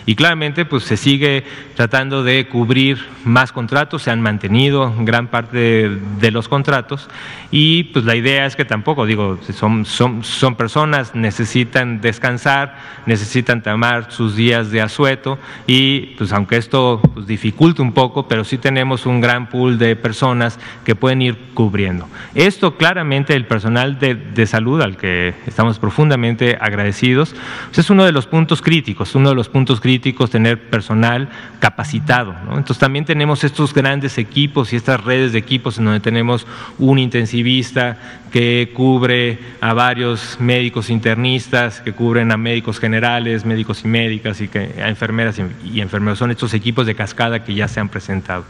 Y 0.06 0.16
claramente 0.16 0.66
pues 0.66 0.84
se 0.84 0.98
sigue 0.98 1.44
tratando 1.76 2.24
de 2.24 2.48
cubrir 2.48 3.00
más 3.26 3.52
contratos, 3.52 4.04
se 4.04 4.12
han 4.12 4.22
mantenido 4.22 4.94
gran 5.00 5.28
parte 5.28 5.90
de, 6.20 6.32
los 6.32 6.48
contratos 6.48 7.10
y 7.52 7.86
pues 7.86 8.04
la 8.06 8.16
idea 8.16 8.46
es 8.46 8.56
que 8.56 8.66
tampoco, 8.66 9.06
digo, 9.06 9.40
son, 9.54 9.86
son, 9.86 10.24
son 10.24 10.56
personas, 10.56 11.16
necesitan 11.16 12.02
descansar, 12.02 12.78
necesitan 13.06 13.64
tomar 13.64 14.12
sus 14.12 14.36
días 14.36 14.72
de 14.72 14.82
asueto 14.82 15.40
y 15.66 16.16
pues 16.18 16.34
aunque 16.34 16.58
esto 16.58 17.02
pues, 17.14 17.28
dificulte 17.28 17.82
un 17.82 17.94
poco, 17.94 18.28
pero 18.28 18.44
sí 18.44 18.58
tenemos 18.58 19.06
un 19.06 19.22
gran 19.22 19.50
pool 19.50 19.78
de 19.78 19.96
personas 19.96 20.60
que 20.84 20.96
pueden 20.96 21.22
ir 21.22 21.38
cubriendo. 21.54 22.08
Esto 22.34 22.76
claramente 22.78 23.34
el 23.34 23.46
personal 23.46 24.00
de, 24.00 24.16
de 24.16 24.46
salud 24.46 24.82
al 24.82 24.98
que 24.98 25.34
estamos 25.46 25.65
profundamente 25.80 26.58
agradecidos. 26.60 27.36
Pues 27.66 27.80
es 27.80 27.90
uno 27.90 28.06
de 28.06 28.12
los 28.12 28.28
puntos 28.28 28.62
críticos, 28.62 29.16
uno 29.16 29.30
de 29.30 29.36
los 29.36 29.50
puntos 29.50 29.82
críticos 29.82 30.30
tener 30.30 30.70
personal 30.70 31.30
capacitado. 31.60 32.36
Entonces 32.50 32.78
también 32.78 33.06
tenemos 33.06 33.44
estos 33.44 33.74
grandes 33.74 34.18
equipos 34.18 34.74
y 34.74 34.76
estas 34.76 35.04
redes 35.04 35.34
de 35.34 35.40
equipos 35.40 35.78
en 35.78 35.86
donde 35.86 36.00
tenemos 36.00 36.48
un 36.78 37.00
intensivista 37.00 37.98
que 38.36 38.72
cubre 38.74 39.40
a 39.62 39.74
varios 39.74 40.42
médicos 40.42 40.90
internistas, 40.90 41.80
que 41.80 41.94
cubren 41.94 42.34
a 42.34 42.38
médicos 42.38 42.80
generales, 42.80 43.46
médicos 43.46 43.86
y 43.86 43.88
médicas 43.88 44.42
y 44.42 44.50
a 44.58 44.90
enfermeras 44.90 45.40
y, 45.64 45.80
enfermeros. 45.80 46.20
Son 46.20 46.32
estos 46.32 46.54
equipos 46.54 46.86
de 46.86 46.96
cascada 46.96 47.46
que 47.46 47.54
ya 47.54 47.70
se 47.70 47.80
han 47.80 47.88
presentado. 47.88 48.44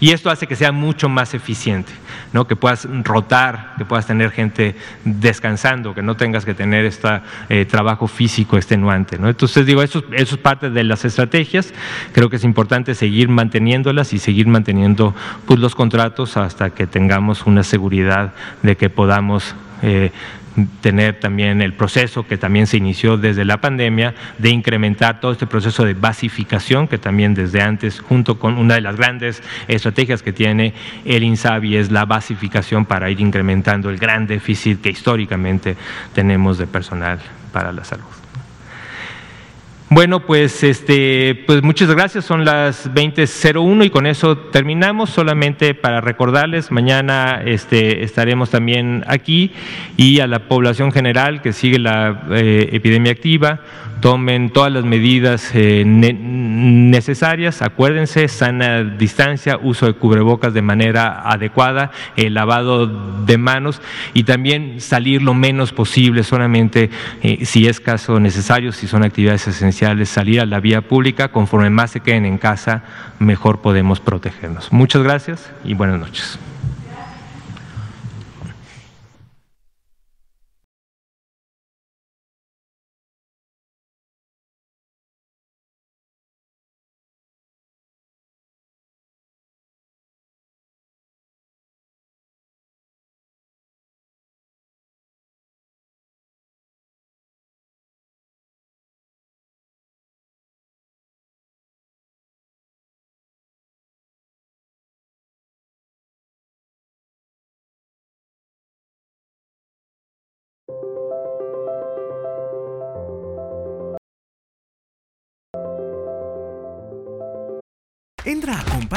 Y 0.00 0.12
esto 0.12 0.30
hace 0.30 0.46
que 0.46 0.56
sea 0.56 0.72
mucho 0.72 1.10
más 1.10 1.34
eficiente, 1.34 1.92
¿no? 2.32 2.46
que 2.46 2.56
puedas 2.56 2.88
rotar, 3.04 3.74
que 3.76 3.84
puedas 3.84 4.06
tener 4.06 4.30
gente 4.30 4.74
descansando, 5.04 5.94
que 5.94 6.00
no 6.00 6.16
tengas 6.16 6.46
que 6.46 6.54
tener 6.56 6.84
este 6.84 7.20
trabajo 7.66 8.08
físico 8.08 8.56
extenuante. 8.56 9.16
Entonces, 9.16 9.66
digo, 9.66 9.82
eso, 9.82 10.02
eso 10.12 10.34
es 10.34 10.40
parte 10.40 10.70
de 10.70 10.84
las 10.84 11.04
estrategias. 11.04 11.72
Creo 12.12 12.28
que 12.30 12.36
es 12.36 12.44
importante 12.44 12.94
seguir 12.94 13.28
manteniéndolas 13.28 14.12
y 14.12 14.18
seguir 14.18 14.46
manteniendo 14.46 15.14
pues, 15.46 15.60
los 15.60 15.74
contratos 15.74 16.36
hasta 16.36 16.70
que 16.70 16.86
tengamos 16.86 17.46
una 17.46 17.62
seguridad 17.62 18.32
de 18.62 18.76
que 18.76 18.90
podamos 18.90 19.54
eh, 19.82 20.10
tener 20.80 21.20
también 21.20 21.60
el 21.62 21.74
proceso 21.74 22.26
que 22.26 22.36
también 22.36 22.66
se 22.66 22.76
inició 22.76 23.16
desde 23.16 23.44
la 23.44 23.60
pandemia 23.60 24.14
de 24.38 24.50
incrementar 24.50 25.20
todo 25.20 25.32
este 25.32 25.46
proceso 25.46 25.84
de 25.84 25.94
basificación 25.94 26.88
que 26.88 26.98
también 26.98 27.34
desde 27.34 27.62
antes, 27.62 28.00
junto 28.00 28.38
con 28.38 28.58
una 28.58 28.74
de 28.74 28.80
las 28.80 28.96
grandes 28.96 29.42
estrategias 29.68 30.22
que 30.22 30.32
tiene 30.32 30.74
el 31.04 31.22
INSABI 31.22 31.76
es 31.76 31.90
la 31.90 32.04
basificación 32.04 32.84
para 32.84 33.10
ir 33.10 33.20
incrementando 33.20 33.90
el 33.90 33.98
gran 33.98 34.26
déficit 34.26 34.80
que 34.80 34.90
históricamente 34.90 35.76
tenemos 36.14 36.58
de 36.58 36.66
personal 36.66 37.18
para 37.52 37.72
la 37.72 37.84
salud. 37.84 38.25
Bueno, 39.88 40.26
pues, 40.26 40.64
este, 40.64 41.44
pues 41.46 41.62
muchas 41.62 41.88
gracias. 41.88 42.24
Son 42.24 42.44
las 42.44 42.92
20.01 42.92 43.84
y 43.84 43.90
con 43.90 44.06
eso 44.06 44.36
terminamos. 44.36 45.10
Solamente 45.10 45.74
para 45.74 46.00
recordarles, 46.00 46.72
mañana 46.72 47.40
este, 47.44 48.02
estaremos 48.02 48.50
también 48.50 49.04
aquí 49.06 49.52
y 49.96 50.18
a 50.18 50.26
la 50.26 50.48
población 50.48 50.90
general 50.90 51.40
que 51.40 51.52
sigue 51.52 51.78
la 51.78 52.24
eh, 52.32 52.70
epidemia 52.72 53.12
activa 53.12 53.60
tomen 54.00 54.50
todas 54.50 54.72
las 54.72 54.84
medidas 54.84 55.50
eh, 55.54 55.84
necesarias, 55.86 57.62
acuérdense, 57.62 58.28
sana 58.28 58.84
distancia, 58.84 59.58
uso 59.62 59.86
de 59.86 59.94
cubrebocas 59.94 60.54
de 60.54 60.62
manera 60.62 61.22
adecuada, 61.28 61.90
el 62.16 62.34
lavado 62.34 62.86
de 62.86 63.38
manos 63.38 63.80
y 64.14 64.24
también 64.24 64.80
salir 64.80 65.22
lo 65.22 65.34
menos 65.34 65.72
posible, 65.72 66.22
solamente 66.22 66.90
eh, 67.22 67.44
si 67.44 67.66
es 67.66 67.80
caso 67.80 68.20
necesario, 68.20 68.72
si 68.72 68.86
son 68.86 69.04
actividades 69.04 69.48
esenciales, 69.48 70.08
salir 70.08 70.40
a 70.40 70.46
la 70.46 70.60
vía 70.60 70.82
pública, 70.82 71.28
conforme 71.28 71.70
más 71.70 71.92
se 71.92 72.00
queden 72.00 72.26
en 72.26 72.38
casa, 72.38 72.82
mejor 73.18 73.60
podemos 73.60 74.00
protegernos. 74.00 74.72
Muchas 74.72 75.02
gracias 75.02 75.50
y 75.64 75.74
buenas 75.74 75.98
noches. 75.98 76.38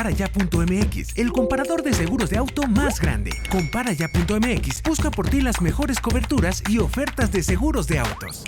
comparaya.mx, 0.10 1.18
el 1.18 1.32
comparador 1.32 1.84
de 1.84 1.94
seguros 1.94 2.30
de 2.30 2.38
auto 2.38 2.64
más 2.68 3.00
grande. 3.00 3.32
Comparaya.mx 3.52 4.84
busca 4.84 5.12
por 5.12 5.30
ti 5.30 5.42
las 5.42 5.62
mejores 5.62 6.00
coberturas 6.00 6.64
y 6.68 6.80
ofertas 6.80 7.32
de 7.32 7.44
seguros 7.44 7.88
de 7.88 8.00
autos. 8.00 8.44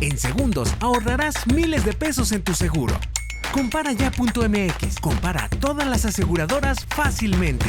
En 0.00 0.16
segundos 0.18 0.72
ahorrarás 0.80 1.46
miles 1.46 1.84
de 1.84 1.92
pesos 1.92 2.32
en 2.32 2.42
tu 2.42 2.54
seguro. 2.54 2.94
Comparaya.mx, 3.52 5.00
compara 5.00 5.48
todas 5.60 5.86
las 5.86 6.04
aseguradoras 6.04 6.86
fácilmente. 6.86 7.66